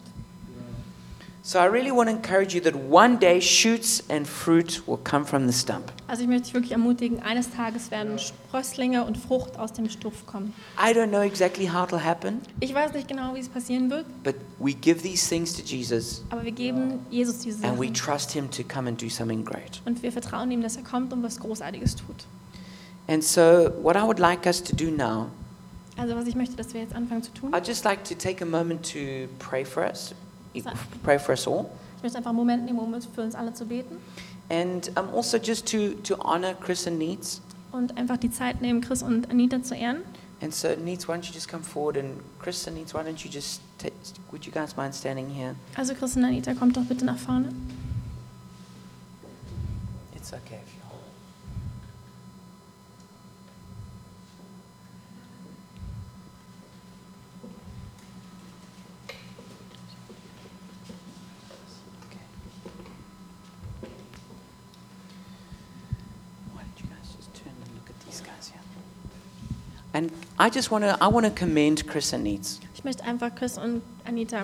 So 1.48 1.60
I 1.60 1.66
really 1.68 1.92
want 1.92 2.10
to 2.10 2.16
encourage 2.16 2.56
you 2.56 2.62
that 2.62 2.74
one 2.76 3.20
day 3.20 3.40
shoots 3.40 4.02
and 4.10 4.28
fruit 4.28 4.82
will 4.88 4.98
come 5.04 5.24
from 5.24 5.46
the 5.46 5.54
stump. 5.54 5.92
Also 6.08 6.24
ich 6.24 6.28
möchte 6.28 6.46
dich 6.46 6.54
wirklich 6.56 6.72
ermutigen, 6.72 7.22
eines 7.22 7.52
Tages 7.52 7.92
werden 7.92 8.18
Sprösslinge 8.18 9.06
und 9.06 9.16
Frucht 9.16 9.60
aus 9.60 9.72
dem 9.72 9.88
Stumpf 9.88 10.26
kommen. 10.26 10.56
I 10.76 10.92
don't 10.92 11.10
know 11.10 11.22
exactly 11.22 11.68
how 11.68 11.88
it'll 11.88 12.04
happen, 12.04 12.42
Ich 12.62 12.74
weiß 12.74 12.94
nicht 12.94 13.08
genau, 13.08 13.36
wie 13.36 13.42
es 13.42 13.48
passieren 13.50 13.92
wird, 13.92 14.08
but 14.24 14.34
we 14.58 14.74
give 14.74 15.04
these 15.04 15.30
things 15.30 15.54
to 15.56 15.62
Jesus 15.62 16.24
aber 16.32 16.44
wir 16.46 16.52
geben 16.52 17.06
Jesus 17.12 17.38
diese 17.38 17.64
and 17.64 17.80
we 17.80 17.90
Sachen. 17.90 17.94
trust 17.94 18.32
him 18.32 18.50
to 18.50 18.64
come 18.64 18.90
and 18.90 19.00
do 19.00 19.08
something 19.08 19.46
great. 19.46 19.84
Und 19.86 20.02
wir 20.02 20.12
vertrauen 20.12 20.50
ihm, 20.50 20.64
dass 20.64 20.78
er 20.78 20.84
kommt 20.84 21.14
und 21.14 21.22
was 21.22 21.40
Großartiges 21.40 21.96
tut. 21.98 22.26
And 23.08 23.24
so 23.24 23.72
what 23.84 23.96
I 23.96 24.02
would 24.02 24.18
like 24.18 24.48
us 24.48 24.64
to 24.64 24.76
do 24.76 24.86
now, 24.90 25.28
Also 25.96 26.16
was 26.16 26.26
ich 26.26 26.34
möchte, 26.34 26.56
dass 26.56 26.74
wir 26.74 26.82
jetzt 26.82 26.96
anfangen 26.96 27.22
zu 27.22 27.32
tun. 27.34 27.54
I'd 27.54 27.68
just 27.68 27.86
like 27.86 28.04
to 28.06 28.16
take 28.16 28.44
a 28.44 28.48
moment 28.48 28.82
to 28.94 29.28
pray 29.38 29.64
for 29.64 29.84
us, 29.84 30.16
pray 31.04 31.20
for 31.20 31.32
us 31.32 31.48
all. 31.48 31.66
Ich 31.98 32.04
möchte 32.04 32.18
einfach 32.18 32.32
einen 32.32 32.38
Moment 32.38 32.66
nehmen, 32.66 32.80
um 32.80 33.02
für 33.02 33.22
uns 33.22 33.36
alle 33.36 33.54
zu 33.54 33.66
beten. 33.66 33.98
And 34.50 34.92
um, 34.98 35.10
also 35.16 35.38
just 35.38 35.70
to, 35.72 35.96
to 36.04 36.18
honor 36.20 36.54
Chris 36.54 36.86
and 36.88 37.00
Needs. 37.00 37.42
Und 37.72 37.98
einfach 37.98 38.18
die 38.18 38.32
Zeit 38.32 38.62
nehmen, 38.62 38.82
Chris 38.82 39.02
und 39.02 39.30
Anita 39.30 39.62
zu 39.62 39.76
ehren. 39.76 40.04
And 40.42 40.54
so 40.54 40.70
Needs, 40.76 41.08
why 41.08 41.14
don't 41.14 41.26
you 41.26 41.34
just 41.34 41.48
come 41.48 41.64
forward 41.64 41.98
and 41.98 42.22
Chris 42.40 42.68
and 42.68 42.78
Needs, 42.78 42.94
why 42.94 43.00
don't 43.00 43.24
you 43.24 43.32
just, 43.32 43.62
would 44.32 44.46
you 44.46 44.52
guys 44.52 44.76
mind 44.76 44.94
standing 44.94 45.30
here? 45.30 45.56
Also 45.76 45.94
Chris 45.94 46.16
und 46.16 46.24
Anita, 46.26 46.54
kommt 46.54 46.78
doch 46.78 46.84
bitte 46.84 47.06
nach 47.06 47.18
vorne. 47.18 47.50
It's. 50.16 50.34
Okay. 50.34 50.60
I 70.38 70.50
just 70.50 70.70
want 70.72 70.84
to 70.84 70.98
I 71.02 71.08
want 71.08 71.26
to 71.26 71.32
commend 71.32 71.88
Chris 71.88 72.14
and 72.14 72.24
Needs. 72.24 72.60
Ich 72.74 72.84
möchte 72.84 73.04
einfach 73.04 73.34
Chris 73.36 73.58
und 73.58 73.82
Anita 74.06 74.44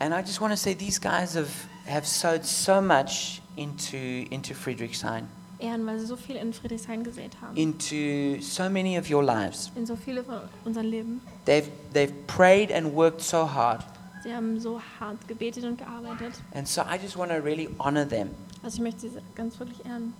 And 0.00 0.12
I 0.12 0.20
just 0.22 0.40
want 0.40 0.52
to 0.52 0.56
say 0.56 0.74
these 0.74 0.98
guys 0.98 1.34
have, 1.34 1.50
have 1.86 2.04
sowed 2.06 2.44
so 2.44 2.80
much 2.80 3.40
into, 3.56 3.96
into 4.30 4.52
Friedrichshain, 4.54 5.28
ehren, 5.60 5.86
weil 5.86 6.00
sie 6.00 6.06
so 6.06 6.16
viel 6.16 6.34
in 6.34 6.52
Friedrichshain 6.52 7.04
gesät 7.04 7.30
haben. 7.40 7.56
into 7.56 8.40
so 8.42 8.68
many 8.68 8.98
of 8.98 9.08
your 9.08 9.22
lives. 9.22 9.70
In 9.76 9.86
so 9.86 9.94
viele 9.94 10.24
von 10.24 10.40
unserem 10.64 10.90
Leben. 10.90 11.20
They've, 11.44 11.70
they've 11.92 12.12
prayed 12.26 12.72
and 12.72 12.92
worked 12.92 13.22
so 13.22 13.48
hard. 13.48 13.84
Sie 14.24 14.34
haben 14.34 14.58
so 14.58 14.80
hart 14.98 15.28
gebetet 15.28 15.62
und 15.64 15.78
gearbeitet. 15.78 16.32
And 16.54 16.66
so 16.66 16.82
I 16.82 16.98
just 17.00 17.16
want 17.16 17.30
to 17.30 17.36
really 17.40 17.68
honor 17.78 18.06
them. 18.06 18.30
Also 18.64 18.78
ich 18.78 18.82
möchte 18.82 19.08
sie 19.08 19.18
ganz 19.36 19.58
wirklich 19.60 19.84
ehren. 19.86 20.12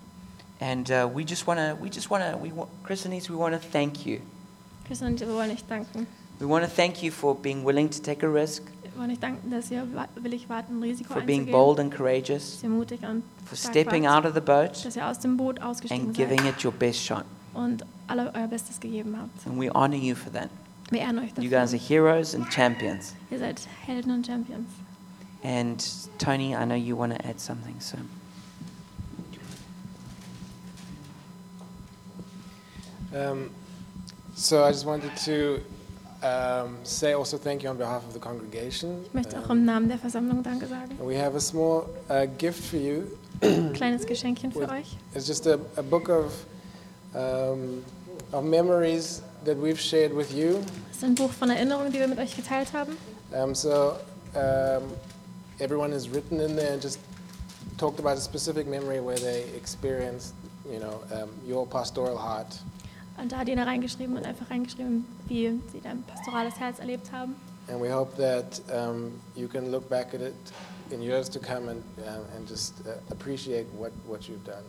And 0.61 0.89
uh, 0.91 1.09
we 1.13 1.25
just 1.25 1.49
want 1.49 1.59
to, 1.59 1.77
we 1.83 1.91
just 1.91 2.09
want 2.11 2.23
to, 2.23 2.39
we 2.41 2.55
want, 2.55 2.71
Chris 2.85 3.05
and 3.05 3.13
Denise, 3.13 3.29
we 3.29 3.37
want 3.37 3.55
to 3.55 3.69
thank 3.73 4.07
you. 4.07 4.21
We 4.89 6.47
want 6.47 6.65
to 6.65 6.71
thank 6.71 7.03
you 7.03 7.11
for 7.11 7.35
being 7.35 7.65
willing 7.65 7.89
to 7.91 8.03
take 8.03 8.23
a 8.23 8.29
risk, 8.29 8.63
Wir 8.83 9.01
wollen 9.01 9.11
euch 9.11 9.19
danken, 9.21 9.51
dass 9.51 9.71
ihr 9.71 9.87
wa- 9.95 10.09
willig 10.17 10.49
wart, 10.49 10.69
ein 10.69 10.83
Risiko 10.83 11.15
for 11.15 11.23
being 11.23 11.47
bold 11.51 11.79
and 11.81 11.93
courageous, 11.95 12.55
Dass 12.55 12.63
ihr 12.65 12.69
mutig 12.69 13.01
und 13.03 13.23
for 13.47 13.57
stepping 13.57 14.07
out 14.07 14.25
of 14.27 14.35
the 14.35 14.41
boat 14.41 14.85
Dass 14.85 14.95
ihr 14.97 15.07
aus 15.07 15.19
dem 15.21 15.37
Boot 15.37 15.61
ausgestiegen 15.63 16.09
and 16.09 16.17
giving 16.17 16.45
it 16.47 16.65
your 16.65 16.73
best 16.73 17.01
shot. 17.05 17.25
und 17.55 17.85
alle 18.09 18.33
euer 18.35 18.47
Bestes 18.49 18.79
gegeben 18.79 19.17
habt. 19.19 19.47
And 19.47 19.59
we 19.61 19.71
honor 19.75 19.97
you 19.97 20.15
for 20.15 20.31
that. 20.33 20.51
Wir 20.91 21.01
ehren 21.01 21.19
euch 21.19 21.31
You 21.39 21.49
guys 21.51 21.73
are 21.73 21.79
heroes 21.79 22.35
and 22.35 22.53
champions. 22.53 23.15
Ihr 23.31 23.39
seid 23.39 23.61
Helden 23.87 24.13
und 24.13 24.27
Champions. 24.27 24.69
And 25.43 25.83
Tony, 26.19 26.53
I 26.55 26.65
know 26.65 26.75
you 26.77 26.97
want 26.97 27.15
to 27.17 27.27
add 27.27 27.41
something, 27.41 27.75
so. 27.81 27.97
Um, 33.13 33.51
so 34.35 34.65
I 34.65 34.71
just 34.71 34.87
wanted 34.87 35.17
to 35.25 35.61
um, 36.23 36.79
say 36.83 37.13
also 37.13 37.37
thank 37.37 37.63
you 37.63 37.69
on 37.71 37.77
behalf 37.77 38.05
of 38.07 38.13
the 38.13 38.21
congregation. 38.21 39.05
Ich 39.07 39.15
möchte 39.15 39.39
auch 39.39 39.51
im 39.51 39.65
Namen 39.65 39.89
der 39.89 39.99
Versammlung 39.99 40.43
Danke 40.43 40.67
sagen. 40.67 40.99
we 41.01 41.17
have 41.17 41.37
a 41.37 41.41
small 41.41 41.87
uh, 42.11 42.27
gift 42.39 42.65
for 42.65 42.79
you. 42.79 43.05
Ein 43.43 43.73
kleines 43.75 44.07
Geschenkchen 44.07 44.53
für 44.53 44.69
euch. 44.69 44.97
It's 45.15 45.27
just 45.27 45.47
a, 45.47 45.59
a 45.77 45.83
book 45.83 46.09
of, 46.09 46.33
um, 47.15 47.85
of 48.33 48.45
memories 48.45 49.23
that 49.45 49.57
we've 49.57 49.81
shared 49.81 50.15
with 50.15 50.33
you. 50.33 50.61
Das 50.89 50.99
ist 50.99 51.05
ein 51.05 51.15
Buch 51.15 51.31
von 51.31 51.51
Erinnerungen, 51.51 51.93
die 51.93 51.99
wir 51.99 52.09
mit 52.09 52.19
euch 52.19 52.35
geteilt 52.37 52.73
haben. 52.73 52.97
Um, 53.33 53.55
so 53.55 53.97
um, 54.35 54.93
everyone 55.61 55.93
has 55.93 56.09
written 56.09 56.41
in 56.41 56.57
there 56.57 56.73
and 56.73 56.83
just 56.83 56.99
talked 57.77 57.99
about 57.99 58.17
a 58.17 58.21
specific 58.21 58.67
memory 58.67 59.01
where 59.01 59.19
they 59.19 59.45
experienced, 59.57 60.35
you 60.71 60.79
know, 60.79 61.01
um, 61.13 61.29
your 61.47 61.67
pastoral 61.67 62.17
heart. 62.17 62.59
Und 63.21 63.33
da 63.33 63.39
hat 63.39 63.49
jeder 63.49 63.67
reingeschrieben 63.67 64.17
und 64.17 64.25
einfach 64.27 64.51
reingeschrieben, 64.51 65.07
wie 65.29 65.61
sie 65.73 65.81
dein 65.81 66.03
pastorales 66.03 66.59
Herz 66.59 66.79
erlebt 66.79 67.13
haben. 67.13 67.35
And 67.69 67.81
we 67.81 67.91
hope 67.91 68.15
that 68.21 68.61
um, 68.71 69.13
you 69.35 69.49
can 69.49 69.71
look 69.71 69.89
back 69.89 70.13
at 70.15 70.21
it 70.21 70.35
in 70.91 71.01
years 71.01 71.31
to 71.31 71.39
come 71.39 71.71
and, 71.71 71.83
uh, 71.99 72.37
and 72.37 72.49
just 72.49 72.75
uh, 72.87 72.91
appreciate 73.11 73.67
what, 73.79 73.93
what 74.07 74.23
you've 74.29 74.45
done 74.45 74.65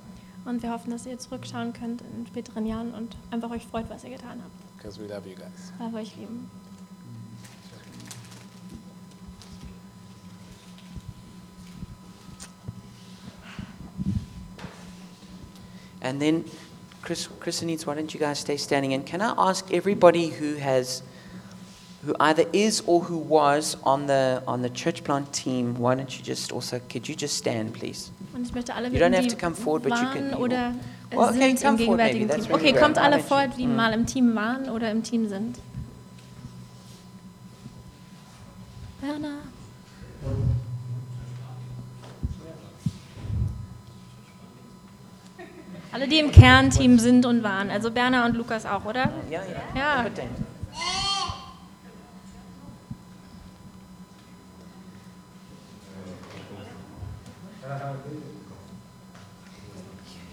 Und 0.45 0.61
wir 0.63 0.71
hoffen, 0.71 0.91
dass 0.91 1.05
ihr 1.07 1.17
zurückschauen 1.17 1.73
könnt 1.73 2.01
in 2.15 2.25
späteren 2.27 2.65
Jahren 2.67 2.93
und 2.93 3.17
einfach 3.31 3.49
euch 3.49 3.65
freut, 3.65 3.89
was 3.89 4.03
ihr 4.03 4.11
getan 4.11 4.39
habt. 4.41 4.77
because 4.77 4.99
we 4.99 5.07
love 5.07 5.27
you 5.27 5.35
guys. 5.35 5.73
Weil 5.79 5.91
wir 5.91 5.99
euch 5.99 6.15
lieben. 6.15 6.49
And 16.01 16.21
then, 16.21 16.45
Chris, 17.05 17.29
Chris 17.39 17.61
and 17.61 17.69
Needs, 17.69 17.85
why 17.85 17.93
don't 17.93 18.11
you 18.13 18.19
guys 18.19 18.39
stay 18.39 18.57
standing? 18.57 18.93
And 18.93 19.05
can 19.05 19.21
I 19.21 19.33
ask 19.37 19.71
everybody 19.71 20.27
who 20.29 20.55
has, 20.55 21.03
who 22.03 22.15
either 22.19 22.45
is 22.51 22.81
or 22.87 22.99
who 23.01 23.17
was 23.17 23.77
on 23.83 24.07
the 24.07 24.41
on 24.47 24.63
the 24.63 24.69
church 24.71 25.03
plant 25.03 25.31
team, 25.31 25.75
why 25.77 25.93
don't 25.93 26.17
you 26.17 26.23
just 26.23 26.51
also, 26.51 26.79
could 26.89 27.07
you 27.07 27.15
just 27.15 27.37
stand, 27.37 27.73
please? 27.75 28.09
Und 28.33 28.45
ich 28.47 28.53
möchte 28.55 28.73
alle 28.73 28.89
You 28.89 28.99
don't 28.99 29.13
have 29.13 29.27
to 29.27 29.35
come 29.35 29.53
forward, 29.55 29.83
but 29.83 29.93
you 29.99 30.07
can- 30.13 30.33
oder 30.33 30.73
Well, 31.11 31.29
okay, 31.29 31.53
come 31.55 31.77
forward 31.77 31.97
maybe, 31.97 32.25
that's 32.25 32.49
really 32.49 32.71
Okay, 32.71 32.73
kommt 32.73 32.95
great. 32.95 33.05
alle 33.05 33.17
Why 33.17 33.21
don't 33.21 33.27
vor, 33.27 33.41
you- 33.43 33.51
die 33.57 33.67
Mm. 33.67 33.75
mal 33.75 33.93
im 33.93 34.05
Team 34.07 34.35
waren 34.35 34.69
oder 34.71 34.89
im 34.91 35.03
Team 35.03 35.29
sind. 35.29 35.57
Werner. 39.01 39.43
Alle, 45.95 46.09
die 46.09 46.19
im 46.19 46.29
Kernteam 46.29 46.99
sind 46.99 47.25
und 47.25 47.41
waren. 47.41 47.69
Also 47.69 47.89
Berner 47.89 48.25
und 48.25 48.35
Lukas 48.35 48.65
auch, 48.65 48.83
oder? 48.83 49.09
Yeah. 49.31 49.43
Ja. 49.73 49.99
Unbedingt. 49.99 50.29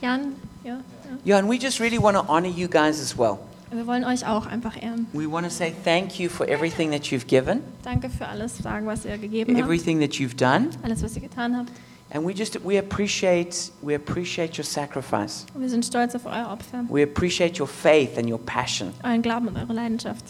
Jan? 0.01 0.33
Ja. 0.65 0.73
ja. 0.73 0.81
Yeah, 1.25 1.39
and 1.39 1.49
we 1.49 1.55
just 1.55 1.79
really 1.79 2.03
want 2.03 2.17
to 2.17 2.25
honor 2.27 2.49
you 2.49 2.67
guys 2.67 3.01
as 3.01 3.17
well. 3.17 3.39
Wir 3.71 3.87
wollen 3.87 4.05
euch 4.05 4.27
auch 4.27 4.47
einfach 4.47 4.77
ehren. 4.83 5.07
We 5.13 5.31
want 5.31 5.47
to 5.47 5.51
say 5.51 5.73
thank 5.85 6.19
you 6.19 6.29
for 6.29 6.49
everything 6.49 6.91
that 6.91 7.05
you've 7.13 7.29
given, 7.29 7.61
Danke 7.85 8.11
für 8.11 8.27
alles, 8.27 8.59
sagen, 8.59 8.85
was 8.87 9.05
ihr 9.05 9.17
gegeben 9.17 9.55
habt, 9.55 9.65
everything 9.65 10.01
that 10.01 10.15
you've 10.15 10.35
done, 10.35 10.71
alles, 10.83 11.05
was 11.05 11.15
ihr 11.15 11.23
getan 11.23 11.57
habt. 11.57 11.71
And 12.13 12.25
we 12.27 12.35
just 12.35 12.59
we 12.65 12.79
appreciate 12.79 13.71
we 13.83 13.95
appreciate 13.95 14.57
your 14.59 14.65
sacrifice. 14.65 15.47
Und 15.55 15.63
wir 15.63 15.69
sind 15.69 15.85
stolz 15.85 16.15
auf 16.15 16.27
euer 16.27 16.49
Opfer, 16.51 16.85
We 16.89 17.03
appreciate 17.03 17.59
your 17.61 17.69
faith 17.69 18.17
and 18.19 18.31
your 18.31 18.39
passion. 18.39 18.93
euren 19.03 19.23
Glauben 19.23 19.49
und 19.49 19.57
eure 19.57 19.73
Leidenschaft. 19.73 20.25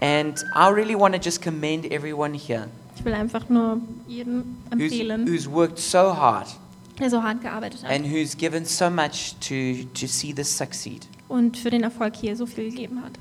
And 0.00 0.38
I 0.54 0.68
really 0.68 0.94
want 0.94 1.14
to 1.14 1.20
just 1.20 1.40
commend 1.42 1.90
everyone 1.90 2.34
here 2.34 2.68
Ich 2.98 3.04
will 3.04 3.14
einfach 3.14 3.48
nur 3.48 3.80
jedem 4.06 4.56
who's, 4.70 4.82
empfehlen, 4.82 5.26
who's 5.26 5.48
worked 5.50 5.78
so 5.78 6.14
hard 6.16 6.46
der 6.98 7.10
so 7.10 7.22
hart 7.22 7.42
gearbeitet 7.42 7.82
hat 7.82 7.90
and 7.90 8.06
who's 8.06 8.36
given 8.36 8.64
so 8.64 8.88
much 8.90 9.34
to, 9.40 9.84
to 9.98 10.06
see 10.06 10.32
this 10.34 10.54
succeed. 10.56 11.06
und 11.28 11.56
für 11.56 11.70
den 11.70 11.82
Erfolg 11.82 12.14
hier 12.16 12.36
so 12.36 12.46
viel 12.46 12.70
gegeben 12.70 13.02
hat. 13.02 13.12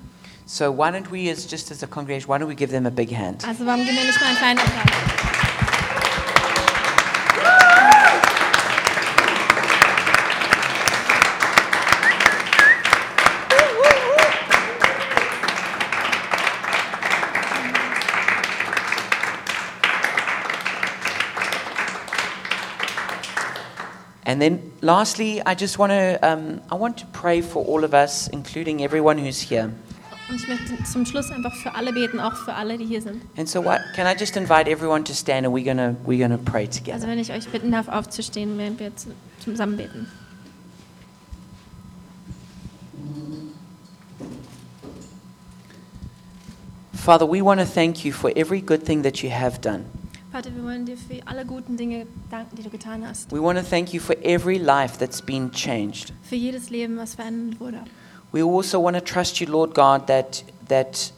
So 0.47 0.71
why 0.77 0.89
don't 0.91 1.11
we, 1.11 1.31
as 1.31 1.49
just 1.49 1.71
as 1.71 1.81
a 1.81 1.87
congregation, 1.87 2.29
why 2.29 2.37
don't 2.37 2.47
we 2.47 2.55
give 2.55 2.71
them 2.71 2.85
a 2.85 2.91
big 2.91 3.09
hand? 3.11 3.43
Also 3.47 3.65
warum 3.65 3.83
geben 3.83 3.97
wir 3.97 4.03
nicht 4.05 4.19
mal 4.21 4.27
einen 4.27 4.37
kleinen 4.37 4.59
Applaus? 4.59 5.44
And 24.27 24.41
then, 24.41 24.71
lastly, 24.81 25.41
I 25.45 25.53
just 25.53 25.77
want 25.77 25.91
to 25.91 26.17
um, 26.23 26.59
I 26.71 26.75
want 26.75 26.97
to 26.97 27.05
pray 27.13 27.41
for 27.41 27.63
all 27.63 27.83
of 27.83 27.93
us, 27.93 28.27
including 28.29 28.81
everyone 28.81 29.19
who's 29.19 29.39
here. 29.39 29.69
Und 30.27 30.37
ich 30.37 30.47
möchte 30.47 30.83
zum 30.83 31.05
Schluss 31.05 31.29
einfach 31.29 31.53
für 31.53 31.75
alle 31.75 31.93
beten, 31.93 32.19
auch 32.19 32.33
für 32.35 32.55
alle, 32.55 32.79
die 32.79 32.85
hier 32.85 33.01
sind. 33.03 33.21
And 33.37 33.47
so, 33.47 33.63
what 33.63 33.81
can 33.95 34.07
I 34.07 34.19
just 34.19 34.35
invite 34.35 34.67
everyone 34.67 35.03
to 35.03 35.13
stand, 35.13 35.45
and 35.45 35.53
we're 35.55 35.63
gonna 35.63 35.95
we're 36.07 36.19
gonna 36.19 36.39
pray 36.39 36.65
together. 36.67 36.93
Also 36.95 37.07
wenn 37.07 37.19
ich 37.19 37.31
euch 37.31 37.47
bitten 37.49 37.71
darf, 37.71 37.87
aufzustehen, 37.87 38.57
während 38.57 38.79
wir 38.79 38.95
zu- 38.95 39.11
zusammen 39.39 39.77
beten. 39.77 40.07
Father, 46.93 47.27
we 47.27 47.43
want 47.43 47.59
to 47.59 47.65
thank 47.67 48.03
you 48.03 48.11
for 48.11 48.31
every 48.35 48.61
good 48.61 48.83
thing 48.83 49.03
that 49.03 49.21
you 49.21 49.29
have 49.29 49.61
done. 49.61 49.85
Vater, 50.35 50.53
wir 50.53 50.65
wollen 50.65 50.85
dir 50.85 50.97
für 50.97 51.25
alle 51.27 51.45
guten 51.45 51.77
Dinge 51.77 52.07
danken, 52.29 52.57
die 52.57 52.63
du 52.63 52.69
getan 52.69 53.07
hast. 53.07 53.31
We 53.31 53.41
want 53.41 53.57
to 53.57 53.63
thank 53.63 53.93
you 53.93 54.01
for 54.01 54.17
every 54.21 54.57
life 54.57 54.97
that's 54.99 55.21
been 55.21 55.49
changed. 55.49 56.11
Für 56.23 56.35
jedes 56.35 56.69
Leben, 56.69 56.97
was 56.97 57.15
verändert 57.15 57.57
wurde. 57.61 57.79
We 58.33 58.43
also 58.43 58.83
want 58.83 58.97
to 58.97 59.01
trust 59.01 59.39
you, 59.39 59.47
Lord 59.47 59.73
God, 59.73 60.07
that 60.07 60.43
that 60.67 61.13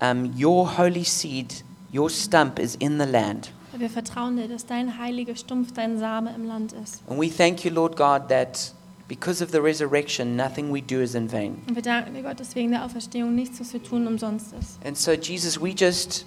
um, 0.00 0.32
your 0.38 0.78
holy 0.78 1.02
seed, 1.02 1.64
your 1.92 2.08
stump, 2.08 2.60
is 2.60 2.76
in 2.76 3.00
the 3.00 3.04
land. 3.04 3.50
Wir 3.76 3.90
vertrauen 3.90 4.36
dir, 4.36 4.46
dass 4.46 4.64
dein 4.64 4.96
heiliger 4.96 5.34
Stumpf, 5.34 5.72
dein 5.72 5.98
Same 5.98 6.32
im 6.32 6.44
Land 6.44 6.72
ist. 6.72 7.02
And 7.08 7.20
we 7.20 7.28
thank 7.28 7.64
you, 7.64 7.72
Lord 7.72 7.96
God, 7.96 8.28
that 8.28 8.72
because 9.08 9.42
of 9.42 9.50
the 9.50 9.60
resurrection, 9.60 10.36
nothing 10.36 10.72
we 10.72 10.80
do 10.80 11.00
is 11.00 11.16
in 11.16 11.28
vain. 11.32 11.60
Und 11.66 11.74
wir 11.74 11.82
danken 11.82 12.14
dir, 12.14 12.22
Gott, 12.22 12.38
dass 12.38 12.54
wegen 12.54 12.70
der 12.70 12.84
Auferstehung 12.84 13.34
nichts, 13.34 13.58
was 13.58 13.72
wir 13.72 13.82
tun, 13.82 14.06
umsonst 14.06 14.52
ist. 14.52 14.78
And 14.86 14.96
so, 14.96 15.10
Jesus, 15.14 15.60
we 15.60 15.70
just 15.70 16.26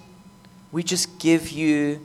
we 0.70 0.82
just 0.82 1.18
give 1.18 1.50
you 1.50 1.98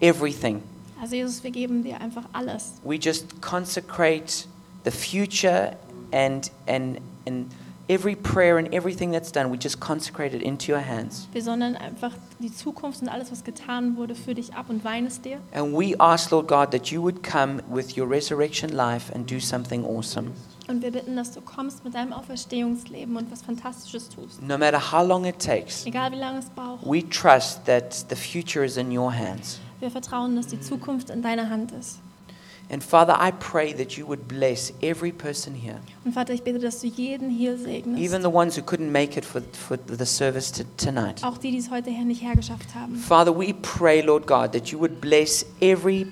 everything. 0.00 0.62
Also 1.00 1.14
Jesus, 1.16 1.42
wir 1.44 1.50
geben 1.50 1.82
dir 1.82 2.00
einfach 2.00 2.24
alles. 2.32 2.74
We 2.84 2.96
just 2.96 3.40
consecrate 3.40 4.46
the 4.84 4.90
future 4.90 5.76
and 6.12 6.50
and 6.66 6.98
and 7.26 7.46
every 7.88 8.16
prayer 8.16 8.58
and 8.58 8.72
everything 8.74 9.12
that's 9.12 9.30
done. 9.30 9.50
We 9.50 9.56
just 9.58 9.78
consecrate 9.80 10.34
it 10.34 10.42
into 10.42 10.72
your 10.72 10.80
hands. 10.84 11.28
Wir 11.32 11.42
sondern 11.42 11.76
einfach 11.76 12.12
die 12.40 12.52
Zukunft 12.52 13.00
und 13.02 13.08
alles, 13.08 13.30
was 13.30 13.44
getan 13.44 13.96
wurde, 13.96 14.14
für 14.14 14.34
dich 14.34 14.54
ab 14.54 14.66
und 14.68 14.84
weinen 14.84 15.06
es 15.06 15.20
dir. 15.20 15.38
And 15.54 15.72
we 15.72 15.94
ask, 16.00 16.30
Lord 16.30 16.48
God, 16.48 16.70
that 16.72 16.88
you 16.88 17.00
would 17.02 17.22
come 17.22 17.62
with 17.70 17.96
your 17.96 18.08
resurrection 18.10 18.70
life 18.70 19.12
and 19.14 19.30
do 19.30 19.38
something 19.38 19.84
awesome. 19.84 20.32
Und 20.68 20.82
wir 20.82 20.90
bitten, 20.90 21.16
dass 21.16 21.32
du 21.32 21.40
kommst 21.40 21.82
mit 21.84 21.94
deinem 21.94 22.12
Auferstehungsleben 22.12 23.16
und 23.16 23.30
was 23.30 23.40
Fantastisches 23.40 24.10
tust. 24.10 24.42
No 24.42 24.58
matter 24.58 24.78
how 24.92 25.06
long 25.06 25.24
it 25.24 25.38
takes, 25.38 25.86
Egal 25.86 26.12
wie 26.12 26.16
lange 26.16 26.40
es 26.40 26.46
braucht. 26.50 26.84
we 26.84 27.08
trust 27.08 27.64
that 27.66 27.94
the 28.10 28.16
future 28.16 28.64
is 28.64 28.76
in 28.76 28.90
your 28.96 29.10
hands. 29.14 29.60
Wir 29.80 29.90
vertrauen, 29.90 30.36
dass 30.36 30.46
die 30.48 30.60
Zukunft 30.60 31.10
in 31.10 31.22
deiner 31.22 31.50
Hand 31.50 31.72
ist. 31.72 32.00
And 32.70 32.84
Father, 32.84 33.14
I 33.18 33.32
pray 33.32 33.72
that 33.72 33.92
you 33.92 34.06
would 34.06 34.28
bless 34.28 34.74
every 34.82 35.10
person 35.10 35.54
here, 35.54 35.78
Und 36.04 36.12
Vater, 36.12 36.34
ich 36.34 36.42
bete, 36.42 36.58
dass 36.58 36.80
du 36.80 36.86
jeden 36.86 37.30
hier 37.30 37.56
segnest. 37.56 37.98
even 38.02 38.20
the 38.20 38.28
ones 38.28 38.58
who 38.58 38.62
couldn't 38.62 38.90
make 38.90 39.16
it 39.16 39.24
for, 39.24 39.40
for 39.52 39.78
the 39.88 40.04
service 40.04 40.52
to, 40.52 40.64
tonight. 40.76 41.24
auch 41.24 41.38
die, 41.38 41.50
die 41.50 41.56
es 41.58 41.70
heute 41.70 41.88
her 41.88 42.04
nicht 42.04 42.22
hergeschafft 42.22 42.74
haben. 42.74 42.96
Father, 42.96 43.34
we 43.34 43.54
pray, 43.54 44.02
Lord 44.02 44.26
God, 44.26 44.52
that 44.52 44.66
you 44.68 44.78
would 44.78 45.00
bless 45.00 45.46
every 45.62 46.06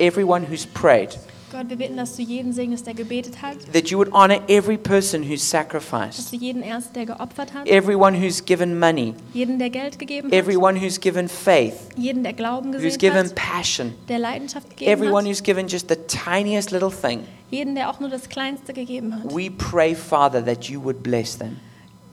everyone 0.00 0.44
who's 0.46 0.66
prayed, 0.66 1.16
Gott, 1.52 1.68
wir 1.68 1.76
bitten, 1.76 1.96
dass 1.96 2.16
du 2.16 2.22
jeden 2.22 2.52
segnest, 2.52 2.86
der 2.86 2.94
gebetet 2.94 3.42
hat. 3.42 3.56
that 3.72 3.88
you 3.90 3.98
would 3.98 4.10
honor 4.12 4.40
every 4.48 4.78
person 4.78 5.22
who's 5.22 5.40
Dass 5.40 5.50
sacrificed, 5.50 6.32
du 6.32 6.36
jeden 6.36 6.62
der 6.94 7.06
geopfert 7.06 7.52
hat. 7.54 7.68
everyone 7.68 8.18
who's 8.18 8.44
given 8.44 8.78
money, 8.78 9.14
Jeden, 9.34 9.58
der 9.58 9.70
Geld 9.70 9.98
gegeben 9.98 10.28
hat. 10.28 10.34
everyone 10.34 10.80
who's 10.80 10.98
given 10.98 11.28
faith, 11.28 11.74
Jeden, 11.96 12.22
der 12.22 12.32
Glauben 12.32 12.72
who's 12.72 12.82
gesehen 12.82 12.98
given 12.98 13.26
hat. 13.26 13.34
passion, 13.34 13.94
Der 14.08 14.18
Leidenschaft 14.18 14.70
gegeben 14.70 14.90
everyone 14.90 15.22
hat. 15.24 15.30
who's 15.30 15.42
given 15.42 15.68
just 15.68 15.88
the 15.88 15.96
tiniest 16.08 16.70
little 16.70 16.90
thing. 16.90 17.20
Jeden, 17.50 17.74
der 17.74 17.90
auch 17.90 18.00
nur 18.00 18.08
das 18.08 18.28
Kleinste 18.30 18.72
gegeben 18.72 19.14
hat. 19.14 19.34
We 19.34 19.50
pray, 19.50 19.94
Father, 19.94 20.42
that 20.44 20.64
you 20.64 20.82
would 20.82 21.02
bless 21.02 21.36
them. 21.36 21.58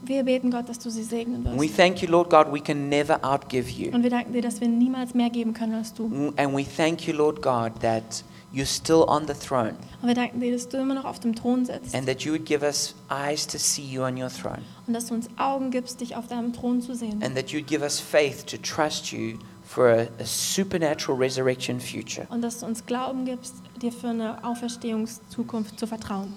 Wir 0.02 0.22
beten 0.22 0.50
Gott, 0.50 0.68
dass 0.68 0.78
du 0.78 0.90
sie 0.90 1.02
segnen 1.02 1.46
And 1.46 1.56
we 1.60 1.64
wirst. 1.66 1.76
thank 1.76 2.02
you, 2.02 2.08
Lord 2.10 2.30
God, 2.30 2.52
we 2.52 2.60
can 2.60 2.88
never 2.88 3.18
outgive 3.22 3.70
you. 3.70 3.92
Und 3.94 4.02
wir 4.02 4.10
danken 4.10 4.32
dir, 4.32 4.42
dass 4.42 4.60
wir 4.60 4.68
niemals 4.68 5.14
mehr 5.14 5.30
geben 5.30 5.52
können 5.54 5.74
als 5.74 5.92
du. 5.94 6.32
And 6.36 6.54
we 6.56 6.64
thank 6.64 7.06
you, 7.06 7.14
Lord 7.14 7.42
God, 7.42 7.72
that 7.82 8.24
you're 8.52 8.66
still 8.66 9.04
on 9.08 9.26
the 9.26 9.34
throne 9.34 9.74
Und 10.02 10.08
wir 10.08 10.14
danken 10.14 10.40
dir, 10.40 10.52
dass 10.52 10.68
du 10.68 10.76
immer 10.78 10.94
noch 10.94 11.04
auf 11.04 11.20
dem 11.20 11.34
Thron 11.34 11.64
sitzt. 11.64 11.94
and 11.94 12.06
that 12.06 12.22
you 12.22 12.32
would 12.32 12.44
give 12.44 12.64
us 12.64 12.94
eyes 13.10 13.46
to 13.46 13.58
see 13.58 13.82
you 13.82 14.02
on 14.02 14.16
your 14.20 14.28
throne 14.30 14.62
Und 14.86 14.94
dass 14.94 15.06
du 15.06 15.14
uns 15.14 15.28
Augen 15.36 15.70
gibst, 15.70 16.00
dich 16.00 16.16
auf 16.16 16.26
deinem 16.28 16.52
Thron 16.52 16.80
zu 16.82 16.94
sehen. 16.94 17.22
and 17.22 17.34
that 17.36 17.46
you'd 17.50 17.66
give 17.66 17.82
us 17.82 18.00
faith 18.00 18.44
to 18.46 18.56
trust 18.56 19.12
you 19.12 19.38
for 19.64 19.86
a, 19.88 20.08
a 20.20 20.24
supernatural 20.24 21.16
resurrection 21.16 21.78
future. 21.80 22.26
Und 22.30 22.42
dass 22.42 22.58
du 22.60 22.66
uns 22.66 22.84
Glauben 22.86 23.24
gibst, 23.24 23.54
dir 23.80 23.92
für 23.92 24.08
eine 24.08 24.42
Auferstehungszukunft 24.44 25.78
zu 25.78 25.86
vertrauen. 25.86 26.32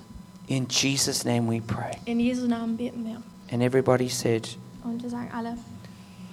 In 0.48 0.68
Jesus' 0.70 1.24
name 1.26 1.50
we 1.50 1.62
pray. 1.62 1.94
In 2.06 2.20
Jesu 2.20 2.48
Namen 2.48 2.78
beten 2.78 3.04
wir. 3.06 3.22
And 3.52 3.64
everybody 3.64 4.10
said, 4.10 4.58
Und 4.84 5.02
wir 5.02 5.10
sagen 5.10 5.30
alle 5.36 5.58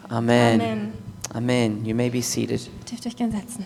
Amen. 0.09 0.61
Amen. 0.61 0.93
Amen. 1.33 1.85
You 1.87 1.95
may 1.95 2.11
be 2.11 2.21
seated. 2.21 2.69
Dürft 2.91 3.07
euch 3.07 3.17
gern 3.17 3.31
setzen. 3.31 3.65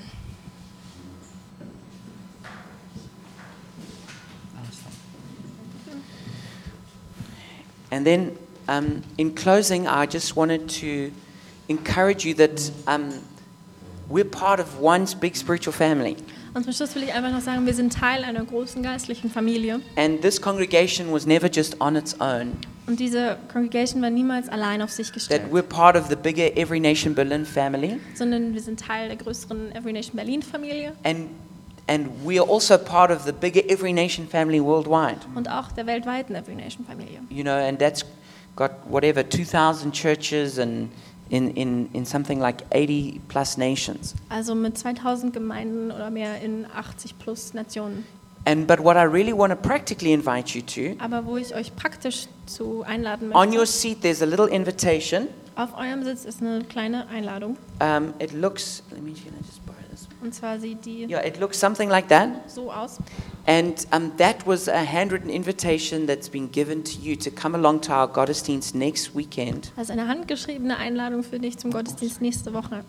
And 7.94 8.04
then, 8.04 8.32
um, 8.66 9.02
in 9.16 9.34
closing, 9.36 9.86
I 9.86 10.06
just 10.10 10.36
wanted 10.36 10.68
to 10.80 11.12
encourage 11.68 12.24
you 12.26 12.34
that 12.34 12.72
um, 12.88 13.20
we're 14.10 14.24
part 14.24 14.58
of 14.58 14.80
one 14.80 15.06
big 15.20 15.36
spiritual 15.36 15.72
family. 15.72 16.16
Und 16.54 16.64
zum 16.64 16.72
Schluss 16.72 16.94
will 16.96 17.04
ich 17.04 17.12
einfach 17.12 17.30
noch 17.30 17.40
sagen, 17.40 17.66
wir 17.66 17.74
sind 17.74 17.92
Teil 17.92 18.24
einer 18.24 18.44
großen 18.44 18.82
geistlichen 18.82 19.30
Familie. 19.30 19.80
And 19.96 20.20
this 20.22 20.40
congregation 20.40 21.12
was 21.12 21.24
never 21.24 21.48
just 21.48 21.80
on 21.80 21.94
its 21.96 22.20
own, 22.20 22.52
Und 22.86 22.98
diese 23.00 23.38
Congregation 23.52 24.02
war 24.02 24.10
niemals 24.10 24.48
allein 24.48 24.82
auf 24.82 24.90
sich 24.90 25.12
gestellt. 25.12 25.42
that 25.42 25.52
we're 25.52 25.62
part 25.62 25.96
of 25.96 26.08
the 26.08 26.16
bigger 26.16 26.56
Every 26.56 26.80
Nation 26.80 27.14
Berlin 27.14 27.44
family. 27.46 27.98
sondern 28.14 28.54
wir 28.54 28.60
sind 28.60 28.80
Teil 28.80 29.08
der 29.08 29.16
größeren 29.16 29.72
Every 29.74 29.92
Nation 29.92 30.16
Berlin 30.16 30.42
Familie 30.42 30.92
And, 31.04 31.28
and 31.86 32.08
we 32.24 32.38
are 32.40 32.48
also 32.48 32.78
part 32.78 33.10
of 33.10 33.24
the 33.24 33.32
bigger 33.32 33.62
Every 33.68 33.92
Nation 33.92 34.26
family 34.26 34.60
worldwide. 34.60 35.18
und 35.34 35.48
auch 35.48 35.72
der 35.72 35.86
weltweiten 35.86 36.34
Every 36.34 36.54
Nation 36.54 36.84
Familie. 36.86 37.20
You 37.30 37.42
know, 37.42 37.52
and 37.52 37.78
that's 37.78 38.04
got 38.56 38.70
whatever, 38.88 39.22
2,000 39.28 39.92
churches 39.92 40.58
and 40.58 40.90
in, 41.30 41.50
in, 41.56 41.88
in 41.92 42.04
something 42.04 42.38
like 42.38 42.62
80 42.72 43.20
plus 43.28 43.56
nations. 43.56 44.14
Also 44.28 44.54
mit 44.54 44.78
2000 44.78 45.32
Gemeinden 45.32 45.90
oder 45.90 46.10
mehr 46.10 46.40
in 46.42 46.66
80 46.74 47.18
plus 47.18 47.54
Nationen. 47.54 48.04
And, 48.46 48.66
but 48.66 48.78
what 48.78 48.96
I 48.96 49.04
really 49.04 49.32
want 49.32 49.50
to 49.52 49.56
practically 49.56 50.12
invite 50.12 50.54
you 50.54 50.60
to, 50.62 51.02
Aber 51.02 51.24
wo 51.24 51.38
ich 51.38 51.54
euch 51.54 51.74
praktisch 51.74 52.26
zu 52.44 52.82
einladen 52.86 53.32
on 53.32 53.48
your 53.48 53.60
möchte, 53.60 53.66
seat 53.66 54.02
there's 54.02 54.20
a 54.20 54.26
little 54.26 54.48
invitation. 54.48 55.28
auf 55.56 55.70
eurem 55.78 56.04
Sitz 56.04 56.26
ist 56.26 56.42
eine 56.42 56.62
kleine 56.64 57.08
Einladung. 57.08 57.56
Um, 57.80 58.12
it 58.18 58.32
looks, 58.32 58.82
let 58.90 59.02
me, 59.02 59.12
just 59.12 59.64
borrow 59.64 59.78
this? 60.08 60.16
Und 60.22 60.34
zwar 60.34 60.58
sieht 60.58 60.84
die 60.84 61.06
Yeah, 61.06 61.24
it 61.26 61.38
looks 61.40 61.58
something 61.60 61.88
like 61.88 62.08
that. 62.08 62.28
so 62.50 62.70
aus. 62.72 62.98
And 63.46 63.86
um, 63.94 64.10
that 64.16 64.46
was 64.46 64.68
a 64.68 64.84
handwritten 64.84 65.28
invitation 65.28 66.06
that's 66.06 66.28
been 66.30 66.50
given 66.50 66.82
to 66.84 66.92
you 67.02 67.14
to 67.16 67.30
come 67.30 67.54
along 67.56 67.82
to 67.82 67.92
our 67.92 68.08
Gottesdienst 68.08 68.74
next 68.74 69.14
weekend. 69.14 69.70
Das 69.76 69.84
ist 69.84 69.90
eine 69.90 70.08
handgeschriebene 70.08 70.76
Einladung 70.78 71.22
für 71.22 71.38
dich 71.38 71.58
zum 71.58 71.70
Gottesdienst 71.70 72.22
nächste 72.22 72.54
Woche 72.54 72.84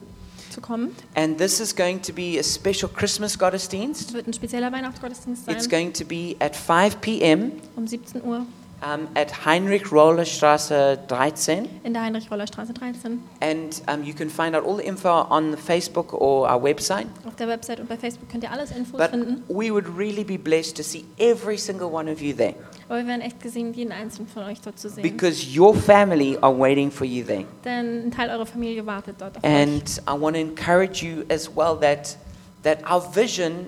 zu 0.51 0.61
kommen. 0.61 0.95
And 1.15 1.37
this 1.37 1.59
is 1.59 1.75
going 1.75 2.01
to 2.01 2.13
be 2.13 2.37
a 2.39 2.43
special 2.43 2.89
Christmas 2.93 3.33
Es 3.33 3.39
Gottesdienst. 3.39 4.13
wird 4.13 4.27
ein 4.27 4.33
spezieller 4.33 4.71
Weihnachtsgottesdienst 4.71 5.47
It's 5.49 5.65
sein 5.65 5.69
going 5.69 5.93
to 5.93 6.05
be 6.05 6.35
at 6.39 6.55
5 6.55 7.01
p.m. 7.01 7.51
um 7.75 7.85
17 7.85 8.23
Uhr. 8.23 8.45
Um, 8.85 9.07
at 9.15 9.45
Heinrich 9.45 9.91
Roller 9.91 10.25
Straße 10.25 10.99
13. 11.07 11.67
in 11.83 11.93
der 11.93 12.03
Heinrich-Roller-Straße 12.03 12.73
13. 12.73 13.21
And 13.41 13.81
um, 13.91 14.03
you 14.03 14.13
can 14.13 14.29
find 14.29 14.55
out 14.55 14.63
all 14.65 14.77
the 14.77 14.83
info 14.83 15.09
on 15.09 15.57
Facebook 15.57 16.13
or 16.13 16.47
our 16.49 16.61
website. 16.61 17.07
Auf 17.25 17.35
der 17.35 17.47
Website 17.47 17.79
und 17.79 17.89
bei 17.89 17.97
Facebook 17.97 18.29
könnt 18.29 18.43
ihr 18.43 18.51
alles 18.51 18.71
Infos 18.71 18.99
But 18.99 19.09
finden. 19.11 19.43
we 19.47 19.71
would 19.71 19.87
really 19.97 20.23
be 20.23 20.37
blessed 20.37 20.77
to 20.77 20.83
see 20.83 21.03
every 21.17 21.57
single 21.57 21.87
one 21.91 22.11
of 22.11 22.21
you 22.21 22.33
there 22.35 22.53
Aber 22.87 22.99
wir 22.99 23.07
wären 23.07 23.21
echt 23.21 23.39
gesegnet, 23.41 23.75
jeden 23.75 23.91
einzelnen 23.91 24.27
von 24.27 24.43
euch 24.43 24.61
dort 24.61 24.77
zu 24.77 24.89
sehen. 24.89 25.01
because 25.01 25.43
your 25.59 25.73
family 25.73 26.37
are 26.41 26.53
waiting 26.57 26.91
for 26.91 27.05
you 27.07 27.23
there. 27.25 27.45
Denn 27.63 28.07
ein 28.07 28.11
Teil 28.11 28.29
eurer 28.29 28.45
Familie 28.45 28.85
wartet 28.85 29.15
dort 29.19 29.37
auf 29.37 29.43
euch. 29.43 29.49
And 29.49 30.01
I 30.07 30.11
want 30.21 30.35
to 30.35 30.41
encourage 30.41 31.03
you 31.03 31.23
as 31.29 31.49
well 31.55 31.75
that, 31.81 32.17
that 32.63 32.79
our 32.89 33.01
vision 33.01 33.65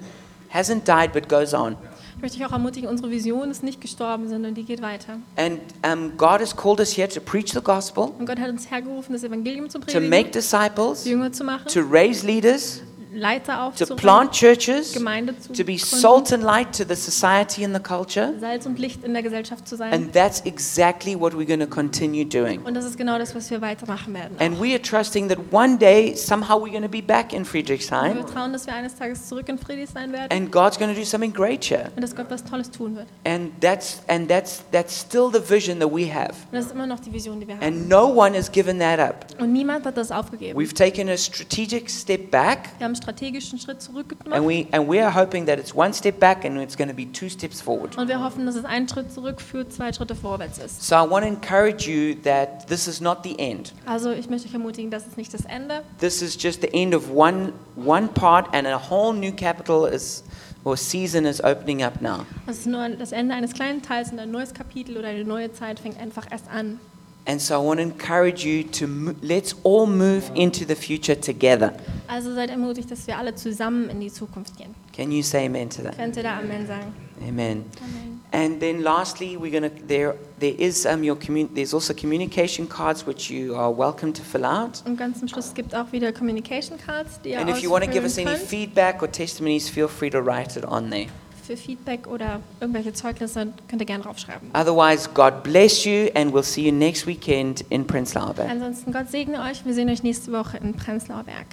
hasn't 0.54 0.86
died 0.86 1.12
but 1.14 1.28
goes 1.28 1.54
on. 1.54 1.76
Ich 2.18 2.24
möchte 2.24 2.40
euch 2.40 2.46
auch 2.48 2.54
ermutigen, 2.54 2.90
unsere 2.90 3.12
Vision 3.12 3.52
ist 3.52 3.62
nicht 3.62 3.80
gestorben, 3.80 4.28
sondern 4.28 4.56
die 4.56 4.64
geht 4.64 4.82
weiter. 4.82 5.20
And 5.36 5.60
um, 5.86 6.18
God 6.18 6.42
has 6.42 6.56
called 6.56 6.80
us 6.80 6.98
here 6.98 7.08
to 7.08 7.22
preach 7.22 7.54
the 7.54 7.62
gospel, 7.62 8.12
Und 8.18 8.26
Gott 8.26 8.40
hat 8.40 8.50
uns 8.50 8.72
hergerufen, 8.72 9.14
das 9.14 9.24
Evangelium 9.24 9.70
zu 9.70 9.78
to 9.78 9.86
predigen, 9.86 10.10
make 10.10 10.32
disciples, 10.32 11.06
Jünger 11.06 11.32
zu 11.32 11.44
machen, 11.44 11.68
to 11.72 11.82
raise 11.82 12.26
leaders, 12.26 12.82
Leiter 13.14 13.54
to 13.54 13.60
aufzubauen, 13.60 13.98
plant 13.98 14.32
churches, 14.32 14.94
Gemeinde 14.94 15.38
zu 15.40 15.54
to 15.54 15.64
be 15.64 15.78
salt 15.78 16.32
and 16.32 16.44
light 16.44 16.76
to 16.78 16.84
the 16.88 16.96
society 16.96 17.64
and 17.64 17.76
the 17.76 17.82
culture. 17.82 18.34
Salz 18.40 18.66
und 18.66 18.80
Licht 18.80 19.04
in 19.04 19.14
der 19.14 19.24
Gesellschaft 19.24 19.68
zu 19.68 19.76
sein. 19.76 19.94
And 19.94 20.14
that's 20.14 20.42
exactly 20.46 21.20
what 21.20 21.34
we're 21.34 21.46
going 21.46 21.60
to 21.60 21.68
continue 21.68 22.26
doing. 22.26 22.62
Und 22.64 22.74
das 22.74 22.86
ist 22.86 22.98
genau 22.98 23.18
das, 23.18 23.36
was 23.36 23.50
wir 23.50 23.62
weitermachen 23.62 24.14
werden. 24.14 24.36
And 24.40 24.60
we 24.60 24.74
are 24.74 24.82
trusting 24.82 25.30
that 25.30 25.38
one 25.52 25.78
day, 25.78 26.16
somehow, 26.16 26.58
we're 26.58 26.72
going 26.72 26.84
to 26.84 26.90
be 26.90 27.02
back 27.02 27.34
in 27.34 27.40
Und 27.40 27.46
Friedrichshain, 27.46 28.16
wir 28.16 28.26
trauen, 28.26 28.54
dass 28.54 28.66
wir 28.66 28.74
eines 28.74 28.96
Tages 28.96 29.28
zurück 29.28 29.48
in 29.50 29.58
Friedrich 29.58 29.90
sein 29.90 30.12
werden 30.12 30.32
and 30.32 30.52
God's 30.52 30.78
going 30.78 30.94
to 30.94 31.00
do 31.00 31.06
something 31.06 31.34
great 31.34 31.64
here. 31.64 31.92
und 31.96 32.02
dass 32.02 32.16
Gott 32.16 32.28
was 32.30 32.44
Tolles 32.44 32.70
tun 32.70 32.96
wird. 32.96 33.08
And 33.26 33.52
that's 33.62 34.02
and 34.08 34.28
that's 34.30 34.64
that's 34.72 35.00
still 35.00 35.30
the 35.32 35.40
vision 35.40 35.80
that 35.80 35.90
we 35.92 36.14
have. 36.14 36.34
Und 36.52 36.54
das 36.54 36.66
ist 36.66 36.72
immer 36.74 36.88
noch 36.88 37.00
die 37.00 37.14
Vision, 37.14 37.40
die 37.40 37.48
wir 37.48 37.56
haben. 37.56 37.64
And 37.64 37.88
no 37.88 38.08
one 38.08 38.38
has 38.38 38.52
given 38.52 38.80
that 38.80 39.00
up. 39.00 39.26
Und 39.40 39.54
niemand 39.54 39.86
hat 39.86 39.98
das 39.98 40.12
aufgegeben. 40.12 40.60
We've 40.60 40.74
taken 40.74 41.10
a 41.10 41.18
strategic 41.18 41.90
step 41.90 42.32
back, 42.32 42.70
Wir 42.78 42.86
haben 42.86 42.96
strategischen 42.98 43.60
Schritt 43.60 43.78
and 43.78 43.82
zurückgemacht 43.82 44.42
we 44.42 44.68
and 44.72 44.90
we 44.90 45.04
are 45.04 45.14
hoping 45.14 45.46
that 45.46 45.60
it's 45.60 45.74
one 45.74 45.94
step 45.94 46.20
back 46.20 46.44
and 46.44 46.58
it's 46.58 46.76
going 46.76 46.90
to 46.90 46.96
be 46.96 47.06
two 47.12 47.30
steps 47.30 47.62
forward. 47.62 47.98
und 47.98 48.08
wir 48.08 48.24
hoffen, 48.24 48.46
dass 48.46 48.56
es 48.56 48.66
einen 48.66 48.88
Schritt 48.88 49.12
zurückführt, 49.12 49.72
zwei 49.72 49.94
Schritte 49.94 50.16
vorwärts 50.16 50.58
ist. 50.58 50.84
So 50.84 50.96
I 50.96 51.10
want 51.10 51.26
to 51.26 51.32
encourage 51.32 51.90
you 51.90 52.16
that 52.24 52.68
this 52.68 52.88
is 52.88 53.00
not 53.00 53.20
the 53.24 53.38
end. 53.40 53.74
Also 53.86 54.12
ich 54.12 54.30
möchte 54.30 54.48
euch 54.48 54.54
ermutigen, 54.54 54.92
das 54.92 55.08
ist 55.08 55.18
nicht 55.18 55.34
das 55.34 55.46
Ende. 55.46 55.84
This 56.00 56.22
is 56.22 56.38
just 56.42 56.62
the 56.62 56.74
end 56.74 56.94
of 56.94 57.10
one 57.10 57.54
one 57.76 58.08
part, 58.08 58.54
and 58.54 58.68
a 58.68 58.90
whole 58.90 59.14
new 59.14 59.32
capital 59.32 59.86
is 59.86 60.24
or 60.64 60.76
season 60.76 61.26
is 61.26 61.42
opening 61.44 61.84
up 61.84 62.02
now. 62.02 62.26
Das 62.46 62.58
ist 62.58 62.68
nur 62.68 62.90
das 62.90 63.12
Ende 63.12 63.34
eines 63.36 63.54
kleinen 63.54 63.82
Teils 63.82 64.12
und 64.12 64.20
ein 64.20 64.32
neues 64.32 64.54
Kapitel 64.54 64.98
oder 64.98 65.08
eine 65.08 65.24
neue 65.24 65.52
Zeit 65.54 65.80
fängt 65.80 66.00
einfach 66.00 66.26
erst 66.30 66.50
an. 66.50 66.80
And 67.28 67.42
so 67.42 67.56
I 67.56 67.58
want 67.58 67.80
to 67.80 67.84
encourage 67.84 68.46
you 68.46 68.64
to 68.64 68.88
let's 69.22 69.54
all 69.64 69.86
move 69.86 70.32
into 70.34 70.66
the 70.66 70.76
future 70.76 71.14
together. 71.20 71.74
Also 72.08 72.34
seid 72.34 72.50
ermutigt, 72.50 72.90
dass 72.90 73.06
wir 73.06 73.18
alle 73.18 73.36
zusammen 73.36 73.90
in 73.90 74.00
die 74.00 74.10
Zukunft 74.10 74.58
gehen. 74.58 74.74
Can 74.96 75.12
you 75.12 75.22
say 75.22 75.46
amen 75.46 75.70
to 75.72 75.84
that? 75.84 75.98
Könnt 75.98 76.16
ihr 76.16 76.24
da 76.24 76.38
Amen 76.38 76.66
sagen? 76.66 76.94
Amen. 77.22 77.66
Amen. 77.82 78.22
And 78.32 78.62
then 78.62 78.82
lastly, 78.82 79.38
we're 79.38 79.52
gonna 79.52 79.70
there 79.88 80.16
there 80.40 80.54
is 80.58 80.86
um 80.86 81.04
your 81.04 81.18
commun- 81.18 81.50
there's 81.54 81.74
also 81.74 81.94
communication 81.94 82.68
cards 82.68 83.06
which 83.06 83.30
you 83.30 83.56
are 83.56 83.72
welcome 83.76 84.14
to 84.14 84.24
fill 84.24 84.46
out. 84.46 84.82
Und 84.86 84.96
ganz 84.98 85.20
zum 85.20 85.28
Schluss 85.28 85.54
gibt 85.54 85.76
auch 85.76 85.92
wieder 85.92 86.14
Communication 86.14 86.78
Cards, 86.78 87.20
die 87.24 87.32
ihr 87.32 87.40
And 87.40 87.50
if 87.50 87.60
you 87.60 87.70
want 87.70 87.84
to 87.84 87.92
give 87.92 88.06
us 88.06 88.18
any 88.18 88.38
feedback 88.38 89.02
or 89.02 89.12
testimonies, 89.12 89.70
feel 89.70 89.90
free 89.90 90.10
to 90.10 90.20
write 90.20 90.58
it 90.58 90.66
on 90.66 90.90
there. 90.90 91.08
Für 91.48 91.56
Feedback 91.56 92.08
oder 92.08 92.42
irgendwelche 92.60 92.92
Zeugnisse 92.92 93.54
könnt 93.70 93.82
ihr 93.82 93.86
gerne 93.86 94.04
draufschreiben. 94.04 94.50
Otherwise, 94.54 95.08
God 95.14 95.44
bless 95.44 95.86
you, 95.86 96.10
and 96.14 96.34
we'll 96.34 96.44
see 96.44 96.66
you 96.66 96.74
next 96.74 97.08
weekend 97.08 97.64
in 97.70 97.88
Prenzlauer 97.88 98.34
Berg. 98.34 98.50
Ansonsten 98.50 98.92
Gott 98.92 99.10
segne 99.10 99.42
euch. 99.44 99.64
Wir 99.64 99.74
sehen 99.74 99.90
euch 99.90 100.04
nächste 100.04 100.34
Woche 100.34 100.58
in 100.58 100.74
Prenzlauer 100.74 101.24
Berg. 101.24 101.46